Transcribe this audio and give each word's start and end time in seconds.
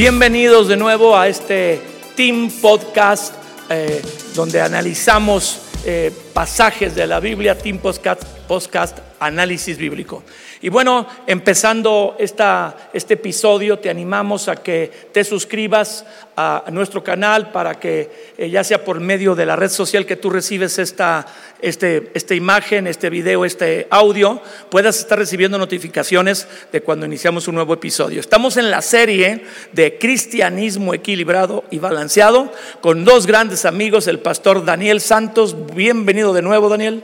Bienvenidos 0.00 0.66
de 0.66 0.78
nuevo 0.78 1.14
a 1.14 1.28
este 1.28 1.78
Team 2.16 2.50
Podcast 2.62 3.34
eh, 3.68 4.00
donde 4.34 4.58
analizamos 4.58 5.60
eh, 5.84 6.10
pasajes 6.32 6.94
de 6.94 7.06
la 7.06 7.20
Biblia, 7.20 7.56
Team 7.56 7.78
Podcast, 7.78 8.98
Análisis 9.18 9.76
Bíblico. 9.76 10.22
Y 10.62 10.68
bueno, 10.68 11.06
empezando 11.26 12.16
esta, 12.18 12.90
este 12.92 13.14
episodio, 13.14 13.78
te 13.78 13.88
animamos 13.88 14.48
a 14.48 14.56
que 14.56 14.90
te 15.12 15.24
suscribas 15.24 16.04
a 16.36 16.64
nuestro 16.70 17.02
canal 17.02 17.50
para 17.50 17.78
que, 17.78 18.32
eh, 18.36 18.50
ya 18.50 18.62
sea 18.62 18.84
por 18.84 19.00
medio 19.00 19.34
de 19.34 19.46
la 19.46 19.56
red 19.56 19.70
social 19.70 20.04
que 20.04 20.16
tú 20.16 20.30
recibes 20.30 20.78
esta, 20.78 21.26
este, 21.60 22.10
esta 22.14 22.34
imagen, 22.34 22.86
este 22.86 23.08
video, 23.10 23.44
este 23.44 23.86
audio, 23.90 24.42
puedas 24.70 24.98
estar 24.98 25.18
recibiendo 25.18 25.56
notificaciones 25.56 26.46
de 26.72 26.82
cuando 26.82 27.06
iniciamos 27.06 27.48
un 27.48 27.54
nuevo 27.54 27.74
episodio. 27.74 28.20
Estamos 28.20 28.58
en 28.58 28.70
la 28.70 28.82
serie 28.82 29.44
de 29.72 29.98
cristianismo 29.98 30.92
equilibrado 30.92 31.64
y 31.70 31.78
balanceado 31.78 32.52
con 32.82 33.04
dos 33.04 33.26
grandes 33.26 33.64
amigos, 33.64 34.06
el 34.06 34.18
pastor 34.18 34.64
Daniel 34.64 35.00
Santos. 35.00 35.56
Bienvenido 35.74 36.19
de 36.20 36.42
nuevo, 36.42 36.68
Daniel 36.68 37.02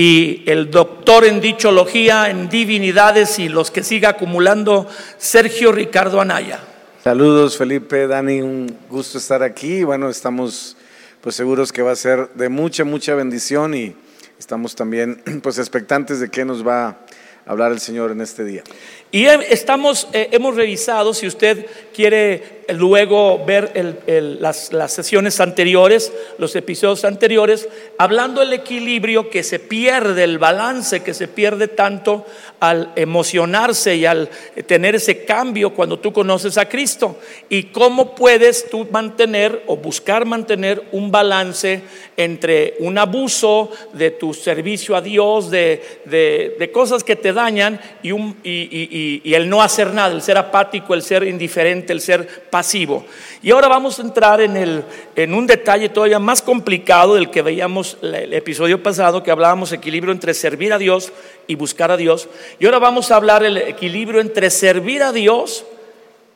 y 0.00 0.44
el 0.46 0.70
doctor 0.70 1.24
en 1.24 1.40
dichología, 1.40 2.30
en 2.30 2.48
divinidades 2.48 3.40
y 3.40 3.48
los 3.48 3.72
que 3.72 3.82
siga 3.82 4.10
acumulando, 4.10 4.86
Sergio 5.16 5.72
Ricardo 5.72 6.20
Anaya. 6.20 6.60
Saludos 7.02 7.58
Felipe, 7.58 8.06
Dani, 8.06 8.40
un 8.40 8.78
gusto 8.88 9.18
estar 9.18 9.42
aquí. 9.42 9.82
Bueno, 9.82 10.08
estamos 10.08 10.76
pues 11.20 11.34
seguros 11.34 11.72
que 11.72 11.82
va 11.82 11.90
a 11.90 11.96
ser 11.96 12.28
de 12.34 12.48
mucha, 12.48 12.84
mucha 12.84 13.16
bendición 13.16 13.74
y 13.74 13.96
estamos 14.38 14.76
también 14.76 15.20
pues 15.42 15.58
expectantes 15.58 16.20
de 16.20 16.30
qué 16.30 16.44
nos 16.44 16.64
va 16.64 16.86
a 16.86 16.96
hablar 17.44 17.72
el 17.72 17.80
Señor 17.80 18.12
en 18.12 18.20
este 18.20 18.44
día. 18.44 18.62
Y 19.10 19.24
estamos, 19.24 20.06
eh, 20.12 20.28
hemos 20.30 20.54
revisado, 20.54 21.12
si 21.12 21.26
usted 21.26 21.66
quiere 21.92 22.57
luego 22.68 23.44
ver 23.44 23.72
las, 24.40 24.72
las, 24.72 24.92
sesiones 24.92 25.40
anteriores, 25.40 26.12
los 26.38 26.54
episodios 26.56 27.04
anteriores, 27.04 27.68
hablando 27.98 28.40
del 28.40 28.52
equilibrio 28.52 29.30
que 29.30 29.42
se 29.42 29.58
pierde, 29.58 30.24
el 30.24 30.38
balance 30.38 31.00
que 31.00 31.14
se 31.14 31.28
pierde 31.28 31.68
tanto 31.68 32.26
al 32.60 32.92
emocionarse 32.96 33.96
y 33.96 34.04
al 34.04 34.28
tener 34.66 34.96
ese 34.96 35.24
cambio 35.24 35.74
cuando 35.74 35.98
tú 35.98 36.12
conoces 36.12 36.58
a 36.58 36.68
Cristo. 36.68 37.18
Y 37.48 37.64
cómo 37.64 38.14
puedes 38.14 38.68
tú 38.68 38.86
mantener 38.90 39.62
o 39.66 39.76
buscar 39.76 40.24
mantener 40.24 40.82
un 40.92 41.10
balance 41.10 41.82
entre 42.16 42.74
un 42.80 42.98
abuso 42.98 43.70
de 43.92 44.10
tu 44.10 44.34
servicio 44.34 44.96
a 44.96 45.00
Dios, 45.00 45.50
de, 45.50 46.00
de, 46.04 46.70
cosas 46.72 47.04
que 47.04 47.16
te 47.16 47.32
dañan 47.32 47.80
y, 48.02 49.32
el 49.32 49.48
no 49.48 49.62
hacer 49.62 49.94
nada, 49.94 50.14
el 50.14 50.22
ser 50.22 50.36
apático, 50.36 50.94
el 50.94 51.02
ser 51.02 51.22
indiferente, 51.22 51.92
el 51.92 52.00
ser 52.00 52.26
pasivo. 52.50 52.57
Y 53.42 53.50
ahora 53.50 53.68
vamos 53.68 53.98
a 53.98 54.02
entrar 54.02 54.40
en, 54.40 54.56
el, 54.56 54.84
en 55.16 55.34
un 55.34 55.46
detalle 55.46 55.88
todavía 55.88 56.18
más 56.18 56.42
complicado 56.42 57.14
del 57.14 57.30
que 57.30 57.42
veíamos 57.42 57.98
el 58.02 58.32
episodio 58.34 58.82
pasado, 58.82 59.22
que 59.22 59.30
hablábamos 59.30 59.72
equilibrio 59.72 60.12
entre 60.12 60.34
servir 60.34 60.72
a 60.72 60.78
Dios 60.78 61.12
y 61.46 61.54
buscar 61.54 61.90
a 61.90 61.96
Dios. 61.96 62.28
Y 62.58 62.66
ahora 62.66 62.78
vamos 62.78 63.10
a 63.10 63.16
hablar 63.16 63.44
el 63.44 63.56
equilibrio 63.56 64.20
entre 64.20 64.50
servir 64.50 65.02
a 65.02 65.12
Dios 65.12 65.64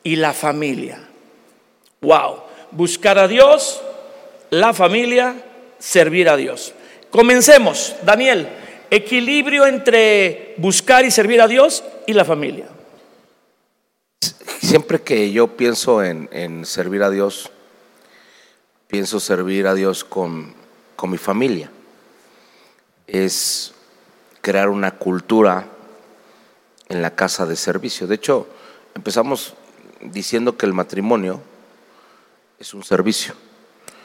y 0.04 0.16
la 0.16 0.32
familia. 0.32 1.00
Wow, 2.00 2.42
buscar 2.70 3.18
a 3.18 3.28
Dios, 3.28 3.80
la 4.50 4.72
familia, 4.72 5.36
servir 5.78 6.28
a 6.28 6.36
Dios. 6.36 6.74
Comencemos, 7.10 7.94
Daniel, 8.02 8.48
equilibrio 8.90 9.66
entre 9.66 10.54
buscar 10.56 11.04
y 11.04 11.10
servir 11.10 11.40
a 11.40 11.48
Dios 11.48 11.84
y 12.06 12.12
la 12.12 12.24
familia. 12.24 12.66
Siempre 14.72 15.02
que 15.02 15.30
yo 15.32 15.48
pienso 15.48 16.02
en, 16.02 16.64
servir 16.64 17.02
a 17.02 17.10
Dios, 17.10 17.50
pienso 18.88 19.20
servir 19.20 19.66
a 19.66 19.74
Dios 19.74 20.02
con, 20.02 20.54
con 20.96 21.10
mi 21.10 21.18
familia. 21.18 21.70
Es 23.06 23.74
crear 24.40 24.70
una 24.70 24.92
cultura 24.92 25.66
en 26.88 27.02
la 27.02 27.14
casa 27.14 27.44
de 27.44 27.54
servicio. 27.54 28.06
De 28.06 28.14
hecho, 28.14 28.48
empezamos 28.94 29.52
diciendo 30.00 30.56
que 30.56 30.64
el 30.64 30.72
matrimonio 30.72 31.42
es 32.58 32.72
un 32.72 32.82
servicio. 32.82 33.34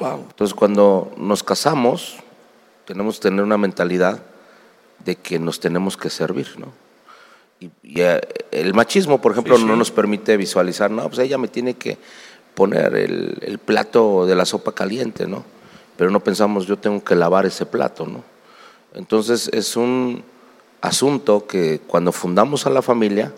Entonces, 0.01 0.53
cuando 0.53 1.13
nos 1.15 1.43
casamos, 1.43 2.17
tenemos 2.83 3.15
que 3.15 3.29
tener 3.29 3.41
una 3.41 3.57
mentalidad 3.57 4.21
de 4.99 5.15
que 5.15 5.39
nos 5.39 5.61
tenemos 5.61 5.95
que 5.95 6.09
servir, 6.09 6.59
¿no? 6.59 6.86
Y, 7.59 7.71
eh, 7.99 8.21
el 8.51 8.73
machismo, 8.73 9.19
por 9.19 9.31
ejemplo, 9.31 9.57
no 9.57 9.75
nos 9.75 9.91
permite 9.91 10.37
visualizar, 10.37 10.91
no, 10.91 11.07
pues 11.07 11.19
ella 11.19 11.37
me 11.37 11.47
tiene 11.47 11.73
que 11.75 11.97
poner 12.53 12.95
el, 12.95 13.59
plato 13.63 14.25
de 14.25 14.35
la 14.35 14.45
sopa 14.45 14.73
caliente, 14.73 15.27
¿no? 15.27 15.43
Pero 15.95 16.11
no 16.11 16.19
pensamos, 16.19 16.65
yo 16.67 16.77
tengo 16.77 17.03
que 17.03 17.15
lavar 17.15 17.45
ese 17.45 17.65
plato, 17.65 18.05
¿no? 18.05 18.23
Entonces 18.93 19.49
es 19.53 19.75
un 19.75 20.23
asunto 20.81 21.45
que 21.45 21.81
cuando 21.85 22.11
fundamos 22.11 22.65
a 22.65 22.69
la 22.69 22.81
familia, 22.81 23.33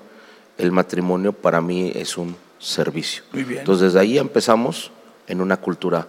el 0.57 0.71
matrimonio 0.71 1.33
para 1.33 1.61
mí 1.61 1.91
es 1.95 2.17
un 2.17 2.35
servicio. 2.59 3.23
Entonces 3.33 3.93
desde 3.93 3.99
ahí 3.99 4.17
empezamos 4.17 4.91
en 5.27 5.41
una 5.41 5.57
cultura 5.57 6.07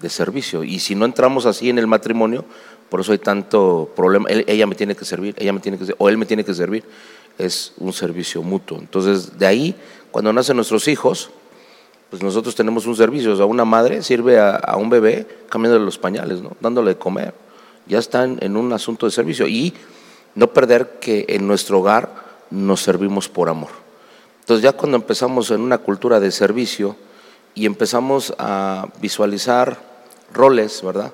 de 0.00 0.08
servicio. 0.08 0.64
Y 0.64 0.78
si 0.78 0.94
no 0.94 1.04
entramos 1.04 1.46
así 1.46 1.70
en 1.70 1.78
el 1.78 1.86
matrimonio, 1.86 2.44
por 2.88 3.00
eso 3.00 3.12
hay 3.12 3.18
tanto 3.18 3.92
problema, 3.94 4.28
ella 4.28 4.66
me 4.66 4.74
tiene 4.74 4.96
que 4.96 5.04
servir, 5.04 5.34
ella 5.38 5.52
me 5.52 5.60
tiene 5.60 5.78
que 5.78 5.94
o 5.98 6.08
él 6.08 6.18
me 6.18 6.26
tiene 6.26 6.44
que 6.44 6.54
servir 6.54 6.84
es 7.40 7.72
un 7.78 7.92
servicio 7.92 8.42
mutuo. 8.42 8.78
Entonces, 8.78 9.38
de 9.38 9.46
ahí, 9.46 9.74
cuando 10.10 10.32
nacen 10.32 10.56
nuestros 10.56 10.88
hijos, 10.88 11.30
pues 12.10 12.22
nosotros 12.22 12.54
tenemos 12.54 12.86
un 12.86 12.96
servicio. 12.96 13.32
O 13.32 13.36
sea, 13.36 13.46
una 13.46 13.64
madre 13.64 14.02
sirve 14.02 14.38
a, 14.38 14.76
un 14.76 14.90
bebé 14.90 15.26
cambiándole 15.48 15.84
los 15.84 15.98
pañales, 15.98 16.40
¿no? 16.40 16.56
dándole 16.60 16.90
de 16.90 16.98
comer. 16.98 17.34
Ya 17.86 17.98
están 17.98 18.38
en 18.40 18.56
un 18.56 18.72
asunto 18.72 19.06
de 19.06 19.12
servicio. 19.12 19.46
Y 19.46 19.74
no 20.34 20.52
perder 20.52 20.98
que 21.00 21.26
en 21.28 21.46
nuestro 21.46 21.80
hogar 21.80 22.14
nos 22.50 22.82
servimos 22.82 23.28
por 23.28 23.48
amor. 23.48 23.70
Entonces, 24.40 24.62
ya 24.62 24.72
cuando 24.72 24.96
empezamos 24.96 25.50
en 25.50 25.60
una 25.60 25.78
cultura 25.78 26.18
de 26.20 26.32
servicio 26.32 26.96
y 27.54 27.66
empezamos 27.66 28.34
a 28.38 28.88
visualizar 29.00 29.78
roles, 30.32 30.82
¿verdad? 30.82 31.12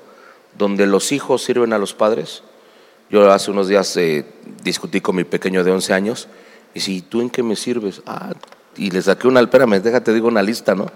Donde 0.56 0.86
los 0.86 1.12
hijos 1.12 1.42
sirven 1.42 1.72
a 1.72 1.78
los 1.78 1.92
padres, 1.92 2.42
yo 3.10 3.30
hace 3.30 3.50
unos 3.50 3.68
días 3.68 3.96
eh, 3.96 4.24
discutí 4.62 5.00
con 5.00 5.16
mi 5.16 5.24
pequeño 5.24 5.62
de 5.62 5.70
11 5.70 5.92
años 5.92 6.28
y 6.74 6.80
si 6.80 7.02
tú 7.02 7.20
en 7.20 7.30
qué 7.30 7.42
me 7.42 7.56
sirves, 7.56 8.02
ah, 8.06 8.34
y 8.76 8.90
le 8.90 9.00
saqué 9.00 9.28
una, 9.28 9.40
espérame, 9.40 9.80
déjate, 9.80 10.12
digo 10.12 10.28
una 10.28 10.42
lista, 10.42 10.74
¿no? 10.74 10.86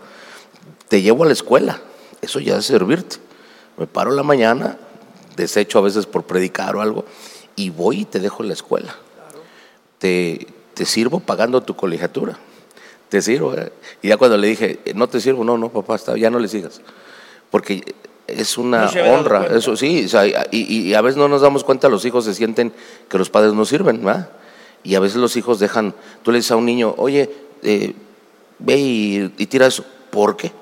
Te 0.89 1.01
llevo 1.01 1.25
a 1.25 1.27
la 1.27 1.33
escuela, 1.33 1.81
eso 2.21 2.41
ya 2.41 2.59
es 2.59 2.67
servirte. 2.67 3.17
Me 3.79 3.87
paro 3.87 4.11
la 4.11 4.23
mañana, 4.23 4.77
desecho 5.37 5.79
a 5.79 5.83
veces 5.83 6.05
por 6.05 6.25
predicar 6.25 6.77
o 6.77 6.83
algo, 6.83 7.07
y 7.57 7.71
voy 7.71 8.01
y 8.01 8.05
te 8.05 8.19
dejo 8.19 8.43
la 8.43 8.53
escuela. 8.53 8.95
Te, 9.99 10.47
te 10.75 10.85
sirvo 10.85 11.21
pagando 11.21 11.63
tu 11.63 11.77
colegiatura. 11.77 12.39
Te 13.09 13.23
sirvo. 13.23 13.55
¿eh? 13.55 13.73
Y 14.03 14.09
ya 14.09 14.17
cuando 14.17 14.37
le 14.37 14.49
dije, 14.49 14.81
no 14.95 15.09
te 15.09 15.21
sirvo, 15.21 15.45
no, 15.45 15.57
no, 15.57 15.71
papá, 15.71 15.97
ya 16.17 16.31
no 16.31 16.39
le 16.39 16.49
sigas. 16.49 16.81
Porque 17.51 17.95
es 18.37 18.59
una 18.59 18.87
honra, 18.87 19.47
eso 19.47 19.77
sí, 19.77 20.07
y, 20.51 20.95
a 20.95 21.01
veces 21.01 21.17
no 21.17 21.29
nos 21.29 21.43
damos 21.43 21.65
cuenta, 21.65 21.89
los 21.89 22.05
hijos 22.05 22.25
se 22.25 22.35
sienten 22.35 22.73
que 23.09 23.19
los 23.19 23.31
padres 23.31 23.53
no 23.53 23.65
sirven, 23.65 24.05
¿verdad? 24.05 24.31
Y 24.83 24.95
a 24.95 25.01
veces 25.01 25.17
los 25.17 25.37
hijos 25.37 25.59
dejan, 25.59 25.95
tú 26.23 26.33
le 26.33 26.39
dices 26.39 26.53
a 26.53 26.57
un 26.57 26.65
niño, 26.65 26.95
oye, 26.97 27.31
eh, 27.63 27.95
ve 28.59 28.79
y, 28.79 29.35
y, 29.37 29.47
tira 29.47 29.67
eso, 29.67 29.85
¿por 30.11 30.37
qué? 30.37 30.53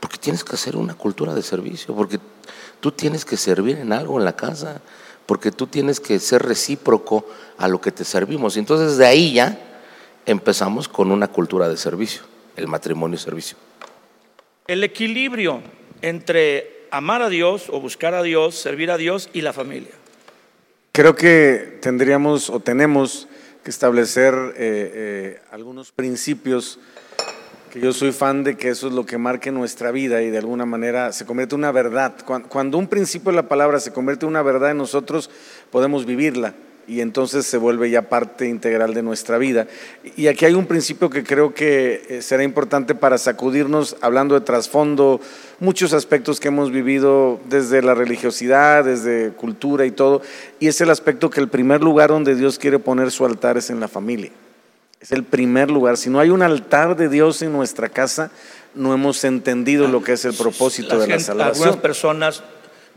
Porque 0.00 0.18
tienes 0.18 0.44
que 0.44 0.54
hacer 0.54 0.76
una 0.76 0.94
cultura 0.94 1.34
de 1.34 1.42
servicio, 1.42 1.94
porque 1.94 2.18
tú 2.80 2.92
tienes 2.92 3.24
que 3.24 3.36
servir 3.36 3.78
en 3.78 3.92
algo 3.92 4.18
en 4.18 4.24
la 4.24 4.34
casa, 4.34 4.80
porque 5.26 5.52
tú 5.52 5.66
tienes 5.66 6.00
que 6.00 6.18
ser 6.18 6.42
recíproco 6.42 7.26
a 7.58 7.68
lo 7.68 7.80
que 7.80 7.92
te 7.92 8.04
servimos. 8.04 8.56
Y 8.56 8.60
entonces 8.60 8.96
de 8.96 9.06
ahí 9.06 9.34
ya 9.34 9.58
empezamos 10.24 10.88
con 10.88 11.10
una 11.10 11.28
cultura 11.28 11.68
de 11.68 11.76
servicio, 11.76 12.22
el 12.56 12.66
matrimonio 12.66 13.16
y 13.16 13.18
servicio. 13.18 13.56
El 14.66 14.84
equilibrio 14.84 15.62
entre 16.02 16.77
amar 16.90 17.22
a 17.22 17.28
Dios 17.28 17.68
o 17.70 17.80
buscar 17.80 18.14
a 18.14 18.22
Dios, 18.22 18.54
servir 18.54 18.90
a 18.90 18.96
Dios 18.96 19.30
y 19.32 19.42
la 19.42 19.52
familia? 19.52 19.90
Creo 20.92 21.14
que 21.14 21.78
tendríamos 21.80 22.50
o 22.50 22.60
tenemos 22.60 23.28
que 23.62 23.70
establecer 23.70 24.34
eh, 24.34 24.52
eh, 24.56 25.40
algunos 25.50 25.92
principios 25.92 26.78
que 27.70 27.80
yo 27.80 27.92
soy 27.92 28.12
fan 28.12 28.44
de 28.44 28.56
que 28.56 28.70
eso 28.70 28.88
es 28.88 28.94
lo 28.94 29.04
que 29.04 29.18
marque 29.18 29.52
nuestra 29.52 29.90
vida 29.90 30.22
y 30.22 30.30
de 30.30 30.38
alguna 30.38 30.64
manera 30.64 31.12
se 31.12 31.26
convierte 31.26 31.54
en 31.54 31.60
una 31.60 31.72
verdad. 31.72 32.14
Cuando 32.48 32.78
un 32.78 32.88
principio 32.88 33.30
de 33.30 33.36
la 33.36 33.48
palabra 33.48 33.78
se 33.78 33.92
convierte 33.92 34.24
en 34.24 34.30
una 34.30 34.42
verdad 34.42 34.70
en 34.70 34.78
nosotros, 34.78 35.30
podemos 35.70 36.06
vivirla 36.06 36.54
y 36.88 37.02
entonces 37.02 37.44
se 37.46 37.58
vuelve 37.58 37.90
ya 37.90 38.08
parte 38.08 38.48
integral 38.48 38.94
de 38.94 39.02
nuestra 39.02 39.36
vida. 39.36 39.66
Y 40.16 40.26
aquí 40.26 40.46
hay 40.46 40.54
un 40.54 40.66
principio 40.66 41.10
que 41.10 41.22
creo 41.22 41.52
que 41.52 42.02
eh, 42.08 42.22
será 42.22 42.42
importante 42.42 42.94
para 42.94 43.18
sacudirnos, 43.18 43.96
hablando 44.00 44.34
de 44.34 44.40
trasfondo, 44.40 45.20
muchos 45.60 45.92
aspectos 45.92 46.40
que 46.40 46.48
hemos 46.48 46.72
vivido 46.72 47.38
desde 47.48 47.82
la 47.82 47.94
religiosidad, 47.94 48.84
desde 48.84 49.32
cultura 49.32 49.84
y 49.84 49.90
todo, 49.90 50.22
y 50.58 50.68
es 50.68 50.80
el 50.80 50.88
aspecto 50.88 51.28
que 51.28 51.40
el 51.40 51.48
primer 51.48 51.82
lugar 51.82 52.08
donde 52.08 52.34
Dios 52.34 52.58
quiere 52.58 52.78
poner 52.78 53.10
su 53.10 53.26
altar 53.26 53.58
es 53.58 53.68
en 53.68 53.80
la 53.80 53.88
familia. 53.88 54.30
Es 54.98 55.12
el 55.12 55.24
primer 55.24 55.70
lugar. 55.70 55.98
Si 55.98 56.08
no 56.08 56.18
hay 56.18 56.30
un 56.30 56.42
altar 56.42 56.96
de 56.96 57.08
Dios 57.08 57.42
en 57.42 57.52
nuestra 57.52 57.90
casa, 57.90 58.30
no 58.74 58.94
hemos 58.94 59.22
entendido 59.24 59.88
lo 59.88 60.02
que 60.02 60.12
es 60.12 60.24
el 60.24 60.34
propósito 60.34 60.98
de 60.98 61.06
la 61.06 61.20
salvación. 61.20 61.68
Algunas 61.68 61.76
personas 61.76 62.42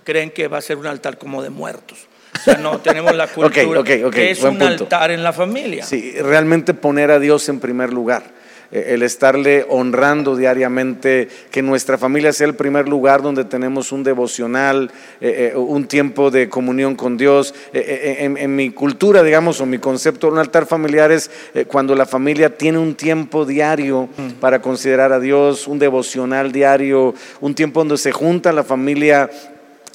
creen 0.03 0.31
que 0.31 0.47
va 0.47 0.59
a 0.59 0.61
ser 0.61 0.77
un 0.77 0.87
altar 0.87 1.17
como 1.17 1.43
de 1.43 1.49
muertos. 1.49 2.07
O 2.41 2.43
sea, 2.43 2.55
no 2.55 2.79
tenemos 2.79 3.15
la 3.15 3.27
cultura 3.27 3.83
que 3.83 4.31
es 4.31 4.41
un 4.41 4.59
altar 4.61 5.11
en 5.11 5.23
la 5.23 5.31
familia. 5.31 5.85
Sí, 5.85 6.13
realmente 6.19 6.73
poner 6.73 7.11
a 7.11 7.19
Dios 7.19 7.47
en 7.49 7.59
primer 7.59 7.93
lugar. 7.93 8.23
Eh, 8.71 8.93
el 8.93 9.03
estarle 9.03 9.65
honrando 9.69 10.35
diariamente, 10.35 11.27
que 11.51 11.61
nuestra 11.61 11.97
familia 11.97 12.31
sea 12.31 12.47
el 12.47 12.55
primer 12.55 12.87
lugar 12.87 13.21
donde 13.21 13.43
tenemos 13.43 13.91
un 13.91 14.03
devocional, 14.03 14.89
eh, 15.19 15.51
eh, 15.53 15.57
un 15.57 15.87
tiempo 15.87 16.31
de 16.31 16.47
comunión 16.47 16.95
con 16.95 17.17
Dios. 17.17 17.53
En, 17.73 18.55
mi 18.55 18.71
cultura, 18.71 19.23
digamos, 19.23 19.59
o 19.59 19.65
mi 19.65 19.77
concepto, 19.77 20.29
un 20.29 20.37
altar 20.37 20.65
familiar 20.65 21.11
es 21.11 21.29
cuando 21.67 21.95
la 21.95 22.05
familia 22.05 22.57
tiene 22.57 22.77
un 22.77 22.95
tiempo 22.95 23.45
diario 23.45 24.09
mm. 24.17 24.39
para 24.39 24.61
considerar 24.61 25.11
a 25.11 25.19
Dios, 25.19 25.67
un 25.67 25.77
devocional 25.77 26.51
diario, 26.51 27.13
un 27.41 27.53
tiempo 27.53 27.81
donde 27.81 27.97
se 27.97 28.11
junta 28.11 28.51
la 28.51 28.63
familia 28.63 29.29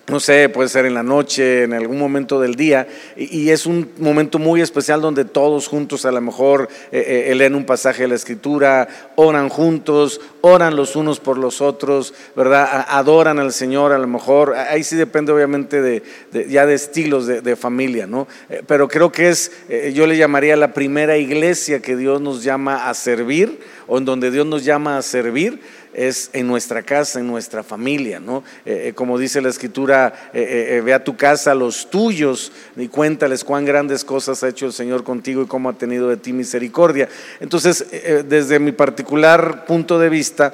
no 0.08 0.20
sé, 0.20 0.48
puede 0.48 0.68
ser 0.68 0.86
en 0.86 0.94
la 0.94 1.02
noche, 1.02 1.64
en 1.64 1.72
algún 1.72 1.98
momento 1.98 2.40
del 2.40 2.54
día, 2.54 2.86
y, 3.16 3.50
es 3.50 3.66
un 3.66 3.90
momento 3.98 4.38
muy 4.38 4.60
especial 4.60 5.00
donde 5.00 5.24
todos 5.24 5.66
juntos 5.66 6.04
a 6.04 6.12
lo 6.12 6.20
mejor 6.20 6.68
eh, 6.92 7.26
eh, 7.28 7.34
leen 7.34 7.56
un 7.56 7.64
pasaje 7.64 8.02
de 8.02 8.08
la 8.08 8.14
escritura, 8.14 8.88
oran 9.16 9.48
juntos, 9.48 10.20
oran 10.42 10.76
los 10.76 10.94
unos 10.94 11.18
por 11.18 11.38
los 11.38 11.60
otros, 11.60 12.14
¿verdad? 12.36 12.86
Adoran 12.88 13.40
al 13.40 13.52
Señor 13.52 13.92
a 13.92 13.98
lo 13.98 14.06
mejor, 14.06 14.54
ahí 14.54 14.84
sí 14.84 14.94
depende 14.94 15.32
obviamente 15.32 15.82
de, 15.82 16.02
ya 16.48 16.66
de 16.66 16.74
estilos 16.74 17.26
de, 17.26 17.56
familia, 17.56 18.06
¿no? 18.06 18.28
Eh, 18.48 18.62
pero 18.66 18.86
creo 18.86 19.10
que 19.10 19.30
es, 19.30 19.50
yo 19.92 20.06
le 20.06 20.16
llamaría 20.16 20.56
la 20.56 20.72
primera 20.72 21.16
iglesia 21.16 21.80
que 21.80 21.96
Dios 21.96 22.20
nos 22.20 22.44
llama 22.44 22.88
a 22.88 22.94
servir, 22.94 23.58
o 23.86 23.98
en 23.98 24.04
donde 24.04 24.30
Dios 24.30 24.46
nos 24.46 24.64
llama 24.64 24.98
a 24.98 25.02
servir, 25.02 25.60
es 25.96 26.28
en 26.34 26.46
nuestra 26.46 26.82
casa, 26.82 27.20
en 27.20 27.26
nuestra 27.26 27.62
familia, 27.62 28.20
¿no? 28.20 28.44
Eh, 28.66 28.88
eh, 28.88 28.92
como 28.94 29.18
dice 29.18 29.40
la 29.40 29.48
escritura, 29.48 30.30
eh, 30.34 30.82
ve 30.84 30.92
a 30.92 31.02
tu 31.02 31.16
casa 31.16 31.54
los 31.54 31.88
tuyos 31.88 32.52
y 32.76 32.88
cuéntales 32.88 33.44
cuán 33.44 33.64
grandes 33.64 34.04
cosas 34.04 34.42
ha 34.42 34.48
hecho 34.48 34.66
el 34.66 34.74
Señor 34.74 35.04
contigo 35.04 35.42
y 35.42 35.46
cómo 35.46 35.70
ha 35.70 35.72
tenido 35.72 36.08
de 36.08 36.18
ti 36.18 36.34
misericordia. 36.34 37.08
Entonces, 37.40 37.86
desde 38.28 38.58
mi 38.58 38.72
particular 38.72 39.64
punto 39.64 39.98
de 39.98 40.10
vista, 40.10 40.52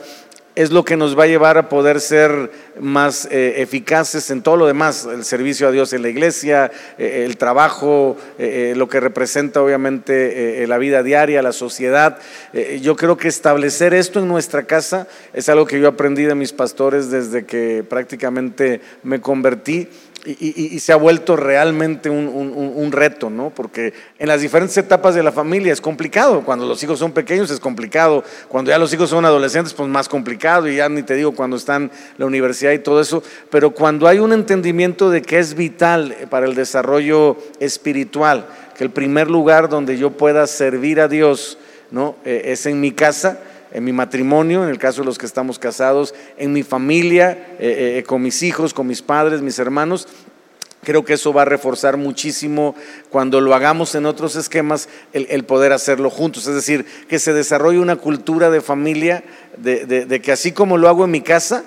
es 0.54 0.70
lo 0.70 0.84
que 0.84 0.96
nos 0.96 1.18
va 1.18 1.24
a 1.24 1.26
llevar 1.26 1.56
a 1.56 1.68
poder 1.68 2.00
ser 2.00 2.50
más 2.78 3.26
eh, 3.30 3.54
eficaces 3.58 4.30
en 4.30 4.42
todo 4.42 4.56
lo 4.56 4.66
demás, 4.66 5.06
el 5.10 5.24
servicio 5.24 5.68
a 5.68 5.70
Dios 5.70 5.92
en 5.92 6.02
la 6.02 6.08
iglesia, 6.08 6.70
eh, 6.98 7.24
el 7.24 7.38
trabajo, 7.38 8.16
eh, 8.38 8.74
lo 8.76 8.88
que 8.88 9.00
representa 9.00 9.62
obviamente 9.62 10.66
la 10.66 10.78
vida 10.78 11.02
diaria, 11.02 11.42
la 11.42 11.52
sociedad. 11.52 12.18
yo 12.80 12.96
creo 12.96 13.16
que 13.16 13.28
establecer 13.28 13.94
esto 13.94 14.20
en 14.20 14.28
nuestra 14.28 14.64
casa 14.64 15.06
es 15.32 15.48
algo 15.48 15.66
que 15.66 15.80
yo 15.80 15.88
aprendí 15.88 16.24
de 16.24 16.34
mis 16.34 16.52
pastores 16.52 17.10
desde 17.10 17.44
que 17.44 17.84
prácticamente 17.88 18.80
me 19.02 19.20
convertí 19.20 19.88
y, 20.24 20.78
se 20.78 20.92
ha 20.92 20.96
vuelto 20.96 21.34
realmente 21.34 22.08
un, 22.08 22.92
reto, 22.92 23.28
¿no? 23.28 23.50
Porque 23.50 23.92
en 24.18 24.28
las 24.28 24.40
diferentes 24.40 24.76
etapas 24.76 25.14
de 25.14 25.22
la 25.22 25.32
familia 25.32 25.72
es 25.72 25.80
complicado. 25.80 26.42
Cuando 26.44 26.66
los 26.66 26.82
hijos 26.82 26.98
son 26.98 27.12
pequeños 27.12 27.50
es 27.50 27.58
complicado. 27.58 28.22
Cuando 28.48 28.70
ya 28.70 28.78
los 28.78 28.92
hijos 28.94 29.10
son 29.10 29.24
adolescentes, 29.24 29.74
pues 29.74 29.88
más 29.88 30.08
complicado. 30.08 30.68
Y 30.68 30.76
ya 30.76 30.88
ni 30.88 31.02
te 31.02 31.14
digo 31.14 31.32
cuando 31.32 31.56
están 31.56 31.84
en 31.84 31.90
la 32.18 32.26
universidad 32.26 32.72
y 32.72 32.78
todo 32.78 33.00
eso. 33.00 33.22
Pero 33.50 33.72
cuando 33.72 34.06
hay 34.06 34.20
un 34.20 34.32
entendimiento 34.32 35.10
de 35.10 35.22
que 35.22 35.38
es 35.38 35.54
vital 35.54 36.14
para 36.30 36.46
el 36.46 36.54
desarrollo 36.54 37.36
espiritual, 37.58 38.46
que 38.76 38.84
el 38.84 38.90
primer 38.90 39.28
lugar 39.28 39.68
donde 39.68 39.98
yo 39.98 40.12
pueda 40.12 40.46
servir 40.46 41.00
a 41.00 41.08
Dios, 41.08 41.58
¿no? 41.90 42.14
Eh, 42.24 42.42
es 42.46 42.66
en 42.66 42.80
mi 42.80 42.92
casa 42.92 43.40
en 43.72 43.84
mi 43.84 43.92
matrimonio, 43.92 44.62
en 44.62 44.70
el 44.70 44.78
caso 44.78 45.02
de 45.02 45.06
los 45.06 45.18
que 45.18 45.26
estamos 45.26 45.58
casados, 45.58 46.14
en 46.36 46.52
mi 46.52 46.62
familia, 46.62 47.56
eh, 47.58 47.98
eh, 47.98 48.04
con 48.06 48.22
mis 48.22 48.42
hijos, 48.42 48.74
con 48.74 48.86
mis 48.86 49.02
padres, 49.02 49.42
mis 49.42 49.58
hermanos. 49.58 50.08
Creo 50.82 51.04
que 51.04 51.14
eso 51.14 51.32
va 51.32 51.42
a 51.42 51.44
reforzar 51.44 51.96
muchísimo 51.96 52.74
cuando 53.08 53.40
lo 53.40 53.54
hagamos 53.54 53.94
en 53.94 54.04
otros 54.04 54.34
esquemas, 54.34 54.88
el, 55.12 55.44
poder 55.44 55.72
hacerlo 55.72 56.10
juntos. 56.10 56.48
Es 56.48 56.56
decir, 56.56 56.84
que 57.08 57.20
se 57.20 57.32
desarrolle 57.32 57.78
una 57.78 57.96
cultura 57.96 58.50
de 58.50 58.60
familia, 58.60 59.22
de 59.56 60.20
que 60.20 60.32
así 60.32 60.50
como 60.50 60.76
lo 60.76 60.88
hago 60.88 61.04
en 61.04 61.12
mi 61.12 61.20
casa, 61.20 61.64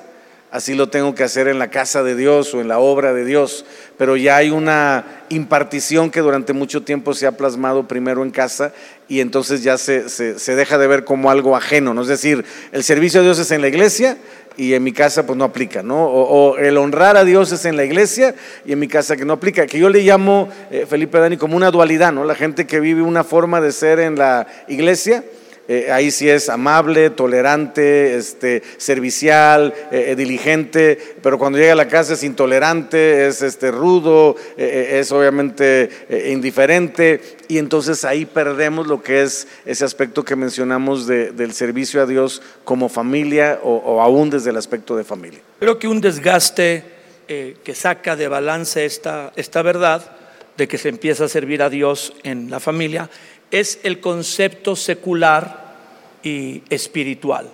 así 0.56 0.74
lo 0.74 0.88
tengo 0.88 1.14
que 1.14 1.26
hacer 1.26 1.50
en 1.50 1.60
la 1.60 1.70
casa 1.70 2.02
de 2.02 2.16
Dios 2.16 2.54
o 2.54 2.62
en 2.62 2.70
la 2.70 2.80
obra 2.80 3.12
de 3.12 3.26
Dios, 3.26 3.66
pero 3.98 4.16
ya 4.16 4.38
hay 4.38 4.52
una 4.52 5.04
impartición 5.28 6.10
que 6.10 6.22
durante 6.22 6.54
mucho 6.54 6.82
tiempo 6.82 7.14
se 7.14 7.28
ha 7.28 7.34
plasmado 7.34 7.90
primero 7.90 8.24
en 8.24 8.32
casa 8.32 8.72
y 9.10 9.20
entonces 9.20 9.64
ya 9.64 9.78
se, 9.78 10.08
se, 10.08 10.56
deja 10.56 10.78
de 10.78 10.88
ver 10.88 11.04
como 11.04 11.30
algo 11.30 11.58
ajeno, 11.58 11.94
¿no? 11.94 12.04
Es 12.04 12.08
decir, 12.08 12.46
el 12.72 12.86
servicio 12.86 13.20
a 13.20 13.24
Dios 13.24 13.38
es 13.38 13.52
en 13.52 13.60
la 13.60 13.68
iglesia 13.68 14.18
y 14.56 14.76
en 14.76 14.84
mi 14.84 14.94
casa 14.94 15.26
pues 15.26 15.38
no 15.38 15.44
aplica, 15.44 15.84
¿no? 15.84 16.06
O, 16.06 16.58
el 16.58 16.78
honrar 16.78 17.18
a 17.18 17.26
Dios 17.26 17.52
es 17.52 17.66
en 17.66 17.76
la 17.76 17.84
iglesia 17.84 18.34
y 18.66 18.72
en 18.72 18.80
mi 18.80 18.88
casa 18.88 19.18
que 19.18 19.26
no 19.26 19.34
aplica, 19.34 19.68
que 19.68 19.78
yo 19.78 19.90
le 19.90 20.04
llamo, 20.04 20.48
eh, 20.72 20.86
Felipe 20.90 21.20
Dani, 21.20 21.36
como 21.36 21.58
una 21.58 21.70
dualidad, 21.70 22.14
¿no? 22.14 22.24
La 22.24 22.36
gente 22.36 22.66
que 22.66 22.80
vive 22.80 23.02
una 23.02 23.26
forma 23.26 23.60
de 23.60 23.74
ser 23.74 24.00
en 24.00 24.18
la 24.18 24.48
iglesia, 24.70 25.22
eh, 25.68 25.92
ahí 25.92 26.12
sí 26.12 26.30
es 26.30 26.50
amable, 26.50 27.10
tolerante, 27.10 28.16
este, 28.16 28.62
servicial, 28.78 29.74
eh, 29.92 30.06
eh, 30.10 30.16
diligente, 30.16 31.16
pero 31.24 31.40
cuando 31.40 31.58
llega 31.58 31.74
a 31.74 31.76
la 31.76 31.88
casa 31.88 32.14
es 32.14 32.24
intolerante, 32.24 33.26
es 33.26 33.42
este, 33.42 33.72
rudo, 33.72 34.36
es 34.58 35.12
obviamente 35.12 35.90
indiferente, 36.28 37.20
y 37.48 37.58
entonces 37.58 38.06
ahí 38.06 38.26
perdemos 38.26 38.86
lo 38.86 39.02
que 39.02 39.24
es 39.24 39.48
ese 39.66 39.86
aspecto 39.86 40.24
que 40.24 40.36
mencionamos 40.36 41.08
del 41.08 41.54
servicio 41.54 42.02
a 42.02 42.06
Dios 42.06 42.42
como 42.64 42.90
familia 42.90 43.60
o, 43.64 44.02
aún 44.02 44.30
desde 44.30 44.52
el 44.52 44.58
aspecto 44.58 44.96
de 44.96 45.04
familia. 45.04 45.40
Creo 45.60 45.80
que 45.80 45.88
un 45.88 46.02
desgaste 46.02 46.84
que 47.28 47.76
saca 47.76 48.16
de 48.16 48.28
balance 48.28 48.86
esta, 48.86 49.34
esta 49.36 49.62
verdad 49.62 50.16
de 50.58 50.68
que 50.68 50.78
se 50.78 50.90
empieza 50.90 51.26
a 51.26 51.28
servir 51.30 51.62
a 51.62 51.70
Dios 51.70 52.14
en 52.24 52.50
la 52.50 52.60
familia 52.60 53.10
es 53.60 53.80
el 53.84 54.02
concepto 54.02 54.76
secular 54.76 55.76
y 56.24 56.62
espiritual. 56.70 57.50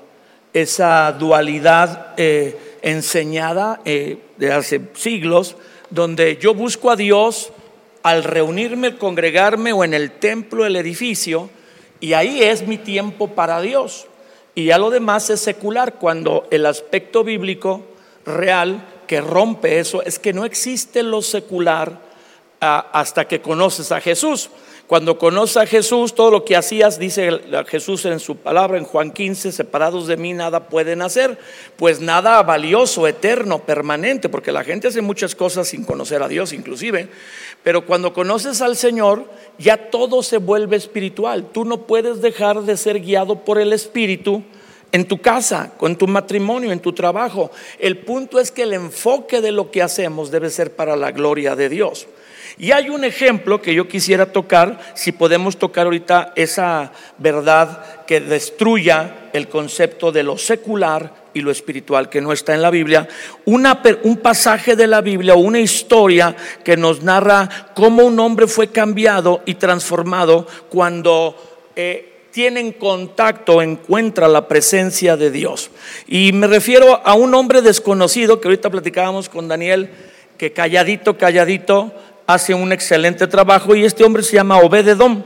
Esa 0.51 1.11
dualidad 1.11 2.13
eh, 2.17 2.77
enseñada 2.81 3.81
eh, 3.85 4.17
de 4.37 4.51
hace 4.51 4.81
siglos, 4.95 5.55
donde 5.91 6.37
yo 6.37 6.55
busco 6.55 6.89
a 6.89 6.95
Dios 6.95 7.51
al 8.01 8.23
reunirme, 8.23 8.97
congregarme 8.97 9.73
o 9.73 9.83
en 9.83 9.93
el 9.93 10.11
templo, 10.11 10.65
el 10.65 10.75
edificio, 10.75 11.49
y 11.99 12.13
ahí 12.13 12.41
es 12.41 12.67
mi 12.67 12.79
tiempo 12.79 13.29
para 13.35 13.61
Dios. 13.61 14.07
Y 14.55 14.65
ya 14.65 14.79
lo 14.79 14.89
demás 14.89 15.29
es 15.29 15.39
secular, 15.39 15.95
cuando 15.95 16.47
el 16.49 16.65
aspecto 16.65 17.23
bíblico 17.23 17.85
real 18.25 18.87
que 19.05 19.21
rompe 19.21 19.79
eso 19.79 20.01
es 20.03 20.19
que 20.19 20.33
no 20.33 20.45
existe 20.45 21.03
lo 21.03 21.21
secular 21.21 21.99
ah, 22.59 22.89
hasta 22.91 23.27
que 23.27 23.41
conoces 23.41 23.91
a 23.91 24.01
Jesús. 24.01 24.49
Cuando 24.91 25.17
conoces 25.17 25.55
a 25.55 25.65
Jesús, 25.65 26.13
todo 26.15 26.31
lo 26.31 26.43
que 26.43 26.57
hacías, 26.57 26.99
dice 26.99 27.29
Jesús 27.69 28.03
en 28.03 28.19
su 28.19 28.35
palabra 28.35 28.77
en 28.77 28.83
Juan 28.83 29.11
15, 29.11 29.53
separados 29.53 30.05
de 30.05 30.17
mí 30.17 30.33
nada 30.33 30.67
pueden 30.67 31.01
hacer, 31.01 31.39
pues 31.77 32.01
nada 32.01 32.43
valioso, 32.43 33.07
eterno, 33.07 33.59
permanente, 33.59 34.27
porque 34.27 34.51
la 34.51 34.65
gente 34.65 34.89
hace 34.89 35.01
muchas 35.01 35.33
cosas 35.33 35.69
sin 35.69 35.85
conocer 35.85 36.21
a 36.21 36.27
Dios 36.27 36.51
inclusive, 36.51 37.07
pero 37.63 37.85
cuando 37.85 38.11
conoces 38.11 38.61
al 38.61 38.75
Señor, 38.75 39.29
ya 39.57 39.89
todo 39.91 40.23
se 40.23 40.39
vuelve 40.39 40.75
espiritual. 40.75 41.47
Tú 41.53 41.63
no 41.63 41.87
puedes 41.87 42.21
dejar 42.21 42.63
de 42.63 42.75
ser 42.75 42.99
guiado 42.99 43.45
por 43.45 43.61
el 43.61 43.71
Espíritu 43.71 44.43
en 44.91 45.05
tu 45.05 45.19
casa, 45.19 45.71
con 45.77 45.95
tu 45.95 46.07
matrimonio, 46.07 46.71
en 46.71 46.79
tu 46.79 46.93
trabajo. 46.93 47.51
El 47.79 47.99
punto 47.99 48.39
es 48.39 48.51
que 48.51 48.63
el 48.63 48.73
enfoque 48.73 49.41
de 49.41 49.51
lo 49.51 49.71
que 49.71 49.81
hacemos 49.81 50.31
debe 50.31 50.49
ser 50.49 50.75
para 50.75 50.95
la 50.95 51.11
gloria 51.11 51.55
de 51.55 51.69
Dios. 51.69 52.07
Y 52.57 52.71
hay 52.71 52.89
un 52.89 53.03
ejemplo 53.03 53.61
que 53.61 53.73
yo 53.73 53.87
quisiera 53.87 54.31
tocar, 54.31 54.79
si 54.93 55.13
podemos 55.13 55.57
tocar 55.57 55.85
ahorita 55.85 56.33
esa 56.35 56.91
verdad 57.17 58.05
que 58.05 58.19
destruya 58.19 59.29
el 59.33 59.47
concepto 59.47 60.11
de 60.11 60.23
lo 60.23 60.37
secular 60.37 61.21
y 61.33 61.41
lo 61.41 61.51
espiritual 61.51 62.09
que 62.09 62.19
no 62.19 62.33
está 62.33 62.53
en 62.53 62.61
la 62.61 62.69
Biblia, 62.69 63.07
un 63.45 64.17
pasaje 64.17 64.75
de 64.75 64.87
la 64.87 64.99
Biblia 64.99 65.33
o 65.33 65.39
una 65.39 65.59
historia 65.59 66.35
que 66.63 66.75
nos 66.75 67.01
narra 67.01 67.71
cómo 67.73 68.03
un 68.03 68.19
hombre 68.19 68.47
fue 68.47 68.67
cambiado 68.67 69.41
y 69.45 69.55
transformado 69.55 70.45
cuando... 70.69 71.35
Eh, 71.75 72.10
tiene 72.31 72.73
contacto, 72.73 73.61
encuentra 73.61 74.27
la 74.27 74.47
presencia 74.47 75.17
de 75.17 75.31
Dios. 75.31 75.69
Y 76.07 76.31
me 76.31 76.47
refiero 76.47 77.01
a 77.03 77.13
un 77.13 77.33
hombre 77.35 77.61
desconocido 77.61 78.39
que 78.39 78.47
ahorita 78.47 78.69
platicábamos 78.69 79.29
con 79.29 79.47
Daniel, 79.47 79.89
que 80.37 80.53
calladito, 80.53 81.17
calladito, 81.17 81.93
hace 82.25 82.53
un 82.53 82.71
excelente 82.71 83.27
trabajo 83.27 83.75
y 83.75 83.83
este 83.83 84.03
hombre 84.03 84.23
se 84.23 84.35
llama 84.35 84.59
Obededom. 84.59 85.23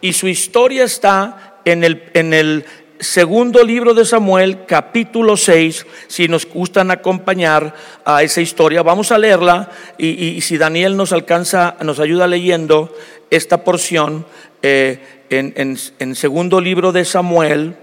Y 0.00 0.12
su 0.12 0.28
historia 0.28 0.84
está 0.84 1.58
en 1.64 1.84
el, 1.84 2.10
en 2.14 2.34
el 2.34 2.64
segundo 3.02 3.64
libro 3.64 3.94
de 3.94 4.04
Samuel, 4.04 4.64
capítulo 4.66 5.36
6, 5.36 5.86
si 6.06 6.28
nos 6.28 6.46
gustan 6.46 6.90
acompañar 6.90 7.74
a 8.04 8.22
esa 8.22 8.40
historia, 8.40 8.82
vamos 8.82 9.10
a 9.10 9.18
leerla. 9.18 9.70
Y, 9.98 10.40
si 10.40 10.58
Daniel 10.58 10.96
nos 10.96 11.12
alcanza, 11.12 11.76
nos 11.82 11.98
ayuda 11.98 12.26
leyendo 12.26 12.94
esta 13.30 13.64
porción, 13.64 14.26
eh, 14.62 15.21
en, 15.38 15.78
en, 15.98 16.14
segundo 16.14 16.60
libro 16.60 16.92
de 16.92 17.04
Samuel, 17.04 17.76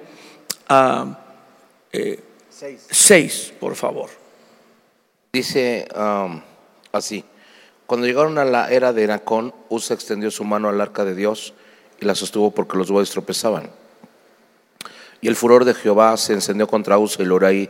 6, 2.62 3.53
por 3.60 3.75
favor. 3.75 4.10
Dice 5.34 5.88
um, 5.96 6.41
así, 6.91 7.24
cuando 7.88 8.06
llegaron 8.06 8.38
a 8.38 8.46
la 8.46 8.70
era 8.72 8.94
de 8.94 9.08
Nacón, 9.08 9.53
Usa 9.70 9.96
extendió 9.96 10.29
su 10.29 10.44
mano 10.44 10.70
al 10.70 10.79
arca 10.79 11.06
de 11.06 11.15
Dios 11.15 11.53
y 12.00 12.06
la 12.06 12.13
sostuvo 12.15 12.51
porque 12.51 12.77
los 12.77 12.91
bueyes 12.91 13.10
tropezaban. 13.10 13.70
Y 15.22 15.27
el 15.27 15.36
furor 15.36 15.65
de 15.65 15.74
Jehová 15.74 16.15
se 16.18 16.34
encendió 16.34 16.68
contra 16.68 17.00
Usa 17.00 17.24
y 17.24 17.27
lo, 17.27 17.44
ahí, 17.46 17.70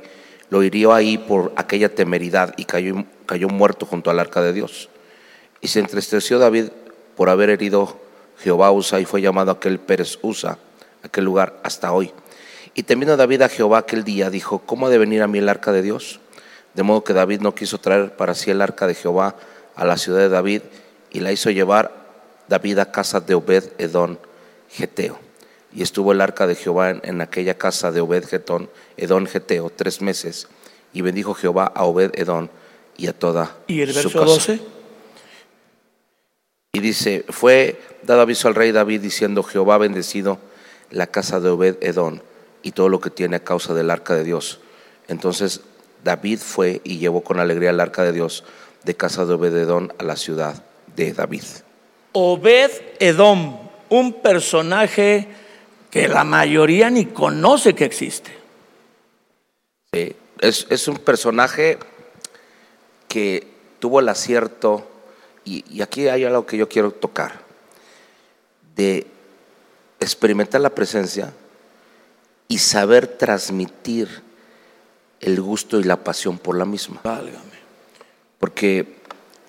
lo 0.50 0.62
hirió 0.62 0.94
ahí 0.94 1.18
por 1.18 1.54
aquella 1.56 1.94
temeridad 1.96 2.54
y 2.58 2.66
cayó, 2.66 3.06
cayó 3.26 3.48
muerto 3.48 3.86
junto 3.86 4.12
al 4.12 4.20
arca 4.20 4.42
de 4.42 4.54
Dios. 4.54 4.90
Y 5.62 5.70
se 5.70 5.80
entristeció 5.80 6.38
David 6.38 6.66
por 7.16 7.30
haber 7.30 7.50
herido 7.50 8.09
Jehová 8.42 8.72
Usa 8.72 9.00
y 9.00 9.06
fue 9.06 9.22
llamado 9.22 9.52
aquel 9.52 9.80
Pérez 9.80 10.18
Usa, 10.22 10.58
aquel 11.04 11.26
lugar 11.26 11.60
hasta 11.64 11.92
hoy. 11.92 12.12
Y 12.74 12.84
temiendo 12.84 13.18
David 13.18 13.42
a 13.42 13.50
Jehová 13.50 13.80
aquel 13.80 14.04
día, 14.04 14.30
dijo, 14.30 14.60
¿cómo 14.60 14.88
ha 14.88 14.90
de 14.90 14.98
venir 14.98 15.22
a 15.22 15.28
mí 15.28 15.40
el 15.40 15.50
arca 15.50 15.72
de 15.72 15.82
Dios? 15.82 16.20
De 16.74 16.84
modo 16.84 17.04
que 17.04 17.14
David 17.14 17.42
no 17.42 17.56
quiso 17.56 17.80
traer 17.80 18.16
para 18.16 18.36
sí 18.36 18.52
el 18.52 18.62
arca 18.62 18.88
de 18.88 18.96
Jehová 18.96 19.36
a 19.76 19.86
la 19.86 19.98
ciudad 19.98 20.20
de 20.20 20.30
David 20.30 20.62
y 21.12 21.20
la 21.20 21.32
hizo 21.32 21.50
llevar 21.50 21.92
David 22.48 22.80
a 22.80 22.92
casa 22.92 23.20
de 23.20 23.36
Obed 23.36 23.64
Edón 23.78 24.20
Geteo. 24.70 25.20
Y 25.74 25.84
estuvo 25.84 26.14
el 26.14 26.22
arca 26.22 26.48
de 26.48 26.56
Jehová 26.56 26.92
en, 26.92 27.22
aquella 27.22 27.58
casa 27.58 27.92
de 27.92 28.02
Obed 28.02 28.26
Getón, 28.26 28.70
Edón 28.98 29.28
Geteo 29.28 29.70
tres 29.70 30.02
meses. 30.02 30.48
Y 30.94 31.02
bendijo 31.02 31.34
Jehová 31.34 31.72
a 31.76 31.84
Obed 31.84 32.12
Edón 32.16 32.50
y 32.98 33.08
a 33.08 33.14
toda 33.14 33.56
¿Y 33.68 33.82
el 33.82 33.94
verso 33.94 34.10
su 34.10 34.20
casa. 34.20 34.26
12? 34.26 34.79
Y 36.74 36.80
dice, 36.82 37.26
fue 37.30 37.82
dado 38.04 38.22
aviso 38.22 38.48
al 38.48 38.56
rey 38.56 38.72
David 38.72 39.02
diciendo, 39.02 39.44
Jehová 39.44 39.76
ha 39.76 39.80
bendecido 39.80 40.40
la 40.92 41.08
casa 41.08 41.40
de 41.40 41.50
Obed 41.50 41.78
Edón 41.82 42.22
y 42.62 42.72
todo 42.72 42.90
lo 42.90 43.00
que 43.00 43.10
tiene 43.10 43.38
a 43.38 43.44
causa 43.44 43.74
del 43.74 43.90
arca 43.90 44.16
de 44.16 44.24
Dios. 44.24 44.60
Entonces 45.08 45.62
David 46.04 46.40
fue 46.40 46.82
y 46.84 46.98
llevó 46.98 47.22
con 47.22 47.40
alegría 47.40 47.72
el 47.72 47.80
arca 47.80 48.04
de 48.04 48.12
Dios 48.12 48.44
de 48.84 48.96
casa 48.96 49.26
de 49.26 49.34
Obededón 49.34 49.94
a 49.98 50.04
la 50.04 50.16
ciudad 50.16 50.64
de 50.96 51.14
David. 51.14 51.44
Obed 52.14 52.72
Edom, 53.00 53.58
un 53.90 54.22
personaje 54.22 55.28
que 55.90 56.08
la 56.08 56.24
mayoría 56.24 56.90
ni 56.90 57.06
conoce 57.06 57.74
que 57.74 57.86
existe. 57.86 58.32
Sí, 59.94 60.16
es, 60.40 60.68
es 60.70 60.88
un 60.88 60.98
personaje 60.98 61.78
que 63.08 63.48
tuvo 63.80 64.00
el 64.00 64.10
acierto, 64.10 64.88
y, 65.46 65.66
y 65.70 65.82
aquí 65.82 66.08
hay 66.08 66.26
algo 66.26 66.46
que 66.46 66.58
yo 66.58 66.70
quiero 66.70 66.92
tocar, 66.92 67.42
de 68.76 69.08
experimentar 70.00 70.62
la 70.62 70.70
presencia 70.70 71.34
y 72.48 72.58
saber 72.58 73.08
transmitir 73.08 74.24
el 75.20 75.42
gusto 75.42 75.80
y 75.80 75.84
la 75.84 76.04
pasión 76.04 76.38
por 76.38 76.58
la 76.58 76.66
misma. 76.66 77.02
Válgame. 77.04 77.60
Porque 78.40 78.98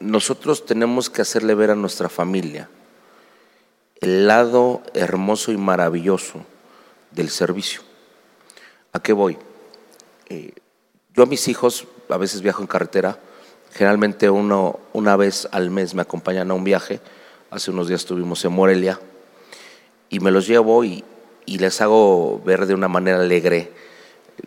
nosotros 0.00 0.66
tenemos 0.66 1.10
que 1.10 1.22
hacerle 1.22 1.54
ver 1.54 1.70
a 1.70 1.76
nuestra 1.76 2.08
familia 2.08 2.68
el 4.00 4.26
lado 4.26 4.82
hermoso 4.94 5.52
y 5.52 5.56
maravilloso 5.56 6.44
del 7.10 7.28
servicio. 7.28 7.82
¿A 8.92 9.00
qué 9.00 9.12
voy? 9.12 9.36
Eh, 10.28 10.54
yo 11.14 11.22
a 11.22 11.26
mis 11.26 11.48
hijos 11.48 11.86
a 12.08 12.16
veces 12.16 12.40
viajo 12.40 12.62
en 12.62 12.66
carretera, 12.66 13.20
generalmente 13.72 14.28
uno, 14.30 14.80
una 14.92 15.16
vez 15.16 15.48
al 15.52 15.70
mes 15.70 15.94
me 15.94 16.02
acompañan 16.02 16.50
a 16.50 16.54
un 16.54 16.64
viaje, 16.64 17.00
hace 17.50 17.70
unos 17.70 17.88
días 17.88 18.00
estuvimos 18.00 18.44
en 18.44 18.52
Morelia, 18.52 19.00
y 20.08 20.20
me 20.20 20.30
los 20.30 20.46
llevo 20.46 20.84
y, 20.84 21.04
les 21.46 21.80
hago 21.80 22.40
ver 22.44 22.66
de 22.66 22.74
una 22.74 22.86
manera 22.86 23.20
alegre. 23.20 23.72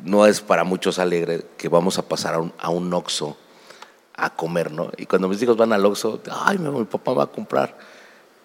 No 0.04 0.26
es 0.26 0.40
para 0.40 0.64
muchos 0.64 1.00
alegre 1.00 1.46
que 1.58 1.68
vamos 1.68 1.98
a 1.98 2.08
pasar 2.08 2.34
a 2.36 2.40
un, 2.40 2.94
a 2.94 3.04
a 4.16 4.36
comer, 4.36 4.72
¿no? 4.72 4.90
Y 4.98 5.06
cuando 5.06 5.28
mis 5.28 5.42
hijos 5.42 5.58
van 5.58 5.74
al 5.74 5.86
Oxxo, 5.86 6.22
ay, 6.32 6.58
mi 6.60 6.86
papá 6.86 7.14
va 7.14 7.24
a 7.24 7.28
comprar. 7.28 7.78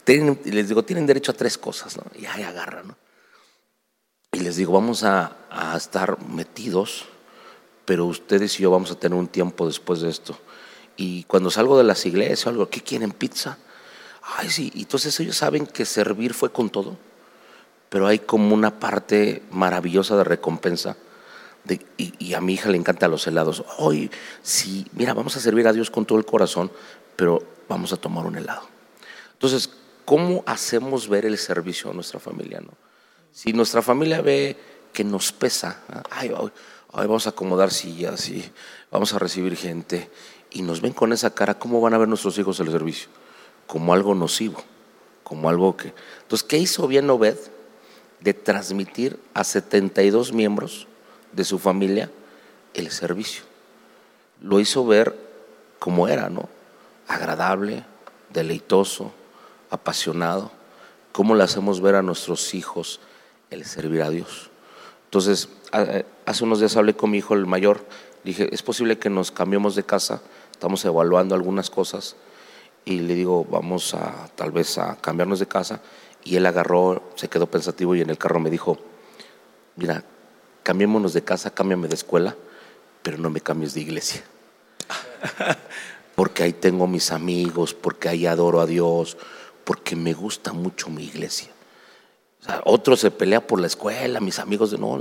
Y 0.07 0.51
les 0.51 0.69
digo, 0.69 0.83
tienen 0.83 1.07
derecho 1.07 1.33
a 1.33 1.35
tres 1.35 1.57
cosas, 1.57 1.97
¿no? 1.97 2.05
Y 2.19 2.27
ahí 2.27 2.43
agarran, 2.43 2.89
¿no? 2.89 2.97
Y 4.33 4.41
les 4.41 4.57
digo, 4.57 4.73
vamos 4.73 5.05
a 5.05 5.37
estar 5.77 6.19
metidos, 6.25 7.05
pero 7.85 8.07
ustedes 8.07 8.59
y 8.59 8.65
yo 8.65 8.71
vamos 8.71 8.91
a 8.91 8.99
tener 8.99 9.19
un 9.19 9.29
tiempo 9.29 9.67
después 9.67 10.01
de 10.01 10.11
esto. 10.11 10.37
Y 10.99 11.25
cuando 11.25 11.51
salgo 11.51 11.79
de 11.79 11.85
las 11.85 12.05
iglesias 12.05 12.47
o 12.47 12.51
algo, 12.51 12.69
¿qué 12.69 12.83
quieren? 12.83 13.13
¿Pizza? 13.13 13.57
Ay, 14.37 14.51
sí. 14.51 14.71
Y 14.75 14.81
entonces 14.83 15.19
ellos 15.21 15.39
saben 15.39 15.67
que 15.67 15.87
servir 15.87 16.35
fue 16.35 16.53
con 16.53 16.69
todo 16.69 16.99
pero 17.89 18.07
hay 18.07 18.19
como 18.19 18.55
una 18.55 18.79
parte 18.79 19.43
maravillosa 19.51 20.17
de 20.17 20.25
recompensa. 20.25 20.97
De, 21.65 21.85
y, 21.97 22.35
a 22.35 22.41
mi 22.41 22.55
hija 22.55 22.71
le 22.71 22.77
encantan 22.77 23.11
los 23.11 23.27
helados. 23.27 23.65
Hoy, 23.79 24.11
sí, 24.43 24.87
mira, 24.93 25.15
vamos 25.15 25.37
a 25.37 25.41
servir 25.41 25.67
a 25.69 25.73
Dios 25.73 25.91
con 25.91 26.07
todo 26.07 26.19
el 26.19 26.25
corazón, 26.25 26.71
pero 27.17 27.43
vamos 27.69 27.93
a 27.93 27.97
tomar 27.97 28.27
un 28.27 28.37
helado. 28.37 28.63
Entonces, 29.33 29.71
¿cómo 30.05 30.43
hacemos 30.47 31.09
ver 31.09 31.27
el 31.27 31.37
servicio 31.39 31.91
a 31.91 31.95
nuestra 31.95 32.21
familia? 32.21 32.61
No? 32.61 32.73
Si 33.33 33.53
nuestra 33.53 33.83
familia 33.83 34.21
ve 34.23 34.57
que 34.93 35.05
nos 35.05 35.33
pesa, 35.33 35.83
ay, 36.11 36.33
ay, 36.93 37.07
vamos 37.07 37.27
a 37.27 37.31
acomodar 37.31 37.71
sillas 37.71 38.29
y 38.29 38.51
vamos 38.91 39.13
a 39.13 39.19
recibir 39.19 39.57
gente, 39.57 40.11
y 40.51 40.63
nos 40.63 40.81
ven 40.81 40.93
con 40.93 41.13
esa 41.13 41.35
cara, 41.35 41.59
¿cómo 41.59 41.81
van 41.81 41.95
a 41.95 41.99
ver 41.99 42.09
nuestros 42.09 42.39
hijos 42.39 42.61
el 42.61 42.71
servicio? 42.71 43.09
Como 43.67 43.93
algo 43.93 44.15
nocivo, 44.15 44.63
como 45.23 45.49
algo 45.49 45.77
que... 45.77 45.93
Entonces, 46.23 46.47
¿qué 46.47 46.59
hizo 46.59 46.87
bien 46.87 47.11
Obed? 47.11 47.37
de 48.21 48.35
transmitir 48.35 49.19
a 49.35 49.45
72 49.45 50.33
miembros 50.33 50.87
de 51.33 51.45
su 51.45 51.59
familia 51.59 52.11
el 52.75 52.91
servicio. 52.91 53.45
Lo 54.41 54.61
hizo 54.61 54.87
ver 54.87 55.17
como 55.79 56.09
era, 56.09 56.29
¿no? 56.29 56.49
Agradable, 57.07 57.85
deleitoso, 58.31 59.13
apasionado. 59.71 60.51
¿Cómo 61.13 61.35
le 61.35 61.45
hacemos 61.45 61.81
ver 61.81 61.95
a 61.95 62.03
nuestros 62.03 62.55
hijos 62.55 63.01
el 63.51 63.65
servir 63.65 64.03
a 64.03 64.11
Dios? 64.11 64.51
Entonces, 65.05 65.49
hace 66.27 66.45
unos 66.45 66.61
días 66.61 66.77
hablé 66.77 66.95
con 66.95 67.11
mi 67.11 67.19
hijo, 67.19 67.35
el 67.35 67.47
mayor, 67.47 67.85
dije, 68.25 68.53
es 68.53 68.63
posible 68.63 68.99
que 68.99 69.11
nos 69.11 69.31
cambiemos 69.31 69.75
de 69.75 69.85
casa, 69.85 70.21
estamos 70.59 70.85
evaluando 70.85 71.37
algunas 71.37 71.71
cosas 71.71 72.17
y 72.85 72.99
le 72.99 73.15
digo, 73.15 73.45
vamos 73.45 73.95
a 73.95 74.29
tal 74.35 74.51
vez 74.51 74.77
a 74.77 74.97
cambiarnos 74.97 75.39
de 75.39 75.47
casa 75.47 75.81
y 76.25 76.35
él 76.35 76.45
agarró, 76.47 77.01
se 77.15 77.29
quedó 77.29 77.47
pensativo 77.47 77.95
y 77.95 78.01
en 78.01 78.11
el 78.11 78.19
carro 78.19 78.41
me 78.41 78.51
dijo, 78.51 78.77
mira, 79.77 80.03
cambiémonos 80.65 81.13
de 81.13 81.23
casa, 81.23 81.55
cámbiame 81.55 81.87
de 81.87 81.95
escuela, 81.95 82.35
pero 83.05 83.19
no 83.19 83.31
me 83.31 83.41
cambies 83.41 83.73
de 83.75 83.83
iglesia. 83.83 84.25
porque 86.17 86.43
ahí 86.43 86.53
tengo 86.55 86.89
mis 86.89 87.13
amigos, 87.13 87.73
porque 87.73 88.09
ahí 88.09 88.27
adoro 88.27 88.61
a 88.61 88.67
Dios, 88.67 89.17
porque 89.63 89.95
me 89.95 90.13
gusta 90.13 90.53
mucho 90.53 90.91
mi 90.91 91.05
iglesia. 91.05 91.53
otro 92.65 92.97
se 92.97 93.13
pelea 93.13 93.47
por 93.47 93.61
la 93.61 93.69
escuela, 93.69 94.19
mis 94.19 94.41
amigos 94.41 94.73
de 94.73 94.79
no, 94.79 94.99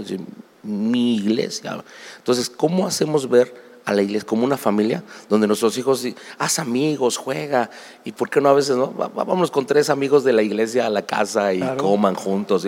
mi 0.62 1.16
iglesia. 1.16 1.84
Entonces, 2.18 2.48
¿cómo 2.48 2.86
hacemos 2.86 3.28
ver 3.28 3.67
a 3.88 3.94
la 3.94 4.02
iglesia 4.02 4.28
como 4.28 4.44
una 4.44 4.58
familia, 4.58 5.02
donde 5.30 5.48
nuestros 5.48 5.78
hijos, 5.78 6.06
haz 6.38 6.60
amigos, 6.60 7.16
juega, 7.16 7.70
y 8.04 8.12
por 8.12 8.30
qué 8.30 8.42
no 8.42 8.50
a 8.50 8.54
veces, 8.54 8.76
no, 8.76 8.88
vámonos 8.92 9.50
con 9.50 9.66
tres 9.66 9.90
amigos 9.90 10.26
de 10.26 10.34
la 10.34 10.42
iglesia 10.42 10.86
a 10.86 10.90
la 10.90 11.06
casa 11.06 11.54
y 11.54 11.62
coman 11.78 12.14
juntos, 12.14 12.68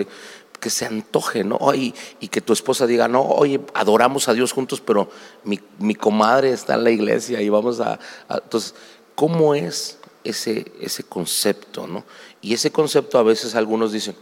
que 0.58 0.70
se 0.70 0.86
antoje, 0.86 1.44
¿no? 1.44 1.58
Y, 1.74 1.94
y, 2.20 2.28
que 2.28 2.40
tu 2.40 2.54
esposa 2.54 2.86
diga, 2.86 3.06
no, 3.06 3.20
oye, 3.20 3.60
adoramos 3.74 4.30
a 4.30 4.32
Dios 4.32 4.52
juntos, 4.52 4.80
pero 4.80 5.10
mi, 5.44 5.60
mi 5.78 5.94
comadre 5.94 6.52
está 6.52 6.72
en 6.72 6.84
la 6.84 6.90
iglesia 6.90 7.42
y 7.42 7.50
vamos 7.50 7.80
a, 7.80 7.98
Entonces, 8.30 8.74
¿cómo 9.14 9.54
es 9.54 9.98
ese, 10.24 10.72
ese 10.80 11.02
concepto, 11.02 11.86
no? 11.86 12.02
Y 12.40 12.54
ese 12.54 12.72
concepto 12.72 13.18
a 13.18 13.22
veces 13.22 13.54
algunos 13.54 13.92
dicen, 13.92 14.16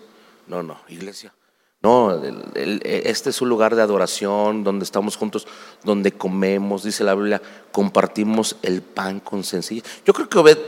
no, 0.48 0.64
no, 0.64 0.80
iglesia, 0.88 1.32
no, 1.82 2.20
este 2.54 3.30
es 3.30 3.40
un 3.40 3.48
lugar 3.48 3.76
de 3.76 3.82
adoración 3.82 4.64
donde 4.64 4.84
estamos 4.84 5.16
juntos, 5.16 5.46
donde 5.84 6.12
comemos, 6.12 6.82
dice 6.82 7.04
la 7.04 7.14
Biblia, 7.14 7.40
compartimos 7.70 8.56
el 8.62 8.82
pan 8.82 9.20
con 9.20 9.44
sencillez. 9.44 9.84
Yo 10.04 10.12
creo 10.12 10.28
que 10.28 10.38
Obed 10.38 10.58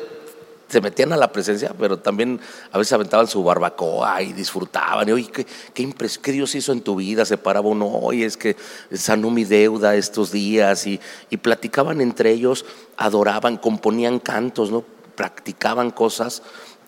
se 0.69 0.81
metían 0.81 1.13
a 1.13 1.17
la 1.17 1.33
presencia, 1.33 1.75
pero 1.77 1.99
también 1.99 2.41
a 2.71 2.79
veces 2.79 2.93
aventaban 2.93 3.27
su 3.27 3.43
barbacoa 3.43 4.23
y 4.23 4.33
disfrutaban. 4.33 5.09
Y, 5.09 5.13
oye, 5.13 5.29
¿qué, 5.33 5.45
qué, 5.75 6.33
Dios 6.33 6.55
hizo 6.55 6.73
en 6.73 6.81
tu 6.81 6.95
vida? 6.95 7.25
Se 7.25 7.37
paraba 7.37 7.69
uno, 7.69 7.89
oye, 7.89 8.25
es 8.25 8.37
que 8.37 8.57
sanó 8.93 9.31
mi 9.31 9.45
deuda 9.45 9.97
estos 9.97 10.31
días. 10.31 10.87
Y, 10.87 11.01
y 11.29 11.39
platicaban 11.39 12.01
entre 12.01 12.31
ellos, 12.31 12.65
adoraban, 12.97 13.57
componían 13.57 14.21
cantos, 14.21 14.71
¿no? 14.71 14.85
practicaban 15.21 15.91
cosas 15.91 16.43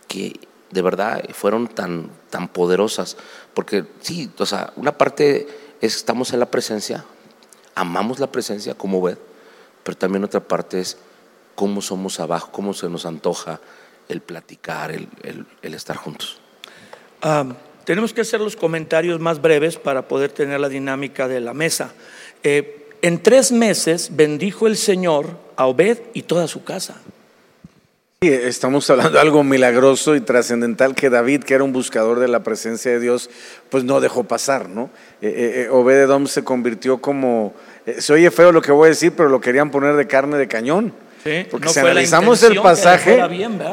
que 0.08 0.40
de 0.72 0.82
verdad 0.82 1.22
fueron 1.32 1.68
tan, 1.68 2.10
tan 2.30 2.48
poderosas. 2.48 3.16
Porque 3.54 3.84
sí, 4.00 4.30
o 4.38 4.46
sea, 4.46 4.72
una 4.76 4.96
parte 4.98 5.46
es 5.80 5.96
estamos 5.96 6.32
en 6.32 6.40
la 6.40 6.46
presencia, 6.46 7.04
amamos 7.74 8.18
la 8.18 8.32
presencia 8.32 8.74
como 8.74 9.00
ve, 9.00 9.16
pero 9.82 9.96
también 9.96 10.24
otra 10.24 10.40
parte 10.40 10.80
es 10.80 10.96
cómo 11.54 11.82
somos 11.82 12.18
abajo, 12.20 12.50
cómo 12.50 12.74
se 12.74 12.88
nos 12.88 13.06
antoja 13.06 13.60
el 14.08 14.20
platicar, 14.20 14.90
el, 14.90 15.08
el, 15.62 15.74
estar 15.74 15.96
juntos. 15.96 16.40
tenemos 17.84 18.12
que 18.12 18.22
hacer 18.22 18.40
los 18.40 18.56
comentarios 18.56 19.20
más 19.20 19.40
breves 19.40 19.76
para 19.76 20.08
poder 20.08 20.32
tener 20.32 20.60
la 20.60 20.68
dinámica 20.68 21.28
de 21.28 21.40
la 21.40 21.54
mesa. 21.54 21.92
Eh, 22.42 22.90
en 23.02 23.22
tres 23.22 23.52
meses 23.52 24.10
bendijo 24.14 24.66
el 24.66 24.76
Señor 24.76 25.36
a 25.56 25.66
Obed 25.66 25.98
y 26.14 26.22
toda 26.22 26.46
su 26.46 26.64
casa. 26.64 27.00
Sí, 28.22 28.28
estamos 28.28 28.88
hablando 28.88 29.14
de 29.14 29.18
algo 29.18 29.42
milagroso 29.42 30.14
y 30.14 30.20
trascendental 30.20 30.94
que 30.94 31.10
David, 31.10 31.42
que 31.42 31.54
era 31.54 31.64
un 31.64 31.72
buscador 31.72 32.20
de 32.20 32.28
la 32.28 32.44
presencia 32.44 32.92
de 32.92 33.00
Dios, 33.00 33.28
pues 33.68 33.82
no 33.82 34.00
dejó 34.00 34.22
pasar, 34.22 34.68
¿no? 34.68 34.90
Eh, 35.20 35.64
eh, 35.66 35.68
Obededom 35.72 36.28
se 36.28 36.44
convirtió 36.44 36.98
como, 36.98 37.52
se 37.98 38.12
oye 38.12 38.30
feo 38.30 38.52
lo 38.52 38.62
que 38.62 38.70
voy 38.70 38.86
a 38.86 38.88
decir, 38.90 39.12
pero 39.16 39.28
lo 39.28 39.40
querían 39.40 39.72
poner 39.72 39.96
de 39.96 40.06
carne 40.06 40.36
de 40.36 40.46
cañón. 40.46 40.94
Porque 41.50 41.68
si 41.70 41.80
analizamos 41.80 42.40
el 42.44 42.60
pasaje, 42.62 43.20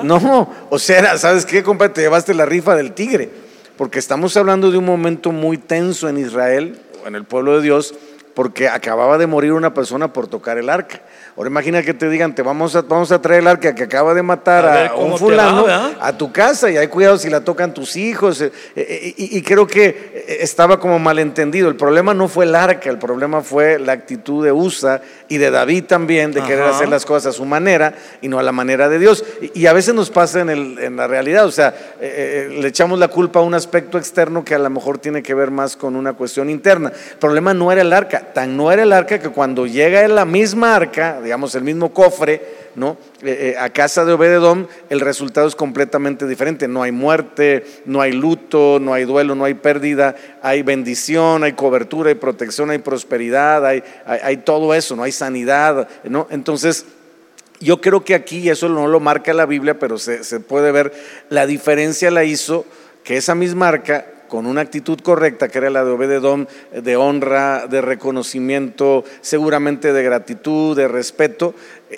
no, 0.02 0.52
o 0.72 0.80
sea, 0.80 1.20
¿sabes 1.20 1.46
qué, 1.46 1.62
compa? 1.62 1.94
Te 1.94 2.02
llevaste 2.02 2.34
la 2.34 2.48
rifa 2.48 2.76
del 2.76 2.94
tigre, 2.94 3.30
porque 3.78 4.00
estamos 4.00 4.36
hablando 4.36 4.72
de 4.72 4.80
un 4.80 4.86
momento 4.86 5.32
muy 5.32 5.60
tenso 5.60 6.10
en 6.10 6.18
Israel, 6.18 6.80
en 7.06 7.14
el 7.14 7.24
pueblo 7.24 7.58
de 7.58 7.62
Dios, 7.62 7.94
porque 8.40 8.70
acababa 8.70 9.18
de 9.18 9.28
morir 9.28 9.52
una 9.52 9.74
persona 9.74 10.14
por 10.14 10.28
tocar 10.28 10.58
el 10.58 10.70
arca. 10.70 11.02
Ahora 11.36 11.50
imagina 11.50 11.84
que 11.84 11.94
te 11.94 12.08
digan, 12.08 12.34
te 12.34 12.42
vamos 12.42 12.74
a, 12.74 12.84
vamos 12.84 13.12
a 13.12 13.22
traer 13.22 13.42
el 13.42 13.48
arca 13.48 13.76
que 13.76 13.84
acaba 13.84 14.14
de 14.14 14.24
matar 14.24 14.88
a, 14.88 14.96
un 14.96 15.18
fulano 15.18 15.66
a 15.68 16.18
tu 16.18 16.32
casa 16.32 16.72
y 16.72 16.78
hay 16.78 16.88
cuidado 16.88 17.18
si 17.18 17.30
la 17.30 17.42
tocan 17.42 17.74
tus 17.74 17.98
hijos. 17.98 18.40
Eh, 18.40 18.50
eh, 18.78 19.14
y, 19.18 19.42
creo 19.42 19.68
que 19.68 20.38
estaba 20.40 20.80
como 20.80 21.00
malentendido. 21.00 21.68
El 21.68 21.76
problema 21.76 22.14
no 22.14 22.30
fue 22.30 22.46
el 22.46 22.56
arca, 22.56 22.90
el 22.90 22.98
problema 22.98 23.42
fue 23.42 23.78
la 23.78 23.92
actitud 23.92 24.46
de 24.46 24.54
Usa 24.54 25.02
y 25.28 25.38
de 25.38 25.52
David 25.52 25.84
también 25.84 26.32
de 26.32 26.42
querer 26.42 26.64
hacer 26.64 26.88
las 26.88 27.06
cosas 27.06 27.36
a 27.36 27.38
su 27.38 27.44
manera 27.44 27.94
y 28.22 28.30
no 28.30 28.40
a 28.40 28.44
la 28.44 28.54
manera 28.54 28.88
de 28.88 29.00
Dios. 29.00 29.26
Y, 29.54 29.66
a 29.66 29.74
veces 29.74 29.94
nos 29.94 30.12
pasa 30.12 30.40
en, 30.40 30.50
el, 30.50 30.80
en 30.80 30.96
la 30.96 31.08
realidad, 31.08 31.46
o 31.46 31.52
sea, 31.52 31.76
eh, 32.00 32.58
le 32.62 32.70
echamos 32.70 33.00
la 33.00 33.10
culpa 33.10 33.40
a 33.40 33.44
un 33.44 33.54
aspecto 33.54 33.98
externo 33.98 34.46
que 34.46 34.56
a 34.56 34.60
lo 34.60 34.70
mejor 34.70 34.98
tiene 34.98 35.22
que 35.22 35.34
ver 35.34 35.52
más 35.52 35.76
con 35.76 35.98
una 35.98 36.14
cuestión 36.14 36.50
interna. 36.50 36.94
El 37.12 37.18
problema 37.18 37.54
no 37.54 37.70
era 37.70 37.82
el 37.82 37.92
arca, 37.92 38.29
tan 38.34 38.58
no 38.58 38.72
era 38.72 38.84
el 38.84 38.94
arca 38.94 39.20
que 39.20 39.30
cuando 39.30 39.66
llega 39.66 40.04
en 40.04 40.16
la 40.16 40.26
misma 40.26 40.76
arca, 40.76 41.22
digamos, 41.22 41.56
el 41.56 41.64
mismo 41.64 41.94
cofre, 41.94 42.42
¿no? 42.76 42.98
Eh, 43.22 43.54
eh, 43.54 43.56
a 43.60 43.70
casa 43.70 44.06
de 44.06 44.14
Obededón, 44.14 44.68
el 44.90 45.00
resultado 45.00 45.48
es 45.48 45.56
completamente 45.56 46.28
diferente. 46.28 46.68
No 46.68 46.84
hay 46.84 46.92
muerte, 46.92 47.66
no 47.86 48.02
hay 48.02 48.12
luto, 48.12 48.80
no 48.80 48.94
hay 48.94 49.06
duelo, 49.06 49.36
no 49.36 49.46
hay 49.46 49.54
pérdida, 49.54 50.16
hay 50.42 50.62
bendición, 50.62 51.44
hay 51.44 51.54
cobertura, 51.54 52.10
hay 52.10 52.16
protección, 52.16 52.70
hay 52.70 52.80
prosperidad, 52.80 53.66
hay, 53.66 54.38
todo 54.38 54.74
eso, 54.74 54.96
no 54.96 55.04
hay 55.04 55.12
sanidad, 55.12 55.88
¿no? 56.04 56.28
Entonces, 56.30 56.86
yo 57.60 57.82
creo 57.82 58.06
que 58.06 58.16
aquí, 58.16 58.50
eso 58.50 58.70
no 58.70 58.88
lo 58.88 59.00
marca 59.00 59.34
la 59.34 59.46
Biblia, 59.46 59.78
pero 59.80 59.98
se 59.98 60.40
puede 60.40 60.72
ver, 60.72 60.94
la 61.30 61.46
diferencia 61.46 62.10
la 62.12 62.24
hizo 62.24 62.66
que 63.04 63.18
esa 63.18 63.36
misma 63.36 63.68
arca 63.68 64.06
con 64.30 64.46
una 64.46 64.62
actitud 64.62 65.00
correcta, 65.02 65.50
que 65.50 65.58
era 65.58 65.70
la 65.70 65.84
de 65.84 65.92
Obededón, 65.92 66.48
de 66.72 66.96
honra, 66.96 67.68
de 67.68 67.82
reconocimiento, 67.82 69.04
seguramente 69.20 69.92
de 69.92 70.04
gratitud, 70.04 70.78
de 70.78 70.88
respeto, 70.88 71.54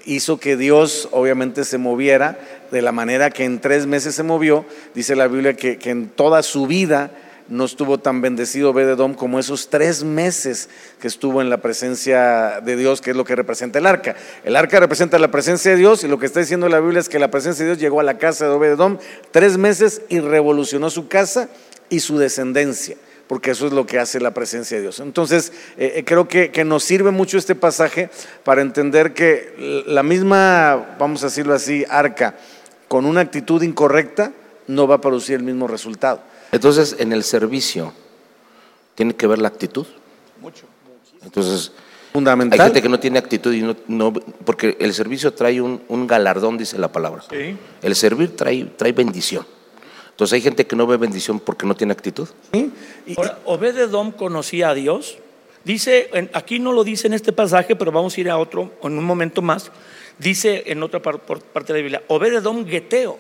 hizo 0.06 0.40
que 0.40 0.58
Dios 0.58 1.10
obviamente 1.12 1.64
se 1.64 1.78
moviera 1.78 2.40
de 2.72 2.82
la 2.82 2.92
manera 2.92 3.30
que 3.30 3.44
en 3.44 3.60
tres 3.60 3.86
meses 3.86 4.16
se 4.16 4.24
movió. 4.24 4.66
Dice 4.96 5.16
la 5.16 5.28
Biblia 5.28 5.54
que, 5.54 5.78
en 5.84 6.08
toda 6.08 6.42
su 6.42 6.66
vida 6.66 7.12
no 7.50 7.66
estuvo 7.66 7.98
tan 7.98 8.22
bendecido 8.22 8.70
Obededón 8.70 9.14
como 9.14 9.38
esos 9.38 9.70
tres 9.70 10.06
meses 10.06 10.70
que 11.02 11.08
estuvo 11.10 11.42
en 11.42 11.50
la 11.50 11.58
presencia 11.58 12.62
de 12.62 12.78
Dios, 12.78 13.02
que 13.02 13.12
es 13.12 13.18
lo 13.18 13.26
que 13.26 13.36
representa 13.36 13.80
el 13.80 13.88
arca. 13.88 14.16
El 14.46 14.56
arca 14.56 14.80
representa 14.80 15.20
la 15.20 15.32
presencia 15.32 15.72
de 15.72 15.78
Dios 15.78 16.06
y 16.06 16.08
lo 16.08 16.18
que 16.18 16.28
está 16.28 16.40
diciendo 16.40 16.70
la 16.70 16.80
Biblia 16.80 17.02
es 17.02 17.10
que 17.10 17.20
la 17.20 17.30
presencia 17.30 17.66
de 17.66 17.72
Dios 17.72 17.82
llegó 17.82 18.00
a 18.00 18.04
la 18.04 18.18
casa 18.18 18.46
de 18.46 18.52
Obededón 18.52 19.00
tres 19.32 19.58
meses 19.58 20.02
y 20.08 20.22
revolucionó 20.22 20.90
su 20.90 21.10
casa 21.10 21.50
y 21.92 22.00
su 22.00 22.18
descendencia, 22.18 22.96
porque 23.28 23.52
eso 23.52 23.68
es 23.68 23.74
lo 23.74 23.86
que 23.86 24.00
hace 24.00 24.20
la 24.20 24.34
presencia 24.34 24.78
de 24.78 24.84
Dios. 24.84 25.00
Entonces, 25.00 25.52
eh, 25.78 25.94
eh, 25.98 26.04
creo 26.04 26.28
que, 26.28 26.50
nos 26.66 26.84
sirve 26.84 27.12
mucho 27.12 27.38
este 27.38 27.54
pasaje 27.54 28.10
para 28.44 28.62
entender 28.62 29.14
que 29.14 29.84
la 29.86 30.02
misma, 30.02 30.96
vamos 30.98 31.22
a 31.22 31.28
decirlo 31.28 31.54
así, 31.54 31.86
arca, 31.90 32.36
con 32.88 33.06
una 33.06 33.22
actitud 33.22 33.62
incorrecta, 33.62 34.32
no 34.68 34.88
va 34.88 34.96
a 34.96 35.02
producir 35.02 35.36
el 35.36 35.44
mismo 35.44 35.68
resultado. 35.68 36.24
Entonces, 36.52 36.96
en 36.98 37.14
el 37.14 37.24
servicio, 37.24 37.94
¿tiene 38.96 39.14
que 39.14 39.28
ver 39.28 39.40
la 39.40 39.50
actitud? 39.50 39.86
Mucho. 40.42 40.66
Entonces, 41.24 41.74
Fundamental. 42.14 42.60
Hay 42.60 42.66
gente 42.68 42.82
que 42.82 42.90
no 42.90 43.00
tiene 43.00 43.20
actitud 43.20 43.54
y 43.54 43.62
no, 43.88 44.14
porque 44.44 44.76
el 44.82 44.94
servicio 44.94 45.34
trae 45.34 45.62
un, 45.62 46.08
galardón, 46.08 46.58
dice 46.58 46.78
la 46.78 46.92
palabra. 46.92 47.24
El 47.82 47.96
servir 47.96 48.36
trae, 48.36 48.66
trae 48.66 48.92
bendición. 48.92 49.46
Entonces 50.12 50.34
hay 50.34 50.42
gente 50.42 50.68
que 50.68 50.76
no 50.76 50.86
ve 50.86 50.98
bendición 50.98 51.40
porque 51.40 51.66
no 51.66 51.76
tiene 51.76 51.94
actitud. 51.94 52.28
Ahora, 53.18 53.40
Obededom 53.46 54.12
conocía 54.12 54.70
a 54.70 54.74
Dios. 54.74 55.18
Dice, 55.64 56.10
aquí 56.34 56.60
no 56.60 56.74
lo 56.74 56.84
dice 56.84 57.08
en 57.08 57.14
este 57.14 57.34
pasaje, 57.34 57.76
pero 57.76 57.92
vamos 57.92 58.18
a 58.18 58.22
ir 58.22 58.30
a 58.30 58.38
otro 58.38 58.72
en 58.84 58.98
un 58.98 59.04
momento 59.04 59.42
más. 59.42 59.72
Dice 60.20 60.64
en 60.68 60.84
otra 60.84 61.02
parte 61.02 61.74
de 61.74 61.74
la 61.74 61.84
Biblia, 61.84 62.04
Obededom 62.08 62.66
Geteo. 62.68 63.18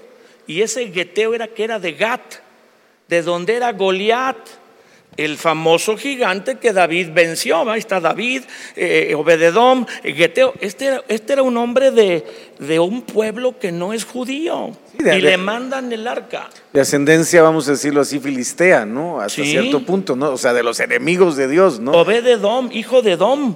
Y 0.47 0.61
ese 0.61 0.91
Geteo 0.91 1.33
era 1.33 1.47
que 1.47 1.63
era 1.63 1.79
de 1.79 1.93
Gat, 1.93 2.35
de 3.07 3.21
donde 3.21 3.55
era 3.55 3.71
Goliat 3.71 4.37
el 5.21 5.37
famoso 5.37 5.97
gigante 5.97 6.57
que 6.57 6.73
David 6.73 7.09
venció. 7.13 7.69
Ahí 7.69 7.79
está 7.79 7.99
David, 7.99 8.43
eh, 8.75 9.13
Obededom, 9.15 9.85
Geteo. 10.03 10.53
Este 10.59 10.85
era, 10.85 11.03
este 11.07 11.33
era 11.33 11.43
un 11.43 11.57
hombre 11.57 11.91
de, 11.91 12.25
de, 12.59 12.79
un 12.79 13.01
pueblo 13.01 13.57
que 13.59 13.71
no 13.71 13.93
es 13.93 14.05
judío. 14.05 14.71
y 14.99 15.03
le 15.03 15.37
mandan 15.37 15.91
el 15.91 16.07
arca. 16.07 16.49
De 16.73 16.81
ascendencia, 16.81 17.41
vamos 17.41 17.67
a 17.67 17.71
decirlo 17.71 18.01
así, 18.01 18.19
filistea, 18.19 18.85
¿no? 18.85 19.19
Hasta 19.21 19.43
cierto 19.43 19.85
punto, 19.85 20.15
¿no? 20.15 20.31
O 20.31 20.37
sea, 20.37 20.53
de 20.53 20.63
los 20.63 20.79
enemigos 20.79 21.35
de 21.35 21.47
Dios, 21.47 21.79
¿no? 21.79 21.91
Obededom, 21.91 22.69
hijo 22.71 23.01
de 23.01 23.17
Dom. 23.17 23.55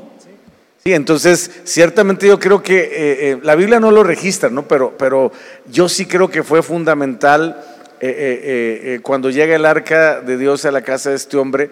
Sí, 0.83 0.93
entonces 0.93 1.49
ciertamente 1.63 2.27
yo 2.27 2.39
creo 2.39 2.61
que 2.61 2.77
eh, 2.77 2.89
eh, 3.31 3.39
la 3.41 3.55
Biblia 3.55 3.79
no 3.79 3.89
lo 3.89 4.03
registra, 4.03 4.51
¿no? 4.51 4.67
Pero, 4.67 4.95
pero 4.99 5.31
yo 5.71 5.89
sí 5.89 6.05
creo 6.05 6.29
que 6.29 6.43
fue 6.43 6.61
fundamental 6.61 7.59
eh, 8.07 8.95
eh, 8.95 8.99
cuando 9.01 9.29
llega 9.29 9.55
el 9.55 9.65
arca 9.65 10.21
de 10.21 10.37
Dios 10.37 10.65
a 10.65 10.71
la 10.71 10.81
casa 10.81 11.09
de 11.09 11.15
este 11.15 11.37
hombre, 11.37 11.71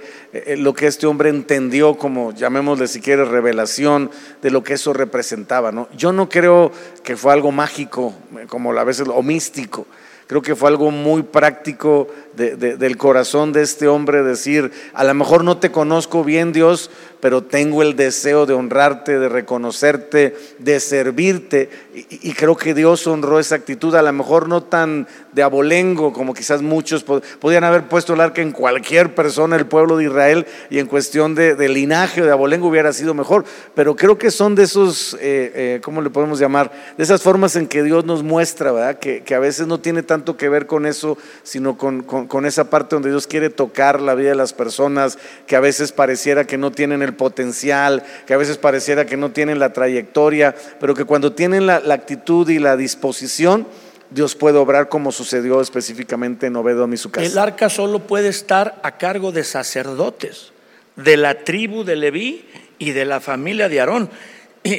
lo 0.57 0.73
que 0.73 0.87
este 0.87 1.07
hombre 1.07 1.29
entendió 1.29 1.95
como, 1.95 2.33
llamémosle 2.33 2.87
si 2.87 3.01
quiere, 3.01 3.25
revelación 3.25 4.09
de 4.41 4.51
lo 4.51 4.63
que 4.63 4.73
eso 4.73 4.93
representaba. 4.93 5.71
¿no? 5.71 5.87
Yo 5.95 6.11
no 6.11 6.29
creo 6.29 6.71
que 7.03 7.17
fue 7.17 7.33
algo 7.33 7.51
mágico, 7.51 8.13
como 8.47 8.71
a 8.71 8.83
veces, 8.83 9.07
o 9.07 9.21
místico. 9.21 9.85
Creo 10.27 10.41
que 10.41 10.55
fue 10.55 10.69
algo 10.69 10.89
muy 10.89 11.23
práctico 11.23 12.07
del 12.33 12.97
corazón 12.97 13.51
de 13.51 13.61
este 13.61 13.87
hombre, 13.87 14.23
decir, 14.23 14.71
a 14.93 15.03
lo 15.03 15.13
mejor 15.13 15.43
no 15.43 15.57
te 15.57 15.71
conozco 15.71 16.23
bien 16.23 16.53
Dios, 16.53 16.89
pero 17.23 17.41
tengo 17.41 17.83
el 17.83 17.95
deseo 17.95 18.45
de 18.45 18.53
honrarte, 18.53 19.17
de 19.17 19.29
reconocerte, 19.29 20.35
de 20.59 20.81
servirte. 20.81 21.69
Y, 21.93 22.33
creo 22.33 22.57
que 22.57 22.73
Dios 22.73 23.07
honró 23.07 23.39
esa 23.39 23.55
actitud, 23.55 23.95
a 23.95 24.01
lo 24.01 24.11
mejor 24.11 24.49
no 24.49 24.63
tan 24.63 25.07
de 25.31 25.41
abolengo 25.41 26.11
como 26.11 26.33
quizás 26.33 26.61
muchos 26.61 27.03
podían 27.03 27.63
haber 27.63 27.87
puesto 27.87 28.13
el 28.13 28.19
arca 28.19 28.41
en 28.41 28.51
cualquier 28.51 29.15
persona 29.15 29.55
del 29.55 29.67
pueblo 29.67 29.95
de 29.95 30.03
Israel 30.03 30.45
y 30.69 30.79
en 30.79 30.87
cuestión 30.87 31.33
de, 31.33 31.55
linaje 31.69 32.21
o 32.21 32.25
de 32.25 32.31
abolengo 32.31 32.67
hubiera 32.67 32.91
sido 32.91 33.13
mejor. 33.13 33.45
Pero 33.73 33.95
creo 33.95 34.17
que 34.17 34.29
son 34.29 34.53
de 34.53 34.63
esos, 34.63 35.13
eh, 35.13 35.51
eh, 35.55 35.81
¿cómo 35.81 36.01
le 36.01 36.09
podemos 36.09 36.39
llamar? 36.39 36.73
De 36.97 37.05
esas 37.05 37.21
formas 37.21 37.55
en 37.55 37.67
que 37.67 37.83
Dios 37.83 38.03
nos 38.03 38.21
muestra, 38.21 38.73
¿verdad? 38.73 38.99
Que, 38.99 39.23
a 39.33 39.39
veces 39.39 39.65
no 39.65 39.79
tiene 39.79 40.03
tanto 40.03 40.35
que 40.35 40.49
ver 40.49 40.67
con 40.67 40.85
eso, 40.85 41.17
sino 41.43 41.77
con, 41.77 42.03
con 42.03 42.45
esa 42.45 42.69
parte 42.69 42.97
donde 42.97 43.11
Dios 43.11 43.27
quiere 43.27 43.49
tocar 43.49 44.01
la 44.01 44.13
vida 44.13 44.29
de 44.29 44.35
las 44.35 44.51
personas, 44.51 45.17
que 45.47 45.55
a 45.55 45.61
veces 45.61 45.93
pareciera 45.93 46.45
que 46.45 46.57
no 46.57 46.71
tienen 46.73 47.01
el 47.01 47.12
potencial, 47.13 48.03
que 48.25 48.33
a 48.33 48.37
veces 48.37 48.57
pareciera 48.57 49.05
que 49.05 49.17
no 49.17 49.31
tienen 49.31 49.59
la 49.59 49.73
trayectoria, 49.73 50.55
pero 50.79 50.93
que 50.93 51.05
cuando 51.05 51.33
tienen 51.33 51.65
la, 51.65 51.75
actitud 51.75 52.49
y 52.49 52.59
la 52.59 52.77
disposición, 52.77 53.67
Dios 54.09 54.35
puede 54.35 54.57
obrar 54.57 54.89
como 54.89 55.11
sucedió 55.11 55.61
específicamente 55.61 56.47
en 56.47 56.55
Obedom 56.55 56.93
y 56.93 56.97
su 56.97 57.11
casa. 57.11 57.25
El 57.25 57.37
arca 57.37 57.69
solo 57.69 57.99
puede 57.99 58.29
estar 58.29 58.79
a 58.83 58.97
cargo 58.97 59.31
de 59.31 59.43
sacerdotes, 59.43 60.51
de 60.95 61.17
la 61.17 61.43
tribu 61.43 61.83
de 61.83 61.95
Leví 61.95 62.45
y 62.77 62.91
de 62.91 63.05
la 63.05 63.19
familia 63.19 63.69
de 63.69 63.79
Aarón. 63.79 64.09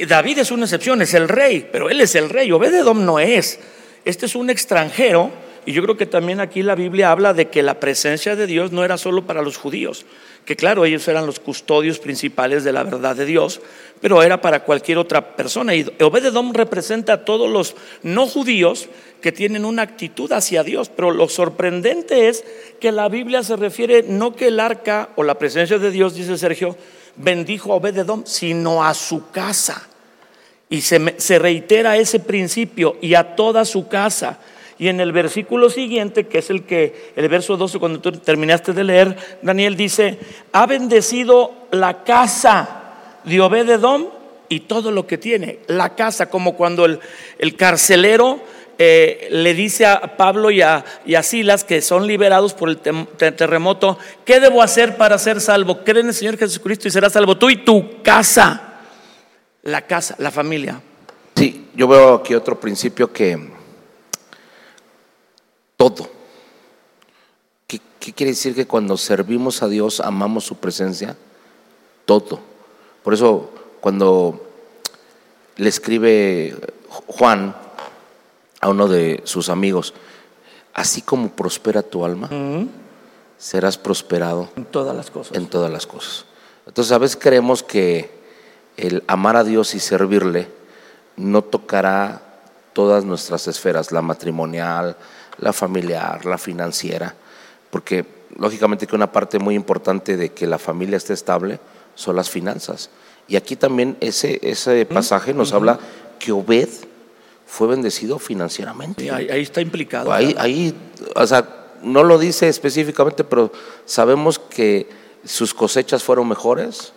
David 0.07 0.39
es 0.39 0.51
una 0.51 0.65
excepción, 0.65 1.01
es 1.01 1.13
el 1.13 1.27
rey, 1.27 1.67
pero 1.71 1.89
él 1.89 2.01
es 2.01 2.15
el 2.15 2.29
rey, 2.29 2.51
Obededom 2.51 3.05
no 3.05 3.19
es. 3.19 3.59
Este 4.03 4.25
es 4.25 4.35
un 4.35 4.49
extranjero 4.49 5.31
y 5.65 5.73
yo 5.73 5.81
creo 5.81 5.97
que 5.97 6.05
también 6.05 6.39
aquí 6.39 6.61
la 6.61 6.75
Biblia 6.75 7.11
habla 7.11 7.33
de 7.33 7.49
que 7.49 7.63
la 7.63 7.79
presencia 7.79 8.35
de 8.35 8.45
Dios 8.45 8.71
no 8.71 8.85
era 8.85 8.97
solo 8.97 9.25
para 9.25 9.41
los 9.41 9.57
judíos, 9.57 10.05
que 10.45 10.55
claro, 10.55 10.85
ellos 10.85 11.07
eran 11.07 11.25
los 11.25 11.39
custodios 11.39 11.97
principales 11.97 12.63
de 12.63 12.71
la 12.71 12.83
verdad 12.83 13.15
de 13.15 13.25
Dios, 13.25 13.61
pero 13.99 14.21
era 14.21 14.41
para 14.41 14.63
cualquier 14.63 14.99
otra 14.99 15.35
persona. 15.35 15.73
Y 15.73 15.91
Obededom 15.99 16.53
representa 16.53 17.13
a 17.13 17.25
todos 17.25 17.49
los 17.49 17.75
no 18.03 18.27
judíos 18.27 18.87
que 19.21 19.31
tienen 19.31 19.65
una 19.65 19.81
actitud 19.81 20.31
hacia 20.31 20.63
Dios. 20.63 20.91
Pero 20.95 21.09
lo 21.09 21.27
sorprendente 21.29 22.27
es 22.27 22.43
que 22.79 22.91
la 22.91 23.09
Biblia 23.09 23.41
se 23.41 23.55
refiere 23.55 24.03
no 24.03 24.35
que 24.35 24.49
el 24.49 24.59
arca 24.59 25.09
o 25.15 25.23
la 25.23 25.39
presencia 25.39 25.79
de 25.79 25.89
Dios, 25.89 26.13
dice 26.13 26.37
Sergio, 26.37 26.77
bendijo 27.15 27.73
a 27.73 27.77
Obededom, 27.77 28.23
sino 28.27 28.83
a 28.83 28.93
su 28.93 29.31
casa. 29.31 29.87
Y 30.69 30.81
se, 30.81 31.15
se 31.17 31.39
reitera 31.39 31.97
ese 31.97 32.19
principio 32.19 32.97
y 33.01 33.15
a 33.15 33.35
toda 33.35 33.65
su 33.65 33.87
casa. 33.87 34.37
Y 34.77 34.89
en 34.89 34.99
el 34.99 35.11
versículo 35.11 35.69
siguiente, 35.69 36.27
que 36.27 36.39
es 36.39 36.49
el 36.49 36.63
que, 36.63 37.13
el 37.15 37.29
verso 37.29 37.55
12, 37.55 37.79
cuando 37.79 38.01
tú 38.01 38.11
terminaste 38.11 38.73
de 38.73 38.83
leer, 38.83 39.17
Daniel 39.41 39.77
dice, 39.77 40.19
ha 40.51 40.65
bendecido 40.65 41.53
la 41.71 42.03
casa 42.03 42.83
de 43.23 43.39
Obededom 43.39 44.07
y 44.49 44.61
todo 44.61 44.91
lo 44.91 45.07
que 45.07 45.17
tiene. 45.17 45.59
La 45.67 45.95
casa, 45.95 46.29
como 46.29 46.55
cuando 46.55 46.85
el, 46.85 46.99
el 47.39 47.55
carcelero 47.55 48.41
eh, 48.77 49.29
le 49.31 49.53
dice 49.53 49.85
a 49.85 50.17
Pablo 50.17 50.51
y 50.51 50.61
a, 50.61 50.83
y 51.05 51.15
a, 51.15 51.23
Silas 51.23 51.63
que 51.63 51.81
son 51.81 52.05
liberados 52.05 52.53
por 52.53 52.67
el 52.67 52.77
terremoto, 52.77 53.97
¿qué 54.25 54.41
debo 54.41 54.61
hacer 54.61 54.97
para 54.97 55.17
ser 55.17 55.39
salvo? 55.39 55.83
Cree 55.85 56.01
en 56.01 56.07
el 56.07 56.13
Señor 56.13 56.37
Jesucristo 56.37 56.87
y 56.87 56.91
serás 56.91 57.13
salvo 57.13 57.37
tú 57.37 57.49
y 57.49 57.57
tu 57.57 58.01
casa. 58.03 58.73
La 59.63 59.81
casa, 59.81 60.15
la 60.19 60.29
familia. 60.29 60.81
Sí, 61.35 61.69
yo 61.73 61.87
veo 61.87 62.15
aquí 62.15 62.35
otro 62.35 62.59
principio 62.59 63.11
que 63.11 63.54
todo. 65.77 66.09
¿Qué, 67.67 67.81
¿Qué, 67.99 68.13
quiere 68.13 68.31
decir 68.31 68.55
que 68.55 68.67
cuando 68.67 68.97
servimos 68.97 69.63
a 69.63 69.67
Dios 69.67 69.99
amamos 69.99 70.45
su 70.45 70.57
presencia? 70.57 71.15
Todo. 72.05 72.39
Por 73.03 73.13
eso 73.13 73.51
cuando 73.81 74.41
le 75.57 75.69
escribe 75.69 76.55
Juan 76.89 77.55
a 78.61 78.69
uno 78.69 78.87
de 78.87 79.21
sus 79.25 79.49
amigos, 79.49 79.93
así 80.73 81.01
como 81.01 81.29
prospera 81.29 81.83
tu 81.83 82.03
alma, 82.03 82.29
serás 83.37 83.77
prosperado 83.77 84.49
en 84.55 84.65
todas 84.65 84.95
las 84.95 85.11
cosas. 85.11 85.37
En 85.37 85.47
todas 85.47 85.71
las 85.71 85.85
cosas. 85.85 86.25
Entonces 86.65 86.91
a 86.91 86.97
veces 86.97 87.17
creemos 87.19 87.63
que 87.63 88.09
el 88.77 89.03
amar 89.07 89.35
a 89.37 89.43
Dios 89.43 89.75
y 89.75 89.79
servirle 89.79 90.47
no 91.15 91.43
tocará 91.43 92.21
todas 92.73 93.05
nuestras 93.05 93.47
esferas, 93.47 93.91
la 93.91 94.01
matrimonial, 94.01 94.97
la 95.37 95.53
familiar, 95.53 96.25
la 96.25 96.37
financiera, 96.37 97.15
porque 97.69 98.05
lógicamente 98.37 98.87
que 98.87 98.95
una 98.95 99.11
parte 99.11 99.39
muy 99.39 99.55
importante 99.55 100.17
de 100.17 100.29
que 100.29 100.47
la 100.47 100.57
familia 100.57 100.97
esté 100.97 101.13
estable 101.13 101.59
son 101.95 102.15
las 102.15 102.29
finanzas. 102.29 102.89
Y 103.27 103.35
aquí 103.35 103.55
también 103.55 103.97
ese, 104.01 104.39
ese 104.43 104.85
pasaje 104.85 105.33
nos 105.33 105.53
habla 105.53 105.79
que 106.19 106.31
Obed 106.31 106.69
fue 107.45 107.67
bendecido 107.67 108.19
financieramente. 108.19 109.09
ahí, 109.11 109.41
está 109.41 109.61
implicado. 109.61 110.11
Ahí, 110.11 110.35
ahí, 110.37 110.75
o 111.15 111.25
sea, 111.25 111.47
no 111.81 112.03
lo 112.03 112.17
dice 112.17 112.47
específicamente, 112.47 113.23
pero 113.23 113.51
sabemos 113.85 114.39
que 114.39 114.89
sus 115.23 115.53
cosechas 115.53 116.03
fueron 116.03 116.27
mejores, 116.27 116.93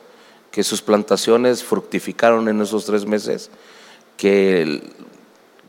que 0.50 0.64
sus 0.64 0.82
plantaciones 0.82 1.62
fructificaron 1.62 2.48
en 2.48 2.60
esos 2.60 2.84
tres 2.84 3.06
meses, 3.06 3.50
que 4.16 4.82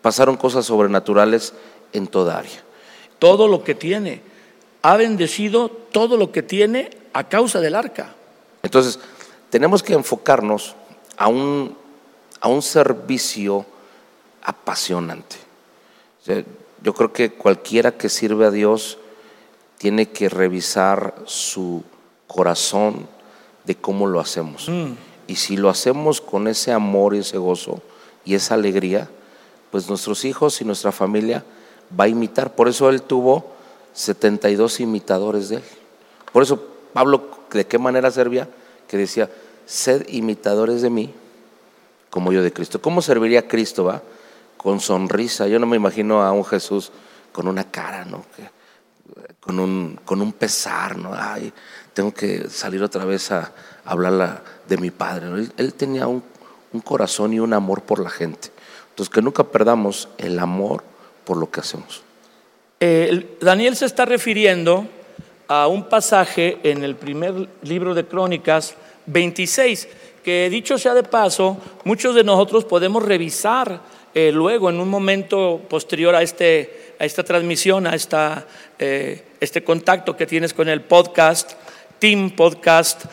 pasaron 0.02 0.38
cosas 0.38 0.66
sobrenaturales 0.66 1.54
en 1.94 2.08
toda 2.08 2.38
área. 2.38 2.64
Todo 3.20 3.48
lo 3.48 3.64
que 3.64 3.76
tiene, 3.76 4.22
ha 4.82 4.98
bendecido 4.98 5.70
todo 5.70 6.18
lo 6.18 6.32
que 6.32 6.44
tiene 6.44 6.90
a 7.14 7.28
causa 7.28 7.60
del 7.60 7.76
arca. 7.76 8.16
Entonces, 8.64 9.00
tenemos 9.50 9.84
que 9.84 9.94
enfocarnos 9.94 10.76
a 11.18 11.28
un, 11.28 11.76
a 12.40 12.48
un 12.48 12.62
servicio 12.62 13.66
apasionante. 14.42 15.36
yo 16.82 16.94
creo 16.94 17.12
que 17.12 17.32
cualquiera 17.32 17.98
que 17.98 18.08
sirve 18.08 18.46
a 18.46 18.52
Dios 18.52 18.98
tiene 19.78 20.10
que 20.10 20.30
revisar 20.30 21.16
su 21.26 21.84
corazón 22.28 23.08
de 23.66 23.76
cómo 23.76 24.08
lo 24.08 24.20
hacemos. 24.20 24.70
Mm. 24.70 24.94
Y 25.28 25.36
si 25.36 25.58
lo 25.58 25.70
hacemos 25.70 26.22
con 26.22 26.48
ese 26.48 26.72
amor 26.72 27.16
y 27.16 27.20
ese 27.20 27.38
gozo 27.38 27.82
y 28.26 28.36
esa 28.36 28.56
alegría, 28.56 29.10
pues 29.72 29.90
nuestros 29.90 30.26
hijos 30.26 30.62
y 30.62 30.66
nuestra 30.66 30.92
familia 30.92 31.44
va 31.98 32.06
a 32.06 32.08
imitar. 32.08 32.56
Por 32.56 32.68
eso 32.68 32.90
él 32.90 33.02
tuvo 33.02 33.52
72 33.94 34.80
imitadores 34.80 35.50
de 35.50 35.58
él. 35.58 35.64
Por 36.32 36.44
eso 36.44 36.62
Pablo, 36.94 37.30
¿de 37.52 37.66
qué 37.66 37.78
manera 37.78 38.12
servía? 38.12 38.48
Que 38.88 38.98
decía, 38.98 39.30
sed 39.66 40.08
imitadores 40.10 40.82
de 40.82 40.90
mí 40.90 41.14
como 42.10 42.32
yo 42.32 42.42
de 42.42 42.52
Cristo. 42.52 42.82
¿Cómo 42.82 43.02
serviría 43.02 43.48
Cristo, 43.48 43.84
va? 43.84 44.02
con 44.60 44.82
sonrisa. 44.82 45.48
Yo 45.48 45.58
no 45.58 45.66
me 45.66 45.78
imagino 45.78 46.22
a 46.22 46.34
un 46.34 46.44
Jesús 46.44 46.92
con 47.32 47.48
una 47.48 47.72
cara, 47.72 48.04
¿no? 48.04 48.26
con, 49.40 49.58
un, 49.58 49.98
con 50.04 50.22
un 50.22 50.34
pesar, 50.34 50.98
¿no? 50.98 51.12
Ay, 51.14 51.54
tengo 51.94 52.14
que 52.14 52.50
salir 52.50 52.84
otra 52.84 53.06
vez 53.06 53.32
a, 53.32 53.54
hablar 53.86 54.44
de 54.68 54.78
mi 54.78 54.92
Padre. 54.92 55.48
Él, 55.56 55.74
tenía 55.74 56.08
un, 56.08 56.22
corazón 56.84 57.34
y 57.34 57.40
un 57.40 57.54
amor 57.54 57.82
por 57.84 58.00
la 58.00 58.10
gente. 58.10 58.52
Entonces, 58.90 59.12
que 59.12 59.22
nunca 59.22 59.46
perdamos 59.46 60.10
el 60.18 60.38
amor 60.38 60.84
hacemos. 61.60 62.04
Daniel 63.42 63.76
se 63.76 63.86
está 63.86 64.06
refiriendo 64.06 64.88
a 65.50 65.68
un 65.68 65.90
pasaje 65.90 66.60
en 66.64 66.84
el 66.84 66.96
primer 66.96 67.48
libro 67.64 67.94
de 67.94 68.06
Crónicas 68.06 68.76
26, 69.08 69.88
que 70.24 70.50
dicho 70.50 70.78
sea 70.78 70.94
de 70.94 71.04
paso, 71.04 71.58
muchos 71.84 72.14
de 72.16 72.24
nosotros 72.24 72.66
podemos 72.66 73.04
revisar 73.04 73.82
eh, 74.14 74.32
luego, 74.32 74.70
en 74.70 74.80
un 74.80 74.90
momento 74.90 75.62
posterior 75.70 76.16
a, 76.16 76.22
este, 76.22 76.94
a 77.00 77.06
esta 77.06 77.24
transmisión, 77.24 77.86
a 77.86 77.96
esta, 77.96 78.46
eh, 78.78 79.24
este 79.40 79.64
contacto 79.64 80.18
que 80.18 80.26
tienes 80.26 80.54
con 80.54 80.68
el 80.68 80.82
podcast, 80.82 81.54
Team 82.00 82.32
Podcast, 82.32 83.06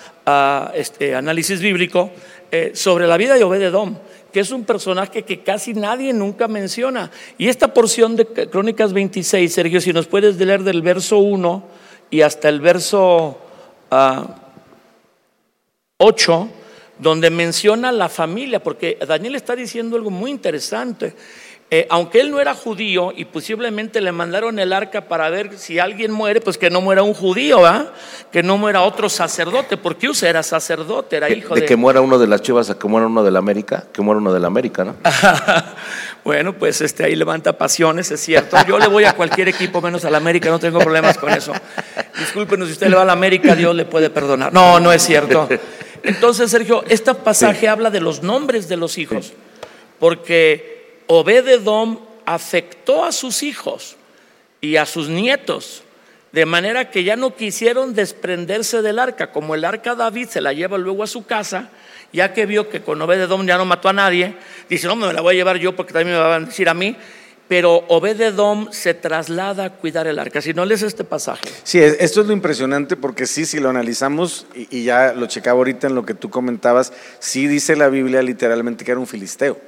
este, 0.74 1.14
Análisis 1.14 1.60
Bíblico, 1.60 2.10
eh, 2.50 2.72
sobre 2.74 3.06
la 3.06 3.16
vida 3.16 3.34
de 3.34 3.44
Obededom, 3.44 3.96
que 4.32 4.40
es 4.40 4.50
un 4.50 4.64
personaje 4.64 5.22
que 5.22 5.42
casi 5.42 5.74
nadie 5.74 6.12
nunca 6.12 6.48
menciona. 6.48 7.10
Y 7.38 7.48
esta 7.48 7.72
porción 7.72 8.16
de 8.16 8.26
Crónicas 8.26 8.92
26, 8.92 9.52
Sergio, 9.52 9.80
si 9.80 9.92
nos 9.92 10.06
puedes 10.06 10.36
leer 10.36 10.62
del 10.62 10.82
verso 10.82 11.18
1 11.18 11.64
y 12.10 12.20
hasta 12.20 12.48
el 12.48 12.60
verso 12.60 13.38
8, 15.98 16.32
ah, 16.32 16.48
donde 16.98 17.30
menciona 17.30 17.92
la 17.92 18.08
familia, 18.08 18.62
porque 18.62 18.98
Daniel 19.06 19.34
está 19.34 19.54
diciendo 19.54 19.96
algo 19.96 20.10
muy 20.10 20.30
interesante. 20.30 21.14
Eh, 21.68 21.84
aunque 21.90 22.20
él 22.20 22.30
no 22.30 22.40
era 22.40 22.54
judío 22.54 23.12
y 23.16 23.24
posiblemente 23.24 24.00
le 24.00 24.12
mandaron 24.12 24.60
el 24.60 24.72
arca 24.72 25.08
para 25.08 25.28
ver 25.30 25.58
si 25.58 25.80
alguien 25.80 26.12
muere, 26.12 26.40
pues 26.40 26.58
que 26.58 26.70
no 26.70 26.80
muera 26.80 27.02
un 27.02 27.12
judío, 27.12 27.58
que 28.30 28.44
no 28.44 28.56
muera 28.56 28.82
otro 28.82 29.08
sacerdote, 29.08 29.76
porque 29.76 30.08
Usa 30.08 30.28
era 30.28 30.44
sacerdote, 30.44 31.16
era 31.16 31.28
hijo 31.28 31.56
de... 31.56 31.62
De 31.62 31.66
que 31.66 31.74
muera 31.74 32.00
uno 32.00 32.20
de 32.20 32.28
las 32.28 32.40
chivas 32.40 32.70
a 32.70 32.78
que 32.78 32.86
muera 32.86 33.08
uno 33.08 33.24
de 33.24 33.32
la 33.32 33.40
América, 33.40 33.84
que 33.92 34.00
muera 34.00 34.20
uno 34.20 34.32
de 34.32 34.38
la 34.38 34.46
América, 34.46 34.84
¿no? 34.84 34.94
bueno, 36.24 36.52
pues 36.52 36.80
este, 36.82 37.02
ahí 37.02 37.16
levanta 37.16 37.58
pasiones, 37.58 38.12
es 38.12 38.20
cierto. 38.20 38.56
Yo 38.68 38.78
le 38.78 38.86
voy 38.86 39.02
a 39.02 39.14
cualquier 39.14 39.48
equipo 39.48 39.82
menos 39.82 40.04
a 40.04 40.10
la 40.10 40.18
América, 40.18 40.48
no 40.50 40.60
tengo 40.60 40.78
problemas 40.78 41.18
con 41.18 41.32
eso. 41.32 41.52
Discúlpenos, 42.16 42.68
si 42.68 42.74
usted 42.74 42.86
le 42.86 42.94
va 42.94 43.02
a 43.02 43.06
la 43.06 43.12
América, 43.12 43.56
Dios 43.56 43.74
le 43.74 43.86
puede 43.86 44.08
perdonar. 44.08 44.52
No, 44.52 44.78
no 44.78 44.92
es 44.92 45.02
cierto. 45.02 45.48
Entonces, 46.04 46.48
Sergio, 46.48 46.84
este 46.86 47.12
pasaje 47.12 47.68
habla 47.68 47.90
de 47.90 48.00
los 48.00 48.22
nombres 48.22 48.68
de 48.68 48.76
los 48.76 48.98
hijos, 48.98 49.32
porque 49.98 50.75
Obededom 51.06 51.98
afectó 52.24 53.04
a 53.04 53.12
sus 53.12 53.42
hijos 53.42 53.96
y 54.60 54.76
a 54.76 54.86
sus 54.86 55.08
nietos, 55.08 55.82
de 56.32 56.44
manera 56.44 56.90
que 56.90 57.04
ya 57.04 57.16
no 57.16 57.34
quisieron 57.34 57.94
desprenderse 57.94 58.82
del 58.82 58.98
arca, 58.98 59.32
como 59.32 59.54
el 59.54 59.64
arca 59.64 59.94
David 59.94 60.28
se 60.28 60.40
la 60.40 60.52
lleva 60.52 60.76
luego 60.76 61.02
a 61.02 61.06
su 61.06 61.24
casa, 61.24 61.70
ya 62.12 62.32
que 62.32 62.46
vio 62.46 62.68
que 62.68 62.82
con 62.82 63.00
Obededom 63.00 63.46
ya 63.46 63.56
no 63.56 63.64
mató 63.64 63.88
a 63.88 63.92
nadie, 63.92 64.34
dice, 64.68 64.86
no, 64.86 64.96
me 64.96 65.12
la 65.12 65.20
voy 65.20 65.34
a 65.34 65.38
llevar 65.38 65.58
yo 65.58 65.76
porque 65.76 65.92
también 65.92 66.16
me 66.16 66.22
van 66.22 66.42
a 66.44 66.46
decir 66.46 66.68
a 66.68 66.74
mí, 66.74 66.96
pero 67.48 67.84
Obededom 67.88 68.72
se 68.72 68.94
traslada 68.94 69.64
a 69.66 69.70
cuidar 69.70 70.06
el 70.06 70.18
arca. 70.18 70.40
Si 70.40 70.52
no 70.52 70.64
lees 70.64 70.82
este 70.82 71.04
pasaje. 71.04 71.48
Sí, 71.62 71.78
esto 71.78 72.20
es 72.20 72.26
lo 72.26 72.32
impresionante 72.32 72.96
porque 72.96 73.26
sí, 73.26 73.46
si 73.46 73.60
lo 73.60 73.70
analizamos, 73.70 74.46
y, 74.54 74.84
ya 74.84 75.12
lo 75.12 75.26
checaba 75.26 75.58
ahorita 75.58 75.86
en 75.86 75.94
lo 75.94 76.04
que 76.04 76.14
tú 76.14 76.28
comentabas, 76.28 76.92
sí 77.20 77.46
dice 77.46 77.76
la 77.76 77.88
Biblia 77.88 78.22
literalmente 78.22 78.84
que 78.84 78.90
era 78.90 79.00
un 79.00 79.06
filisteo. 79.06 79.58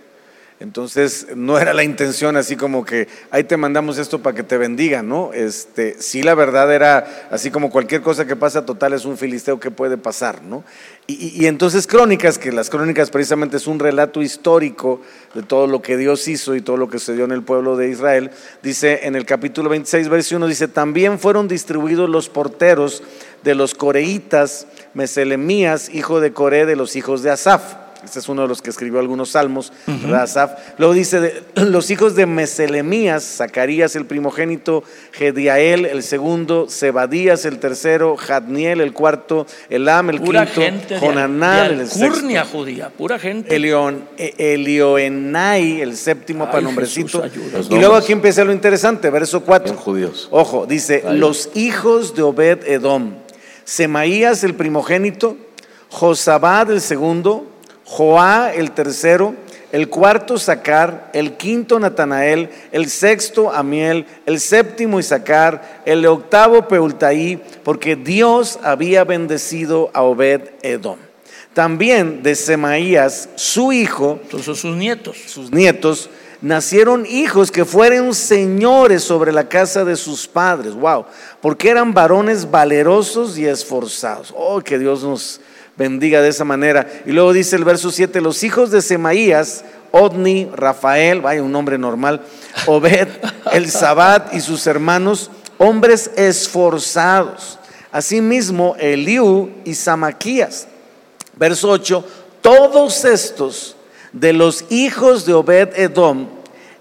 Entonces, 0.60 1.28
no 1.36 1.56
era 1.56 1.72
la 1.72 1.84
intención 1.84 2.36
así 2.36 2.56
como 2.56 2.84
que 2.84 3.06
ahí 3.30 3.44
te 3.44 3.56
mandamos 3.56 3.96
esto 3.96 4.20
para 4.20 4.34
que 4.34 4.42
te 4.42 4.58
bendigan, 4.58 5.08
¿no? 5.08 5.32
Este, 5.32 5.94
sí, 6.00 6.24
la 6.24 6.34
verdad 6.34 6.74
era 6.74 7.28
así 7.30 7.52
como 7.52 7.70
cualquier 7.70 8.02
cosa 8.02 8.26
que 8.26 8.34
pasa, 8.34 8.66
total 8.66 8.92
es 8.92 9.04
un 9.04 9.16
filisteo 9.16 9.60
que 9.60 9.70
puede 9.70 9.98
pasar, 9.98 10.42
¿no? 10.42 10.64
Y, 11.06 11.46
entonces 11.46 11.86
Crónicas, 11.86 12.38
que 12.38 12.50
las 12.50 12.70
Crónicas 12.70 13.10
precisamente 13.10 13.56
es 13.56 13.66
un 13.66 13.78
relato 13.78 14.20
histórico 14.20 15.00
de 15.32 15.42
todo 15.42 15.68
lo 15.68 15.80
que 15.80 15.96
Dios 15.96 16.26
hizo 16.26 16.56
y 16.56 16.60
todo 16.60 16.76
lo 16.76 16.88
que 16.88 16.98
sucedió 16.98 17.24
en 17.24 17.32
el 17.32 17.44
pueblo 17.44 17.76
de 17.76 17.88
Israel, 17.88 18.30
dice 18.62 19.06
en 19.06 19.14
el 19.14 19.24
capítulo 19.24 19.70
26, 19.70 20.08
versículo 20.08 20.38
1, 20.44 20.48
dice, 20.48 20.68
también 20.68 21.20
fueron 21.20 21.46
distribuidos 21.46 22.10
los 22.10 22.28
porteros 22.28 23.02
de 23.44 23.54
los 23.54 23.74
coreitas, 23.74 24.66
Meselemías, 24.92 25.88
hijo 25.94 26.20
de 26.20 26.32
Coré, 26.32 26.66
de 26.66 26.74
los 26.74 26.96
hijos 26.96 27.22
de 27.22 27.30
Asaf 27.30 27.87
Este 28.04 28.20
es 28.20 28.28
uno 28.28 28.42
de 28.42 28.48
los 28.48 28.62
que 28.62 28.70
escribió 28.70 29.00
algunos 29.00 29.30
salmos, 29.30 29.72
Asaf. 30.14 30.52
Luego 30.78 30.94
dice, 30.94 31.20
de- 31.20 31.42
los 31.56 31.90
hijos 31.90 32.14
de 32.14 32.26
Meselemías, 32.26 33.24
Zacarías 33.24 33.96
el 33.96 34.06
primogénito, 34.06 34.84
Gediael 35.12 35.84
el 35.84 36.02
segundo, 36.04 36.68
Zebadías 36.70 37.44
el 37.44 37.58
tercero, 37.58 38.16
Jadniel 38.16 38.80
el 38.80 38.92
cuarto, 38.92 39.46
Elam 39.68 40.10
el 40.10 40.20
Pura 40.20 40.46
quinto, 40.46 40.60
gente 40.60 40.98
Jonanán 40.98 41.76
de 41.76 41.82
el 41.82 41.88
sexto. 41.88 42.20
judía, 42.52 42.90
pura 42.90 43.18
gente. 43.18 43.54
Elion, 43.56 44.04
eh, 44.16 44.34
Elioenai, 44.38 45.80
el 45.80 45.96
séptimo 45.96 46.44
Ay, 46.44 46.50
para 46.50 46.60
nombrecito. 46.62 47.22
Jesús, 47.22 47.66
y 47.70 47.74
luego 47.78 47.94
aquí 47.96 48.12
empieza 48.12 48.44
lo 48.44 48.52
interesante, 48.52 49.10
verso 49.10 49.40
4. 49.42 49.64
Bien 49.72 49.76
judíos. 49.76 50.28
Ojo, 50.30 50.66
dice, 50.66 51.02
los 51.12 51.50
hijos 51.54 52.14
de 52.14 52.22
Obed 52.22 52.66
Edom, 52.66 53.14
Semaías 53.64 54.44
el 54.44 54.54
primogénito, 54.54 55.36
Josabad 55.90 56.70
el 56.70 56.80
segundo, 56.80 57.46
Joá 57.90 58.52
el 58.54 58.72
tercero, 58.72 59.34
el 59.72 59.88
cuarto 59.88 60.36
Sacar, 60.36 61.08
el 61.14 61.38
quinto 61.38 61.80
Natanael, 61.80 62.50
el 62.70 62.90
sexto 62.90 63.50
Amiel, 63.50 64.04
el 64.26 64.40
séptimo 64.40 65.00
Isaacar, 65.00 65.82
el 65.86 66.04
octavo 66.04 66.68
Peultaí, 66.68 67.42
porque 67.64 67.96
Dios 67.96 68.58
había 68.62 69.04
bendecido 69.04 69.90
a 69.94 70.02
Obed 70.02 70.50
Edom. 70.60 70.98
También 71.54 72.22
de 72.22 72.34
Semaías, 72.34 73.30
su 73.36 73.72
hijo, 73.72 74.18
Entonces 74.22 74.58
sus 74.58 74.76
nietos. 74.76 75.16
sus 75.26 75.50
nietos, 75.50 76.10
nacieron 76.42 77.06
hijos 77.06 77.50
que 77.50 77.64
fueron 77.64 78.14
señores 78.14 79.02
sobre 79.02 79.32
la 79.32 79.48
casa 79.48 79.86
de 79.86 79.96
sus 79.96 80.28
padres. 80.28 80.74
Wow, 80.74 81.06
porque 81.40 81.70
eran 81.70 81.94
varones 81.94 82.50
valerosos 82.50 83.38
y 83.38 83.46
esforzados. 83.46 84.34
Oh, 84.36 84.60
que 84.60 84.78
Dios 84.78 85.02
nos 85.02 85.40
bendiga 85.78 86.20
de 86.20 86.28
esa 86.28 86.44
manera. 86.44 86.86
Y 87.06 87.12
luego 87.12 87.32
dice 87.32 87.56
el 87.56 87.64
verso 87.64 87.90
7, 87.90 88.20
los 88.20 88.42
hijos 88.42 88.70
de 88.70 88.82
Semaías, 88.82 89.64
Odni, 89.92 90.50
Rafael, 90.52 91.20
vaya 91.22 91.42
un 91.42 91.52
nombre 91.52 91.78
normal, 91.78 92.20
Obed, 92.66 93.08
el 93.52 93.70
Sabat 93.70 94.34
y 94.34 94.40
sus 94.40 94.66
hermanos, 94.66 95.30
hombres 95.56 96.10
esforzados. 96.16 97.58
Asimismo, 97.90 98.76
Eliú 98.78 99.50
y 99.64 99.74
Samaquías. 99.74 100.66
Verso 101.36 101.70
8, 101.70 102.04
todos 102.42 103.04
estos 103.04 103.76
de 104.12 104.32
los 104.32 104.64
hijos 104.70 105.24
de 105.24 105.32
Obed 105.32 105.78
Edom, 105.78 106.26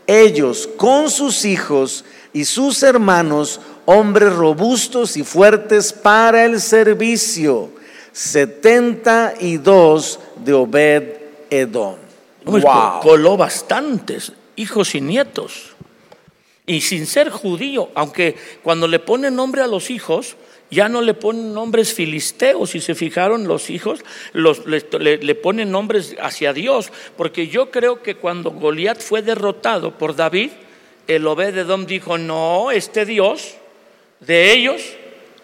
ellos 0.08 0.68
con 0.78 1.10
sus 1.10 1.46
hijos 1.46 2.04
y 2.34 2.46
sus 2.46 2.82
hermanos, 2.82 3.62
hombres 3.86 4.34
robustos 4.34 5.16
y 5.16 5.24
fuertes 5.24 5.94
para 5.94 6.46
el 6.46 6.60
servicio, 6.60 7.70
72 8.17 10.19
de 10.43 10.53
Obed 10.53 11.03
Edom. 11.49 11.95
Pues, 12.43 12.63
Wow. 12.63 13.01
Coló 13.01 13.38
bastantes 13.38 14.32
hijos 14.56 14.95
y 14.95 15.01
nietos. 15.01 15.73
Y 16.65 16.82
sin 16.82 17.06
ser 17.06 17.30
judío, 17.30 17.89
aunque 17.95 18.36
cuando 18.63 18.88
le 18.88 18.99
ponen 18.99 19.36
nombre 19.36 19.62
a 19.62 19.67
los 19.67 19.89
hijos, 19.89 20.36
ya 20.71 20.89
no 20.89 21.01
le 21.01 21.13
ponen 21.13 21.53
nombres 21.53 21.93
filisteos. 21.93 22.71
Si 22.71 22.82
se 22.82 22.95
fijaron 22.95 23.47
los 23.47 23.69
hijos, 23.69 24.03
los, 24.34 24.65
le, 24.65 24.84
le- 24.99 25.17
le 25.19 25.36
ponen 25.36 25.71
nombres 25.71 26.15
hacia 26.21 26.51
Dios. 26.53 26.91
Porque 27.15 27.47
yo 27.47 27.71
creo 27.71 28.01
que 28.01 28.15
cuando 28.15 28.51
Goliat 28.51 28.99
fue 28.99 29.21
derrotado 29.21 29.97
por 29.97 30.15
David, 30.15 30.49
el 31.08 31.25
Obededom 31.27 31.86
dijo: 31.86 32.17
No, 32.17 32.71
este 32.71 33.06
Dios 33.06 33.56
de 34.19 34.51
ellos 34.53 34.82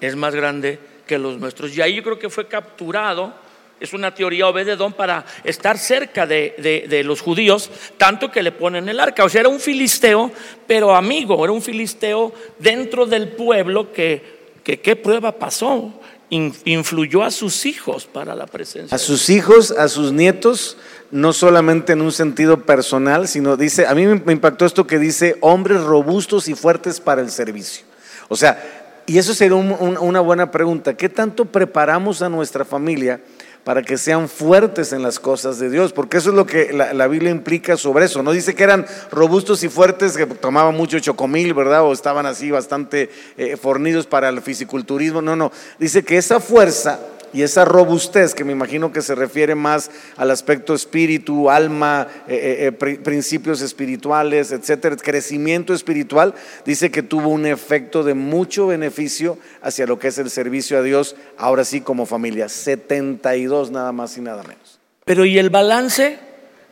es 0.01 0.15
más 0.17 0.35
grande 0.35 0.79
que 1.07 1.17
los 1.17 1.37
nuestros. 1.39 1.75
Y 1.75 1.81
ahí 1.81 1.95
yo 1.95 2.03
creo 2.03 2.19
que 2.19 2.29
fue 2.29 2.47
capturado. 2.47 3.33
Es 3.79 3.91
una 3.91 4.15
teoría 4.15 4.47
Obededón 4.47 4.93
para 4.93 5.25
estar 5.43 5.77
cerca 5.77 6.25
de, 6.25 6.55
de- 6.57 6.85
de 6.87 7.03
los 7.03 7.19
judíos, 7.19 7.69
tanto 7.97 8.31
que 8.31 8.41
le 8.41 8.53
ponen 8.53 8.87
el 8.87 8.99
arca. 8.99 9.25
O 9.25 9.29
sea, 9.29 9.41
era 9.41 9.49
un 9.49 9.59
filisteo, 9.59 10.31
pero 10.67 10.95
amigo, 10.95 11.43
era 11.43 11.51
un 11.51 11.61
filisteo 11.61 12.33
dentro 12.59 13.05
del 13.05 13.29
pueblo 13.29 13.91
que, 13.91 14.51
que 14.63 14.79
¿qué 14.79 14.95
prueba 14.95 15.33
pasó? 15.33 15.99
In- 16.29 16.55
influyó 16.63 17.23
a 17.23 17.31
sus 17.31 17.65
hijos 17.65 18.05
para 18.05 18.35
la 18.35 18.45
presencia. 18.47 18.95
A 18.95 18.99
sus 18.99 19.29
hijos, 19.29 19.71
a 19.71 19.89
sus 19.89 20.13
nietos, 20.13 20.77
no 21.11 21.33
solamente 21.33 21.91
en 21.93 22.01
un 22.01 22.13
sentido 22.13 22.61
personal, 22.61 23.27
sino 23.27 23.57
dice, 23.57 23.85
a 23.85 23.93
mí 23.95 24.05
me 24.07 24.31
impactó 24.31 24.65
esto 24.65 24.87
que 24.87 24.97
dice, 24.97 25.35
hombres 25.41 25.81
robustos 25.81 26.47
y 26.47 26.55
fuertes 26.55 27.01
para 27.01 27.21
el 27.21 27.29
servicio. 27.31 27.83
O 28.29 28.37
sea, 28.37 28.82
y 29.05 29.17
eso 29.17 29.33
sería 29.33 29.55
un- 29.55 29.75
un- 29.79 29.97
una 29.97 30.19
buena 30.21 30.51
pregunta, 30.51 30.95
¿qué 30.95 31.09
tanto 31.09 31.45
preparamos 31.45 32.21
a 32.21 32.29
nuestra 32.29 32.65
familia 32.65 33.19
para 33.63 33.81
que 33.81 33.97
sean 33.97 34.27
fuertes 34.27 34.91
en 34.93 35.01
las 35.03 35.19
cosas 35.19 35.57
de 35.59 35.69
Dios? 35.69 35.93
Porque 35.93 36.17
eso 36.17 36.29
es 36.29 36.35
lo 36.35 36.45
que 36.45 36.73
la, 36.73 36.93
la 36.93 37.07
Biblia 37.07 37.31
implica 37.31 37.77
sobre 37.77 38.05
eso. 38.05 38.21
No 38.23 38.31
dice 38.31 38.55
que 38.55 38.63
eran 38.63 38.85
robustos 39.11 39.63
y 39.63 39.69
fuertes, 39.69 40.17
que 40.17 40.25
tomaban 40.25 40.75
mucho 40.75 40.99
chocomil, 40.99 41.53
¿verdad? 41.53 41.83
O 41.83 41.93
estaban 41.93 42.25
así 42.25 42.51
bastante 42.51 43.09
eh, 43.37 43.55
fornidos 43.57 44.05
para 44.05 44.29
el 44.29 44.41
fisiculturismo. 44.41 45.21
No, 45.21 45.35
no. 45.35 45.51
Dice 45.79 46.03
que 46.03 46.17
esa 46.17 46.39
fuerza 46.39 46.99
y 47.33 47.41
esa 47.41 47.65
robustez, 47.65 48.33
que 48.35 48.43
me 48.43 48.51
imagino 48.51 48.91
que 48.91 49.01
se 49.01 49.15
refiere 49.15 49.55
más 49.55 49.89
al 50.17 50.31
aspecto 50.31 50.73
espíritu, 50.73 51.49
alma, 51.49 52.07
eh, 52.27 52.35
eh, 52.35 52.65
eh, 52.67 52.71
pri- 52.71 52.97
principios 52.99 53.61
espirituales, 53.61 54.51
etcétera, 54.51 54.95
crecimiento 54.97 55.73
espiritual, 55.73 56.35
dice 56.65 56.91
que 56.91 57.01
tuvo 57.03 57.29
un 57.29 57.45
efecto 57.45 58.03
de 58.03 58.13
mucho 58.13 58.67
beneficio 58.67 59.37
hacia 59.61 59.85
lo 59.87 59.97
que 59.99 60.09
es 60.09 60.17
el 60.19 60.29
servicio 60.29 60.77
a 60.77 60.81
Dios, 60.83 61.15
ahora 61.37 61.63
sí 61.65 61.81
como 61.81 62.05
familia, 62.05 62.47
72 62.49 63.71
nada 63.71 63.91
más 63.91 64.17
y 64.17 64.21
nada 64.21 64.43
menos. 64.43 64.79
Pero 65.05 65.25
¿y 65.25 65.37
el 65.37 65.49
balance? 65.49 66.19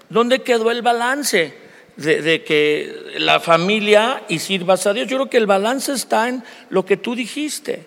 ¿Dónde 0.10 0.41
quedó 0.43 0.71
el 0.71 0.82
balance 0.82 1.54
de, 1.97 2.21
de 2.21 2.43
que 2.43 2.93
la 3.17 3.39
familia 3.39 4.24
y 4.30 4.39
sirvas 4.39 4.86
a 4.88 4.93
Dios? 4.93 5.08
Yo 5.08 5.17
creo 5.17 5.30
que 5.30 5.38
el 5.38 5.47
balance 5.47 5.91
está 5.93 6.30
en 6.30 6.43
lo 6.69 6.86
que 6.86 6.97
tú 6.97 7.15
dijiste, 7.15 7.86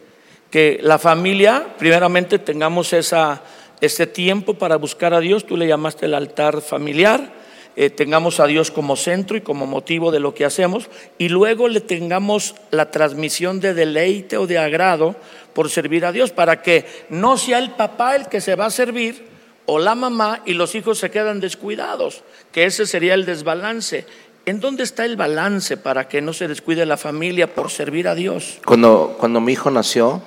que 0.54 0.78
la 0.80 1.00
familia, 1.00 1.66
primeramente 1.80 2.38
tengamos 2.38 2.92
esa, 2.92 3.42
ese 3.80 4.06
tiempo 4.06 4.54
para 4.54 4.76
buscar 4.76 5.12
a 5.12 5.18
Dios, 5.18 5.44
tú 5.46 5.56
le 5.56 5.66
llamaste 5.66 6.06
el 6.06 6.14
altar 6.14 6.60
familiar, 6.60 7.32
eh, 7.74 7.90
tengamos 7.90 8.38
a 8.38 8.46
Dios 8.46 8.70
como 8.70 8.94
centro 8.94 9.36
y 9.36 9.40
como 9.40 9.66
motivo 9.66 10.12
de 10.12 10.20
lo 10.20 10.32
que 10.32 10.44
hacemos, 10.44 10.88
y 11.18 11.28
luego 11.28 11.66
le 11.66 11.80
tengamos 11.80 12.54
la 12.70 12.92
transmisión 12.92 13.58
de 13.58 13.74
deleite 13.74 14.36
o 14.36 14.46
de 14.46 14.58
agrado 14.58 15.16
por 15.54 15.70
servir 15.70 16.06
a 16.06 16.12
Dios, 16.12 16.30
para 16.30 16.62
que 16.62 16.86
no 17.08 17.36
sea 17.36 17.58
el 17.58 17.72
papá 17.72 18.14
el 18.14 18.28
que 18.28 18.40
se 18.40 18.54
va 18.54 18.66
a 18.66 18.70
servir, 18.70 19.26
o 19.66 19.80
la 19.80 19.96
mamá 19.96 20.40
y 20.46 20.54
los 20.54 20.76
hijos 20.76 20.98
se 20.98 21.10
quedan 21.10 21.40
descuidados, 21.40 22.22
que 22.52 22.66
ese 22.66 22.86
sería 22.86 23.14
el 23.14 23.26
desbalance. 23.26 24.06
¿En 24.46 24.60
dónde 24.60 24.84
está 24.84 25.04
el 25.04 25.16
balance 25.16 25.76
para 25.76 26.06
que 26.06 26.20
no 26.20 26.32
se 26.32 26.46
descuide 26.46 26.86
la 26.86 26.96
familia 26.96 27.52
por 27.52 27.72
servir 27.72 28.06
a 28.06 28.14
Dios? 28.14 28.60
Cuando, 28.64 29.16
cuando 29.18 29.40
mi 29.40 29.52
hijo 29.52 29.70
nació, 29.72 30.22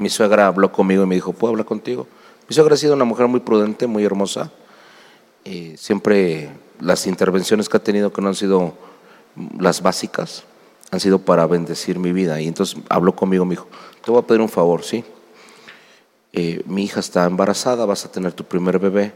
mi 0.00 0.08
suegra 0.08 0.46
habló 0.46 0.72
conmigo 0.72 1.02
y 1.02 1.06
me 1.06 1.14
dijo, 1.14 1.34
¿puedo 1.34 1.50
hablar 1.50 1.66
contigo? 1.66 2.06
Mi 2.48 2.54
suegra 2.54 2.74
ha 2.74 2.78
sido 2.78 2.94
una 2.94 3.04
mujer 3.04 3.28
muy 3.28 3.40
prudente, 3.40 3.86
muy 3.86 4.02
hermosa. 4.02 4.50
Y 5.44 5.76
siempre 5.76 6.48
las 6.80 7.06
intervenciones 7.06 7.68
que 7.68 7.76
ha 7.76 7.84
tenido 7.84 8.10
que 8.10 8.22
no 8.22 8.28
han 8.28 8.34
sido 8.34 8.72
las 9.58 9.82
básicas, 9.82 10.44
han 10.90 11.00
sido 11.00 11.18
para 11.18 11.46
bendecir 11.46 11.98
mi 11.98 12.12
vida. 12.12 12.40
Y 12.40 12.48
entonces 12.48 12.78
habló 12.88 13.14
conmigo, 13.14 13.44
me 13.44 13.56
dijo, 13.56 13.68
te 14.02 14.10
voy 14.10 14.22
a 14.22 14.26
pedir 14.26 14.40
un 14.40 14.48
favor, 14.48 14.82
¿sí? 14.84 15.04
Eh, 16.32 16.62
mi 16.64 16.84
hija 16.84 17.00
está 17.00 17.26
embarazada, 17.26 17.84
vas 17.84 18.06
a 18.06 18.10
tener 18.10 18.32
tu 18.32 18.44
primer 18.44 18.78
bebé. 18.78 19.12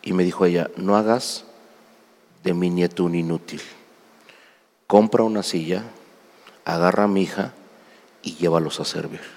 Y 0.00 0.14
me 0.14 0.24
dijo 0.24 0.46
ella, 0.46 0.70
no 0.76 0.96
hagas 0.96 1.44
de 2.42 2.54
mi 2.54 2.70
nieto 2.70 3.04
un 3.04 3.16
inútil. 3.16 3.60
Compra 4.86 5.24
una 5.24 5.42
silla, 5.42 5.84
agarra 6.64 7.04
a 7.04 7.08
mi 7.08 7.22
hija 7.22 7.52
y 8.22 8.36
llévalos 8.36 8.80
a 8.80 8.86
servir. 8.86 9.35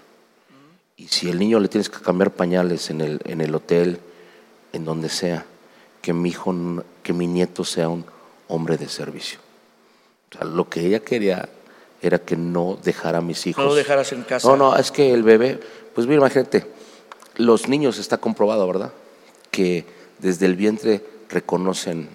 Y 1.00 1.08
si 1.08 1.30
el 1.30 1.40
niño 1.40 1.62
le 1.62 1.70
tienes 1.70 1.90
que 1.90 2.00
cambiar 2.02 2.32
pañales 2.32 2.90
en 2.90 3.00
el, 3.00 3.22
en 3.24 3.40
el 3.40 3.56
hotel, 3.56 4.00
en 4.74 4.84
donde 4.84 5.08
sea, 5.08 5.46
que 6.02 6.12
mi 6.12 6.28
hijo, 6.30 6.54
que 7.02 7.14
mi 7.14 7.26
nieto 7.26 7.64
sea 7.64 7.88
un 7.88 8.04
hombre 8.50 8.76
de 8.76 8.90
servicio. 8.90 9.40
O 10.30 10.38
sea, 10.38 10.46
lo 10.46 10.70
que 10.70 10.86
ella 10.86 11.00
quería 11.00 11.48
era 12.02 12.20
que 12.20 12.36
no 12.36 12.78
dejara 12.84 13.20
a 13.20 13.22
mis 13.22 13.48
hijos. 13.48 13.64
No 13.64 13.70
lo 13.70 13.76
dejaras 13.76 14.12
en 14.12 14.24
casa. 14.24 14.46
No, 14.50 14.58
no, 14.58 14.76
es 14.76 14.92
que 14.92 15.14
el 15.14 15.24
bebé, 15.24 15.58
pues 15.96 16.06
mira, 16.06 16.20
imagínate, 16.20 16.66
los 17.38 17.70
niños 17.70 17.98
está 17.98 18.18
comprobado, 18.18 18.68
¿verdad? 18.68 18.92
Que 19.52 19.86
desde 20.20 20.48
el 20.48 20.58
vientre 20.58 21.02
reconocen 21.30 22.10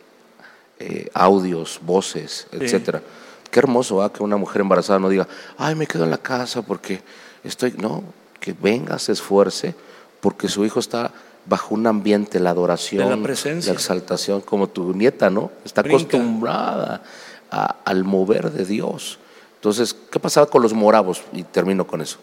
eh, 0.79 1.09
audios, 1.15 1.81
voces, 1.83 2.49
etcétera. 2.53 3.03
Qué 3.51 3.61
hermoso, 3.61 4.03
¿ah? 4.03 4.13
Que 4.13 4.23
una 4.23 4.37
mujer 4.37 4.61
embarazada 4.61 4.99
no 4.99 5.09
diga, 5.09 5.27
ay, 5.57 5.75
me 5.75 5.87
quedo 5.87 6.05
en 6.05 6.11
la 6.11 6.19
casa 6.19 6.61
porque 6.61 7.01
estoy. 7.43 7.73
No, 7.79 8.05
que 8.41 8.53
venga, 8.53 8.99
se 8.99 9.13
esfuerce, 9.13 9.75
porque 10.21 10.49
su 10.49 10.65
hijo 10.65 10.81
está 10.81 11.13
bajo 11.47 11.75
un 11.75 11.87
ambiente, 11.87 12.41
la 12.41 12.51
adoración, 12.51 13.09
De 13.09 13.17
la 13.17 13.23
presencia. 13.23 13.73
exaltación, 13.73 14.41
como 14.41 14.69
tu 14.69 14.93
nieta, 14.95 15.29
¿no? 15.31 15.51
Está 15.65 15.83
Brinca. 15.83 15.99
acostumbrada 15.99 17.03
a- 17.51 17.77
al 17.85 18.05
mover 18.05 18.51
de 18.51 18.65
Dios. 18.65 19.19
Entonces, 19.57 19.95
¿qué 20.11 20.19
pasaba 20.21 20.47
con 20.47 20.63
los 20.63 20.73
moravos? 20.73 21.23
Y 21.33 21.43
termino 21.43 21.87
con 21.87 22.01
eso. 22.01 22.19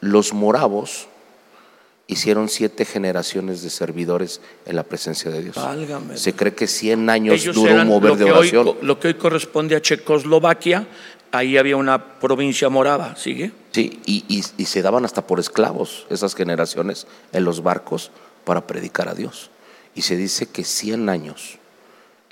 Los 0.00 0.32
moravos 0.32 1.06
hicieron 2.06 2.48
siete 2.48 2.84
generaciones 2.84 3.62
de 3.62 3.70
servidores 3.70 4.40
en 4.66 4.76
la 4.76 4.82
presencia 4.82 5.30
de 5.30 5.42
Dios. 5.42 5.56
Válgame. 5.56 6.16
Se 6.16 6.34
cree 6.34 6.54
que 6.54 6.66
100 6.66 7.08
años 7.08 7.34
Ellos 7.40 7.54
duró 7.54 7.84
mover 7.84 8.10
lo 8.10 8.16
de 8.16 8.24
hoy, 8.24 8.30
oración. 8.30 8.76
lo 8.82 8.98
que 8.98 9.08
hoy 9.08 9.14
corresponde 9.14 9.76
a 9.76 9.80
Checoslovaquia, 9.80 10.86
ahí 11.32 11.56
había 11.58 11.76
una 11.76 12.18
provincia 12.20 12.68
morava, 12.68 13.16
¿sigue? 13.16 13.52
Sí, 13.72 14.00
y, 14.06 14.24
y- 14.28 14.44
y 14.58 14.64
se 14.66 14.82
daban 14.82 15.04
hasta 15.04 15.26
por 15.26 15.40
esclavos 15.40 16.06
esas 16.10 16.34
generaciones 16.34 17.06
en 17.32 17.44
los 17.44 17.62
barcos 17.62 18.10
para 18.44 18.66
predicar 18.66 19.08
a 19.08 19.14
Dios. 19.14 19.50
Y 19.94 20.02
se 20.02 20.16
dice 20.16 20.46
que 20.46 20.64
100 20.64 21.08
años 21.08 21.58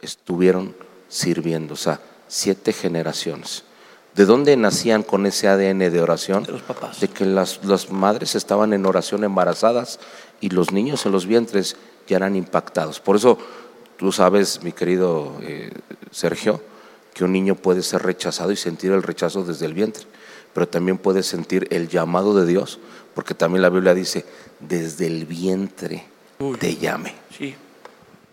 estuvieron 0.00 0.74
sirviendo, 1.08 1.74
o 1.74 1.76
sea, 1.76 2.00
siete 2.28 2.72
generaciones. 2.72 3.64
¿De 4.14 4.24
dónde 4.24 4.56
nacían 4.56 5.02
con 5.02 5.24
ese 5.26 5.48
ADN 5.48 5.78
de 5.90 6.00
oración? 6.00 6.42
De 6.44 6.52
los 6.52 6.62
papás. 6.62 7.00
De 7.00 7.08
que 7.08 7.24
las, 7.24 7.64
las 7.64 7.90
madres 7.90 8.34
estaban 8.34 8.72
en 8.72 8.84
oración 8.86 9.24
embarazadas 9.24 10.00
y 10.40 10.50
los 10.50 10.72
niños 10.72 11.06
en 11.06 11.12
los 11.12 11.26
vientres 11.26 11.76
ya 12.08 12.16
eran 12.16 12.34
impactados. 12.34 12.98
Por 13.00 13.16
eso 13.16 13.38
tú 13.96 14.10
sabes, 14.10 14.62
mi 14.62 14.72
querido 14.72 15.36
eh, 15.42 15.70
Sergio, 16.10 16.60
que 17.14 17.24
un 17.24 17.32
niño 17.32 17.54
puede 17.54 17.82
ser 17.82 18.02
rechazado 18.02 18.52
y 18.52 18.56
sentir 18.56 18.92
el 18.92 19.02
rechazo 19.02 19.44
desde 19.44 19.66
el 19.66 19.74
vientre, 19.74 20.04
pero 20.52 20.68
también 20.68 20.98
puede 20.98 21.22
sentir 21.22 21.66
el 21.70 21.88
llamado 21.88 22.34
de 22.34 22.46
Dios, 22.46 22.78
porque 23.14 23.34
también 23.34 23.62
la 23.62 23.70
Biblia 23.70 23.94
dice, 23.94 24.24
desde 24.60 25.06
el 25.06 25.26
vientre 25.26 26.04
Uy. 26.38 26.56
te 26.58 26.76
llame. 26.76 27.14
Sí. 27.36 27.54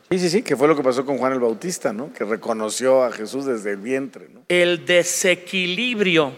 Sí, 0.10 0.20
sí, 0.20 0.30
sí, 0.30 0.42
que 0.42 0.56
fue 0.56 0.70
lo 0.70 0.76
que 0.76 0.84
pasó 0.84 1.06
con 1.06 1.18
Juan 1.18 1.34
el 1.34 1.40
Bautista, 1.40 1.92
¿no? 1.92 2.14
Que 2.14 2.24
reconoció 2.24 3.04
a 3.04 3.12
Jesús 3.12 3.46
desde 3.46 3.72
el 3.72 3.78
vientre, 3.78 4.30
¿no? 4.34 4.42
El 4.48 4.86
desequilibrio 4.86 6.32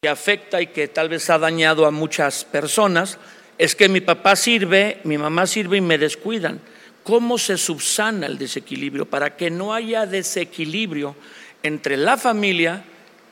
que 0.00 0.08
afecta 0.08 0.60
y 0.60 0.68
que 0.68 0.86
tal 0.86 1.08
vez 1.08 1.28
ha 1.30 1.38
dañado 1.38 1.84
a 1.84 1.90
muchas 1.90 2.44
personas 2.44 3.18
es 3.58 3.74
que 3.74 3.88
mi 3.88 4.00
papá 4.00 4.36
sirve, 4.36 4.98
mi 5.04 5.18
mamá 5.18 5.46
sirve 5.46 5.76
y 5.76 5.80
me 5.80 5.98
descuidan. 5.98 6.60
¿Cómo 7.04 7.38
se 7.38 7.58
subsana 7.58 8.26
el 8.26 8.38
desequilibrio? 8.38 9.06
Para 9.06 9.36
que 9.36 9.50
no 9.50 9.74
haya 9.74 10.06
desequilibrio 10.06 11.16
entre 11.62 11.96
la 11.96 12.16
familia 12.16 12.84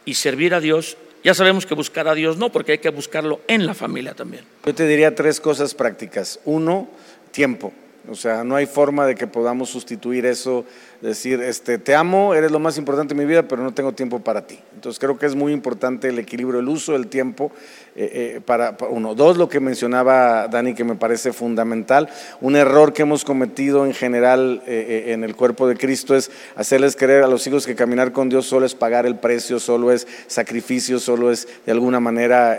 y 0.04 0.14
servir 0.14 0.54
a 0.54 0.60
Dios. 0.60 0.96
Ya 1.22 1.34
sabemos 1.34 1.66
que 1.66 1.74
buscar 1.74 2.08
a 2.08 2.14
Dios 2.14 2.36
no, 2.36 2.50
porque 2.50 2.72
hay 2.72 2.78
que 2.78 2.88
buscarlo 2.90 3.40
en 3.46 3.66
la 3.66 3.74
familia 3.74 4.14
también. 4.14 4.44
Yo 4.64 4.74
te 4.74 4.86
diría 4.86 5.14
tres 5.14 5.40
cosas 5.40 5.74
prácticas. 5.74 6.40
Uno, 6.44 6.88
tiempo. 7.30 7.72
O 8.10 8.16
sea, 8.16 8.42
no 8.42 8.56
hay 8.56 8.66
forma 8.66 9.06
de 9.06 9.14
que 9.14 9.28
podamos 9.28 9.70
sustituir 9.70 10.26
eso, 10.26 10.64
decir, 11.00 11.40
este, 11.40 11.78
te 11.78 11.94
amo, 11.94 12.34
eres 12.34 12.50
lo 12.50 12.58
más 12.58 12.76
importante 12.76 13.14
de 13.14 13.20
mi 13.20 13.24
vida, 13.24 13.46
pero 13.46 13.62
no 13.62 13.72
tengo 13.72 13.92
tiempo 13.92 14.18
para 14.18 14.48
ti. 14.48 14.58
Entonces 14.74 14.98
creo 14.98 15.16
que 15.16 15.26
es 15.26 15.36
muy 15.36 15.52
importante 15.52 16.08
el 16.08 16.18
equilibrio, 16.18 16.58
el 16.58 16.68
uso 16.68 16.92
del 16.92 17.06
tiempo 17.06 17.52
eh, 17.94 18.34
eh, 18.36 18.40
para, 18.44 18.76
uno. 18.90 19.14
Dos, 19.14 19.36
lo 19.36 19.48
que 19.48 19.60
mencionaba 19.60 20.48
Dani, 20.48 20.74
que 20.74 20.82
me 20.82 20.96
parece 20.96 21.32
fundamental, 21.32 22.08
un 22.40 22.56
error 22.56 22.92
que 22.92 23.02
hemos 23.02 23.24
cometido 23.24 23.86
en 23.86 23.94
general 23.94 24.62
eh, 24.66 25.04
eh, 25.06 25.12
en 25.12 25.22
el 25.22 25.36
cuerpo 25.36 25.68
de 25.68 25.76
Cristo 25.76 26.16
es 26.16 26.32
hacerles 26.56 26.96
creer 26.96 27.22
a 27.22 27.28
los 27.28 27.46
hijos 27.46 27.64
que 27.64 27.76
caminar 27.76 28.10
con 28.10 28.28
Dios 28.28 28.46
solo 28.46 28.66
es 28.66 28.74
pagar 28.74 29.06
el 29.06 29.20
precio, 29.20 29.60
solo 29.60 29.92
es 29.92 30.08
sacrificio, 30.26 30.98
solo 30.98 31.30
es 31.30 31.46
de 31.64 31.70
alguna 31.70 32.00
manera... 32.00 32.58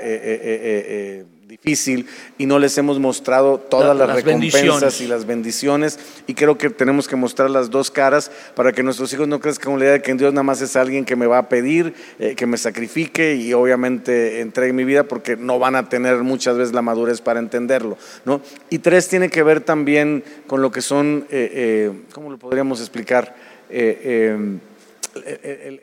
difícil 1.61 2.07
y 2.37 2.45
no 2.45 2.59
les 2.59 2.77
hemos 2.77 2.97
mostrado 2.97 3.57
todas 3.57 3.87
La- 3.89 4.05
las, 4.05 4.15
las 4.15 4.23
recompensas 4.23 5.01
y 5.01 5.07
las 5.07 5.25
bendiciones 5.25 5.99
y 6.25 6.33
creo 6.33 6.57
que 6.57 6.69
tenemos 6.69 7.09
que 7.09 7.17
mostrar 7.17 7.49
las 7.49 7.69
dos 7.69 7.91
caras 7.91 8.31
para 8.55 8.71
que 8.71 8.83
nuestros 8.83 9.11
hijos 9.11 9.27
no 9.27 9.41
crezcan 9.41 9.71
con 9.73 9.79
la 9.79 9.85
idea 9.85 9.93
de 9.95 10.01
que 10.01 10.13
Dios 10.13 10.31
nada 10.31 10.43
más 10.43 10.61
es 10.61 10.77
alguien 10.77 11.03
que 11.03 11.17
me 11.17 11.25
va 11.27 11.39
a 11.39 11.49
pedir, 11.49 11.93
eh, 12.19 12.35
que 12.35 12.45
me 12.45 12.57
sacrifique 12.57 13.35
y 13.35 13.51
obviamente 13.53 14.39
entregue 14.39 14.71
mi 14.71 14.85
vida 14.85 15.03
porque 15.03 15.35
no 15.35 15.59
van 15.59 15.75
a 15.75 15.89
tener 15.89 16.19
muchas 16.19 16.55
veces 16.57 16.73
la 16.73 16.81
madurez 16.81 17.19
para 17.19 17.41
entenderlo. 17.41 17.97
¿no? 18.23 18.39
Y 18.69 18.79
tres, 18.79 19.09
tiene 19.09 19.29
que 19.29 19.43
ver 19.43 19.59
también 19.59 20.23
con 20.47 20.61
lo 20.61 20.71
que 20.71 20.81
son, 20.81 21.25
eh, 21.31 21.51
eh, 21.53 21.91
¿cómo 22.13 22.29
lo 22.31 22.37
podríamos 22.37 22.79
explicar? 22.79 23.35
El- 23.69 24.61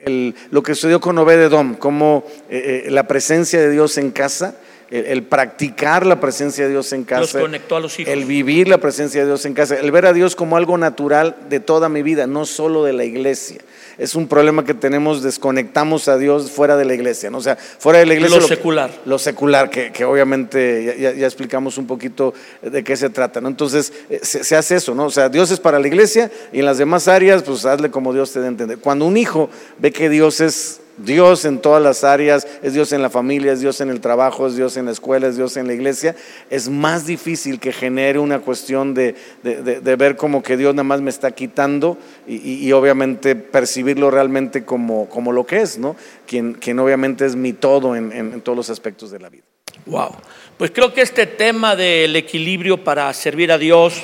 el- 0.07 0.35
lo 0.51 0.63
que 0.63 0.75
sucedió 0.75 1.01
con 1.01 1.19
Obededom, 1.19 1.75
como 1.75 2.25
la 2.51 3.07
presencia 3.07 3.61
de 3.61 3.71
Dios 3.71 3.99
en 3.99 4.11
casa, 4.13 4.57
el, 4.91 5.05
el 5.07 5.23
practicar 5.23 6.07
la 6.07 6.21
presencia 6.21 6.65
de 6.65 6.71
Dios 6.71 6.93
en 6.93 7.05
casa, 7.05 7.21
Los 7.21 7.33
conectó 7.33 7.77
a 7.77 7.81
los 7.81 7.99
hijos. 7.99 8.13
el 8.13 8.25
vivir 8.25 8.69
la 8.69 8.79
presencia 8.79 9.21
de 9.21 9.27
Dios 9.27 9.45
en 9.47 9.55
casa, 9.55 9.77
el 9.79 9.91
ver 9.91 10.07
a 10.07 10.13
Dios 10.13 10.35
como 10.37 10.57
algo 10.57 10.79
natural 10.79 11.37
de 11.49 11.61
toda 11.61 11.89
mi 11.89 12.03
vida, 12.03 12.27
no 12.27 12.47
solo 12.47 12.85
de 12.85 12.93
la 12.93 13.05
iglesia. 13.05 13.59
Es 13.99 14.15
un 14.15 14.29
problema 14.29 14.65
que 14.65 14.75
tenemos, 14.75 15.25
desconectamos 15.25 16.07
a 16.07 16.17
Dios 16.19 16.53
fuera 16.53 16.77
de 16.77 16.85
la 16.85 16.95
iglesia, 16.95 17.31
¿no? 17.31 17.39
O 17.39 17.41
sea, 17.41 17.57
fuera 17.57 17.99
de 17.99 18.07
la 18.07 18.15
iglesia. 18.15 18.37
Lo 18.37 18.43
que- 18.47 18.55
secular. 18.55 18.91
Lo 19.05 19.19
secular, 19.19 19.71
que, 19.71 19.91
que 19.91 20.05
obviamente 20.05 20.97
ya, 21.19 21.27
explicamos 21.27 21.79
un 21.79 21.87
poquito 21.89 22.33
de 22.63 22.85
qué 22.85 22.97
se 22.97 23.11
trata, 23.11 23.41
¿no? 23.41 23.49
Entonces, 23.49 23.93
eh, 24.09 24.21
se, 24.23 24.45
se 24.45 24.55
hace 24.55 24.77
eso, 24.77 24.95
¿no? 24.95 25.07
O 25.07 25.11
sea, 25.11 25.29
Dios 25.29 25.51
es 25.51 25.59
para 25.59 25.81
la 25.81 25.89
iglesia 25.89 26.31
y 26.53 26.61
en 26.61 26.67
las 26.67 26.79
demás 26.79 27.09
áreas, 27.09 27.43
pues 27.43 27.65
hazle 27.65 27.91
como 27.91 28.13
Dios 28.15 28.33
te 28.33 28.41
dé 28.41 28.47
entender. 28.47 28.79
Cuando 28.79 29.05
un 29.05 29.17
hijo 29.17 29.51
ve 29.79 29.91
que 29.91 30.09
Dios 30.09 30.41
es 30.41 30.81
Dios 30.99 31.45
en 31.45 31.61
todas 31.61 31.83
las 31.83 32.05
áreas, 32.05 32.47
es 32.63 32.75
Dios 32.75 32.93
en 32.93 33.03
la 33.03 33.11
familia, 33.11 33.53
es 33.53 33.61
Dios 33.61 33.81
en 33.81 33.91
el 33.91 34.01
trabajo, 34.01 34.47
es 34.47 34.57
Dios 34.57 34.77
en 34.77 34.87
la 34.87 34.91
escuela, 34.91 35.29
es 35.29 35.37
Dios 35.37 35.57
en 35.57 35.67
la 35.67 35.75
iglesia, 35.75 36.17
es 36.51 36.69
más 36.69 37.07
difícil 37.07 37.61
que 37.61 37.73
genere 37.73 38.19
una 38.19 38.41
cuestión 38.41 38.95
de, 38.95 39.15
ver 39.43 40.17
como 40.17 40.43
que 40.43 40.57
Dios 40.57 40.75
nada 40.75 40.85
más 40.85 41.01
me 41.01 41.11
está 41.11 41.31
quitando 41.31 41.97
y, 42.27 42.71
obviamente 42.73 43.37
percibirlo 43.37 44.11
realmente 44.11 44.65
como, 44.65 45.09
lo 45.33 45.47
que 45.47 45.63
es, 45.63 45.79
¿no? 45.79 45.97
Quien, 46.27 46.79
obviamente 46.79 47.25
es 47.27 47.37
mi 47.37 47.53
todo 47.53 47.95
en, 47.97 48.13
en- 48.13 48.33
en 48.33 48.41
todos 48.41 48.57
los 48.57 48.71
aspectos 48.71 49.11
de 49.11 49.21
la 49.21 49.29
vida. 49.29 49.45
Wow. 49.87 50.11
Pues 50.57 50.71
creo 50.73 50.93
que 50.93 51.03
este 51.03 51.27
tema 51.27 51.77
del 51.77 52.17
equilibrio 52.17 52.83
para 52.83 53.13
servir 53.15 53.53
a 53.53 53.59
Dios, 53.59 54.03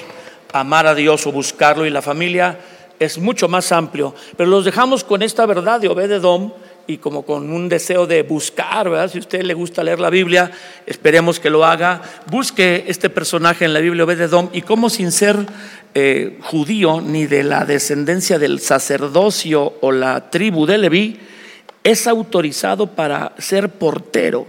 amar 0.53 0.87
a 0.87 0.95
Dios 0.95 1.27
o 1.27 1.33
buscarlo 1.33 1.85
y 1.85 1.91
la 1.91 2.01
familia 2.01 2.59
es 3.01 3.19
mucho 3.19 3.49
más 3.49 3.73
amplio. 3.73 4.15
Pero 4.37 4.49
los 4.49 4.65
dejamos 4.65 5.03
con 5.03 5.23
esta 5.23 5.47
verdad 5.47 5.81
de 5.81 5.89
Obededom 5.89 6.53
y 6.87 6.99
como 6.99 7.25
con 7.25 7.51
un 7.51 7.69
deseo 7.69 8.07
de 8.07 8.23
buscar, 8.23 8.91
¿verdad? 8.91 9.11
Si 9.11 9.19
a 9.19 9.21
usted 9.21 9.43
le 9.43 9.55
gusta 9.55 9.83
leer 9.83 10.01
la 10.01 10.11
Biblia, 10.11 10.51
esperemos 10.87 11.41
que 11.41 11.51
lo 11.51 11.65
haga. 11.65 12.03
Busque 12.31 12.85
este 12.89 13.11
personaje 13.11 13.65
en 13.65 13.73
la 13.73 13.81
Biblia, 13.81 14.05
Obededom, 14.05 14.51
y 14.53 14.63
como 14.63 14.91
sin 14.91 15.13
ser 15.13 15.47
eh, 15.95 16.39
judío 16.43 17.01
ni 17.01 17.27
de 17.27 17.43
la 17.43 17.65
descendencia 17.65 18.39
del 18.39 18.61
sacerdocio 18.61 19.75
o 19.81 19.93
la 19.93 20.31
tribu 20.31 20.67
de 20.67 20.79
Leví, 20.79 21.19
es 21.83 22.07
autorizado 22.07 22.89
para 22.89 23.35
ser 23.39 23.69
portero 23.71 24.47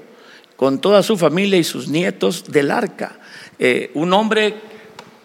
con 0.55 0.79
toda 0.79 1.03
su 1.03 1.17
familia 1.17 1.59
y 1.59 1.63
sus 1.63 1.87
nietos 1.87 2.45
del 2.51 2.71
arca. 2.71 3.19
Eh, 3.59 3.91
un 3.93 4.13
hombre 4.13 4.55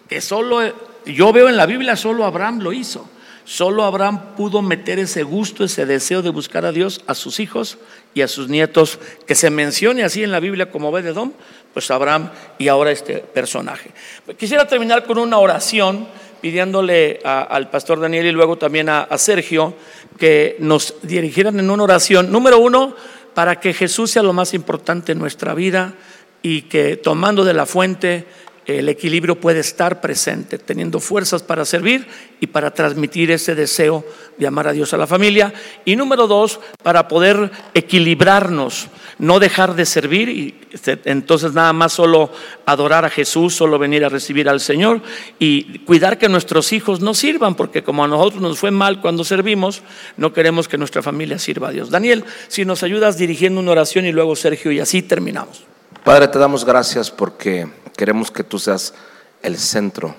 que 0.09 0.21
solo, 0.21 0.61
yo 1.07 1.33
veo 1.33 1.49
en 1.49 1.57
la 1.57 1.67
Biblia, 1.67 1.97
solo 1.97 2.25
Abraham 2.25 2.61
lo 2.61 2.73
hizo. 2.73 3.09
Solo 3.51 3.83
Abraham 3.83 4.37
pudo 4.37 4.63
meter 4.63 5.01
ese 5.01 5.25
gusto, 5.25 5.65
ese 5.65 5.85
deseo 5.85 6.23
de 6.23 6.31
buscar 6.31 6.65
a 6.65 6.71
Dios 6.71 7.01
a 7.09 7.17
sus 7.17 7.41
hijos 7.41 7.79
y 8.15 8.21
a 8.21 8.29
sus 8.29 8.49
nietos, 8.49 9.01
que 9.27 9.35
se 9.35 9.51
mencione 9.51 10.05
así 10.05 10.23
en 10.23 10.31
la 10.31 10.39
Biblia 10.39 10.71
como 10.71 10.91
Obededom, 10.91 11.33
pues 11.75 11.91
Abraham 11.91 12.31
y 12.59 12.69
ahora 12.69 12.93
este 12.93 13.17
personaje. 13.19 13.91
Quisiera 14.39 14.69
terminar 14.69 15.05
con 15.05 15.19
una 15.19 15.39
oración 15.39 16.07
pidiéndole 16.41 17.19
al 17.25 17.71
pastor 17.71 17.99
Daniel 17.99 18.27
y 18.27 18.31
luego 18.31 18.57
también 18.57 18.89
a 18.89 19.19
Sergio 19.19 19.75
que 20.17 20.55
nos 20.61 20.95
dirigieran 21.03 21.59
en 21.59 21.71
una 21.71 21.83
oración. 21.83 22.31
Número 22.31 22.61
uno, 22.61 22.95
para 23.35 23.59
que 23.59 23.75
Jesús 23.75 24.13
sea 24.13 24.23
lo 24.23 24.33
más 24.33 24.55
importante 24.55 25.11
en 25.11 25.19
nuestra 25.19 25.55
vida 25.55 25.95
y 26.41 26.63
que 26.63 26.97
tomando 26.97 27.45
de 27.45 27.55
la 27.55 27.67
fuente 27.67 28.27
el 28.67 28.89
equilibrio 28.89 29.41
puede 29.41 29.61
estar 29.61 30.01
presente, 30.01 30.59
teniendo 30.59 31.01
fuerzas 31.01 31.43
para 31.43 31.65
servir 31.65 32.07
y 32.41 32.47
para 32.47 32.73
transmitir 32.73 33.31
ese 33.31 33.55
deseo 33.55 34.05
de 34.39 34.47
amar 34.47 34.69
a 34.69 34.73
Dios 34.73 34.93
a 34.95 34.97
la 34.97 35.07
familia. 35.07 35.53
Y 35.85 35.97
número 35.97 36.27
dos, 36.27 36.61
para 36.83 37.09
poder 37.09 37.51
equilibrarnos, 37.75 38.89
no 39.19 39.41
dejar 39.41 39.75
de 39.75 39.87
servir 39.87 40.29
y 40.29 40.61
este, 40.73 41.01
entonces 41.05 41.53
nada 41.53 41.73
más 41.73 41.93
solo 41.93 42.31
adorar 42.65 43.05
a 43.05 43.11
Jesús, 43.11 43.55
solo 43.55 43.79
venir 43.79 44.05
a 44.05 44.09
recibir 44.09 44.49
al 44.49 44.61
Señor 44.61 45.03
y 45.39 45.81
cuidar 45.81 46.19
que 46.19 46.29
nuestros 46.29 46.73
hijos 46.73 47.01
no 47.01 47.15
sirvan, 47.15 47.55
porque 47.55 47.83
como 47.83 48.05
a 48.05 48.09
nosotros 48.09 48.41
nos 48.41 48.59
fue 48.59 48.71
mal 48.71 49.01
cuando 49.01 49.25
servimos, 49.25 49.83
no 50.17 50.33
queremos 50.33 50.69
que 50.69 50.79
nuestra 50.79 51.03
familia 51.03 51.39
sirva 51.39 51.69
a 51.69 51.73
Dios. 51.73 51.91
Daniel, 51.91 52.25
si 52.49 52.65
nos 52.65 52.83
ayudas 52.83 53.19
dirigiendo 53.19 53.61
una 53.61 53.73
oración 53.73 54.07
y 54.07 54.13
luego 54.13 54.37
Sergio 54.37 54.71
y 54.71 54.81
así 54.81 55.03
terminamos. 55.03 55.65
Padre, 56.05 56.29
te 56.29 56.39
damos 56.39 56.65
gracias 56.65 57.11
porque 57.11 57.69
queremos 58.01 58.31
que 58.31 58.43
tú 58.43 58.59
seas 58.59 58.95
el 59.43 59.59
centro, 59.59 60.15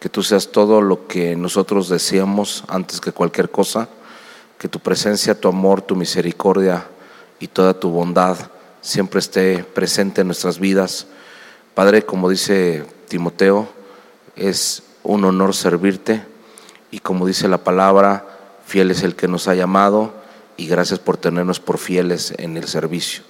que 0.00 0.08
tú 0.08 0.22
seas 0.22 0.48
todo 0.48 0.80
lo 0.80 1.06
que 1.06 1.36
nosotros 1.36 1.90
deseamos 1.90 2.64
antes 2.66 2.98
que 2.98 3.12
cualquier 3.12 3.50
cosa, 3.50 3.90
que 4.58 4.68
tu 4.68 4.78
presencia, 4.80 5.38
tu 5.38 5.48
amor, 5.48 5.82
tu 5.82 5.96
misericordia 5.96 6.86
y 7.40 7.48
toda 7.48 7.78
tu 7.78 7.90
bondad 7.90 8.38
siempre 8.80 9.18
esté 9.18 9.64
presente 9.64 10.22
en 10.22 10.28
nuestras 10.28 10.58
vidas. 10.58 11.06
Padre, 11.74 12.06
como 12.06 12.30
dice 12.30 12.86
Timoteo, 13.08 13.68
es 14.34 14.82
un 15.02 15.26
honor 15.26 15.54
servirte 15.54 16.24
y 16.90 17.00
como 17.00 17.26
dice 17.26 17.48
la 17.48 17.58
palabra, 17.58 18.26
fiel 18.64 18.90
es 18.90 19.02
el 19.02 19.14
que 19.14 19.28
nos 19.28 19.46
ha 19.46 19.54
llamado 19.54 20.14
y 20.56 20.68
gracias 20.68 21.00
por 21.00 21.18
tenernos 21.18 21.60
por 21.60 21.76
fieles 21.76 22.32
en 22.38 22.56
el 22.56 22.66
servicio. 22.66 23.24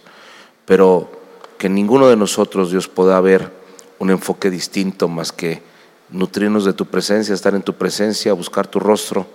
Pero 0.65 1.11
que 1.59 1.69
ninguno 1.69 2.07
de 2.07 2.17
nosotros, 2.17 2.71
Dios, 2.71 2.87
pueda 2.87 3.17
haber 3.17 3.64
un 4.05 4.11
enfoque 4.11 4.51
distinto 4.51 5.09
más 5.09 5.33
que 5.33 5.63
nutrirnos 6.11 6.67
de 6.67 6.75
tu 6.75 6.85
presencia, 6.85 7.35
estar 7.35 7.55
en 7.55 7.63
tu 7.63 7.73
presencia, 7.75 8.35
buscar 8.35 8.67
tu 8.67 8.79
rostro. 8.79 9.27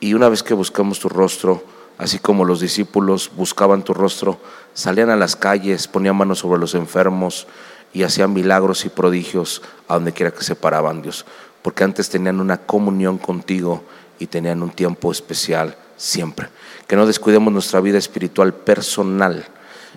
Y 0.00 0.14
una 0.14 0.30
vez 0.30 0.42
que 0.42 0.54
buscamos 0.54 0.98
tu 0.98 1.10
rostro, 1.10 1.62
así 1.98 2.18
como 2.18 2.46
los 2.46 2.60
discípulos 2.60 3.30
buscaban 3.36 3.82
tu 3.82 3.92
rostro, 3.92 4.40
salían 4.72 5.10
a 5.10 5.16
las 5.16 5.36
calles, 5.36 5.86
ponían 5.86 6.16
manos 6.16 6.38
sobre 6.38 6.58
los 6.58 6.74
enfermos 6.74 7.46
y 7.92 8.04
hacían 8.04 8.32
milagros 8.32 8.86
y 8.86 8.88
prodigios 8.88 9.60
a 9.86 9.94
donde 9.94 10.12
quiera 10.12 10.32
que 10.32 10.44
se 10.44 10.54
paraban, 10.54 11.02
Dios, 11.02 11.26
porque 11.60 11.84
antes 11.84 12.08
tenían 12.08 12.40
una 12.40 12.56
comunión 12.56 13.18
contigo 13.18 13.84
y 14.18 14.28
tenían 14.28 14.62
un 14.62 14.70
tiempo 14.70 15.12
especial 15.12 15.76
siempre. 15.98 16.48
Que 16.86 16.96
no 16.96 17.06
descuidemos 17.06 17.52
nuestra 17.52 17.80
vida 17.80 17.98
espiritual 17.98 18.54
personal 18.54 19.44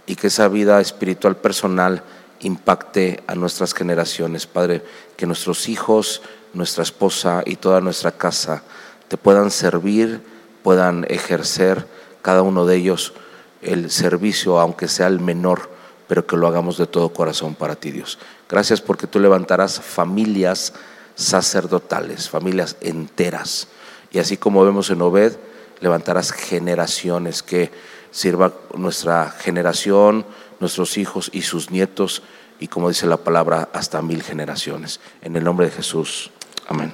y 0.05 0.17
que 0.17 0.27
esa 0.27 0.49
vida 0.49 0.81
espiritual 0.81 1.37
personal 1.37 2.03
impacte 2.41 3.23
a 3.27 3.35
nuestras 3.35 3.73
generaciones, 3.73 4.47
Padre, 4.47 4.83
que 5.17 5.25
nuestros 5.25 5.69
hijos, 5.69 6.21
nuestra 6.53 6.83
esposa 6.83 7.43
y 7.45 7.55
toda 7.57 7.81
nuestra 7.81 8.11
casa 8.11 8.63
te 9.07 9.17
puedan 9.17 9.51
servir, 9.51 10.21
puedan 10.63 11.05
ejercer 11.09 11.85
cada 12.21 12.41
uno 12.41 12.65
de 12.65 12.75
ellos 12.75 13.13
el 13.61 13.91
servicio, 13.91 14.59
aunque 14.59 14.87
sea 14.87 15.07
el 15.07 15.19
menor, 15.19 15.69
pero 16.07 16.25
que 16.25 16.37
lo 16.37 16.47
hagamos 16.47 16.77
de 16.77 16.87
todo 16.87 17.13
corazón 17.13 17.55
para 17.55 17.75
ti, 17.75 17.91
Dios. 17.91 18.17
Gracias 18.47 18.81
porque 18.81 19.07
tú 19.07 19.19
levantarás 19.19 19.79
familias 19.79 20.73
sacerdotales, 21.15 22.29
familias 22.29 22.77
enteras. 22.81 23.67
Y 24.11 24.19
así 24.19 24.37
como 24.37 24.63
vemos 24.63 24.89
en 24.89 25.01
Obed, 25.01 25.33
levantarás 25.81 26.31
generaciones 26.31 27.43
que 27.43 27.71
sirva 28.11 28.53
nuestra 28.75 29.29
generación, 29.29 30.25
nuestros 30.59 30.97
hijos 30.97 31.29
y 31.33 31.41
sus 31.41 31.71
nietos, 31.71 32.23
y 32.59 32.67
como 32.67 32.89
dice 32.89 33.07
la 33.07 33.17
palabra, 33.17 33.69
hasta 33.73 34.01
mil 34.01 34.23
generaciones. 34.23 34.99
En 35.21 35.35
el 35.35 35.43
nombre 35.43 35.67
de 35.67 35.71
Jesús. 35.71 36.31
Amén. 36.67 36.91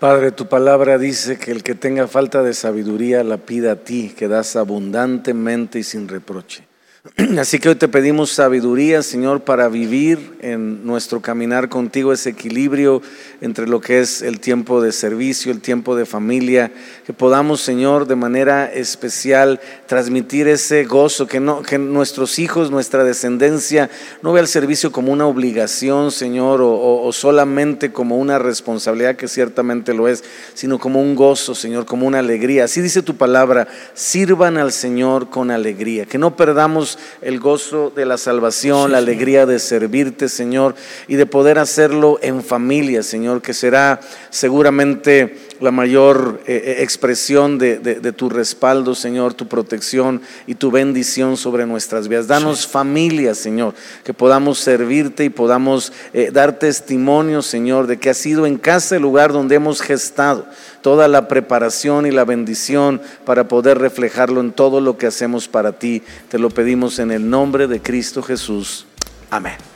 Padre, 0.00 0.32
tu 0.32 0.46
palabra 0.46 0.98
dice 0.98 1.38
que 1.38 1.50
el 1.50 1.62
que 1.62 1.74
tenga 1.74 2.06
falta 2.08 2.42
de 2.42 2.52
sabiduría 2.52 3.24
la 3.24 3.38
pida 3.38 3.72
a 3.72 3.76
ti, 3.76 4.14
que 4.16 4.28
das 4.28 4.56
abundantemente 4.56 5.78
y 5.78 5.82
sin 5.82 6.08
reproche. 6.08 6.66
Así 7.38 7.58
que 7.58 7.68
hoy 7.68 7.74
te 7.74 7.86
pedimos 7.86 8.30
sabiduría, 8.30 9.02
Señor, 9.02 9.42
para 9.42 9.68
vivir 9.68 10.38
en 10.40 10.86
nuestro 10.86 11.20
caminar 11.20 11.68
contigo 11.68 12.14
ese 12.14 12.30
equilibrio 12.30 13.02
entre 13.42 13.68
lo 13.68 13.82
que 13.82 14.00
es 14.00 14.22
el 14.22 14.40
tiempo 14.40 14.80
de 14.80 14.90
servicio, 14.90 15.52
el 15.52 15.60
tiempo 15.60 15.96
de 15.96 16.06
familia, 16.06 16.72
que 17.04 17.12
podamos, 17.12 17.60
Señor, 17.60 18.06
de 18.06 18.16
manera 18.16 18.72
especial 18.72 19.60
transmitir 19.86 20.48
ese 20.48 20.84
gozo, 20.84 21.26
que, 21.26 21.40
no, 21.40 21.60
que 21.60 21.76
nuestros 21.76 22.38
hijos, 22.38 22.70
nuestra 22.70 23.04
descendencia, 23.04 23.90
no 24.22 24.32
vea 24.32 24.40
el 24.40 24.48
servicio 24.48 24.90
como 24.90 25.12
una 25.12 25.26
obligación, 25.26 26.10
Señor, 26.10 26.62
o, 26.62 27.02
o 27.02 27.12
solamente 27.12 27.92
como 27.92 28.16
una 28.16 28.38
responsabilidad, 28.38 29.16
que 29.16 29.28
ciertamente 29.28 29.92
lo 29.92 30.08
es, 30.08 30.24
sino 30.54 30.78
como 30.78 31.02
un 31.02 31.14
gozo, 31.16 31.54
Señor, 31.54 31.84
como 31.84 32.06
una 32.06 32.20
alegría. 32.20 32.64
Así 32.64 32.80
dice 32.80 33.02
tu 33.02 33.16
palabra, 33.16 33.68
sirvan 33.92 34.56
al 34.56 34.72
Señor 34.72 35.28
con 35.28 35.50
alegría, 35.50 36.06
que 36.06 36.16
no 36.16 36.34
perdamos 36.34 36.93
el 37.22 37.40
gozo 37.40 37.92
de 37.94 38.06
la 38.06 38.18
salvación, 38.18 38.92
la 38.92 38.98
alegría 38.98 39.46
de 39.46 39.58
servirte, 39.58 40.28
Señor, 40.28 40.74
y 41.08 41.16
de 41.16 41.26
poder 41.26 41.58
hacerlo 41.58 42.18
en 42.22 42.42
familia, 42.42 43.02
Señor, 43.02 43.42
que 43.42 43.54
será 43.54 44.00
seguramente 44.30 45.36
la 45.60 45.70
mayor 45.70 46.40
eh, 46.46 46.62
eh, 46.64 46.82
expresión 46.82 47.58
de, 47.58 48.12
tu 48.12 48.28
respaldo, 48.28 48.94
Señor, 48.94 49.34
tu 49.34 49.48
protección 49.48 50.20
y 50.46 50.54
tu 50.54 50.70
bendición 50.70 51.36
sobre 51.36 51.66
nuestras 51.66 52.08
vidas. 52.08 52.26
Danos 52.26 52.66
familia, 52.66 53.34
Señor, 53.34 53.74
que 54.04 54.14
podamos 54.14 54.58
servirte 54.58 55.24
y 55.24 55.30
podamos 55.30 55.92
eh, 56.12 56.30
dar 56.32 56.58
testimonio, 56.58 57.42
Señor, 57.42 57.86
de 57.86 57.98
que 57.98 58.10
ha 58.10 58.14
sido 58.14 58.46
en 58.46 58.58
casa 58.58 58.96
el 58.96 59.02
lugar 59.02 59.32
donde 59.32 59.54
hemos 59.56 59.80
gestado 59.80 60.46
toda 60.82 61.08
la 61.08 61.28
preparación 61.28 62.06
y 62.06 62.10
la 62.10 62.24
bendición 62.24 63.00
para 63.24 63.48
poder 63.48 63.78
reflejarlo 63.78 64.40
en 64.40 64.52
todo 64.52 64.80
lo 64.80 64.98
que 64.98 65.06
hacemos 65.06 65.48
para 65.48 65.72
ti. 65.72 66.02
Te 66.28 66.38
lo 66.38 66.50
pedimos 66.50 66.98
en 66.98 67.10
el 67.10 67.28
nombre 67.30 67.66
de 67.66 67.80
Cristo 67.80 68.22
Jesús. 68.22 68.86
Amén. 69.30 69.73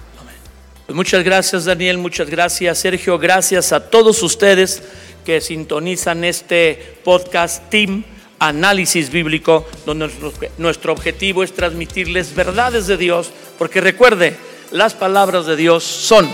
Muchas 0.89 1.22
gracias 1.22 1.66
Daniel, 1.66 1.99
muchas 1.99 2.30
gracias 2.30 2.78
Sergio, 2.78 3.18
gracias 3.18 3.72
a 3.72 3.91
todos 3.91 4.22
ustedes 4.22 4.82
que 5.24 5.43
sintonizan 5.43 6.24
este 6.24 6.99
podcast 7.05 7.68
Team 7.68 8.05
Análisis 8.39 9.11
Bíblico, 9.11 9.66
donde 9.84 10.11
nuestro, 10.57 10.93
objetivo 10.93 11.43
es 11.43 11.53
transmitirles 11.53 12.34
verdades 12.34 12.86
de 12.86 12.97
Dios, 12.97 13.30
porque 13.59 13.82
recuerde, 13.82 14.36
las 14.70 14.95
palabras 14.95 15.45
de 15.45 15.57
Dios 15.57 15.84
son 15.84 16.30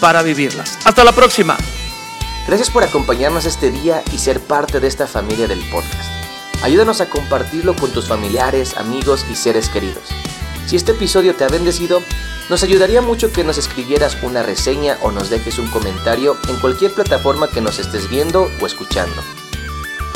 para 0.00 0.22
vivirlas. 0.22 0.78
Hasta 0.84 1.04
la 1.04 1.12
próxima. 1.12 1.58
Gracias 2.46 2.70
por 2.70 2.84
acompañarnos 2.84 3.44
este 3.44 3.70
día 3.70 4.02
y 4.14 4.18
ser 4.18 4.40
parte 4.40 4.80
de 4.80 4.88
esta 4.88 5.06
familia 5.06 5.46
del 5.46 5.60
podcast. 5.70 6.10
Ayúdanos 6.62 7.02
a 7.02 7.10
compartirlo 7.10 7.76
con 7.76 7.90
tus 7.92 8.08
familiares, 8.08 8.76
amigos 8.78 9.26
y 9.30 9.34
seres 9.34 9.68
queridos. 9.68 10.08
Si 10.68 10.76
este 10.76 10.92
episodio 10.92 11.34
te 11.34 11.44
ha 11.44 11.48
bendecido, 11.48 12.02
nos 12.50 12.62
ayudaría 12.62 13.00
mucho 13.00 13.32
que 13.32 13.42
nos 13.42 13.56
escribieras 13.56 14.18
una 14.22 14.42
reseña 14.42 14.98
o 15.00 15.10
nos 15.10 15.30
dejes 15.30 15.58
un 15.58 15.66
comentario 15.68 16.36
en 16.46 16.56
cualquier 16.56 16.92
plataforma 16.92 17.48
que 17.48 17.62
nos 17.62 17.78
estés 17.78 18.10
viendo 18.10 18.50
o 18.60 18.66
escuchando. 18.66 19.16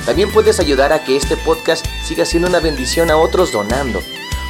También 0.05 0.31
puedes 0.31 0.61
ayudar 0.61 0.93
a 0.93 1.05
que 1.05 1.17
este 1.17 1.39
podcast 1.39 1.87
siga 2.07 2.27
siendo 2.27 2.51
una 2.51 2.61
bendición 2.61 3.11
a 3.11 3.17
otros 3.17 3.51
donando, 3.51 4.03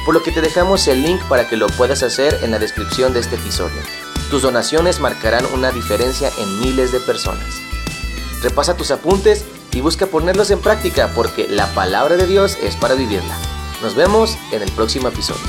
por 0.03 0.13
lo 0.13 0.21
que 0.21 0.33
te 0.33 0.41
dejamos 0.41 0.85
el 0.89 1.03
link 1.03 1.21
para 1.29 1.47
que 1.47 1.55
lo 1.55 1.67
puedas 1.67 2.03
hacer 2.03 2.37
en 2.41 2.51
la 2.51 2.59
descripción 2.59 3.13
de 3.13 3.21
este 3.21 3.37
episodio. 3.37 3.81
Tus 4.29 4.41
donaciones 4.41 4.99
marcarán 4.99 5.45
una 5.53 5.71
diferencia 5.71 6.29
en 6.37 6.59
miles 6.59 6.91
de 6.91 6.99
personas. 6.99 7.61
Repasa 8.41 8.75
tus 8.75 8.91
apuntes 8.91 9.45
y 9.71 9.79
busca 9.79 10.07
ponerlos 10.07 10.51
en 10.51 10.59
práctica 10.59 11.13
porque 11.15 11.47
la 11.47 11.73
palabra 11.73 12.17
de 12.17 12.27
Dios 12.27 12.57
es 12.61 12.75
para 12.75 12.95
vivirla. 12.95 13.37
Nos 13.81 13.95
vemos 13.95 14.37
en 14.51 14.63
el 14.63 14.71
próximo 14.73 15.07
episodio. 15.07 15.41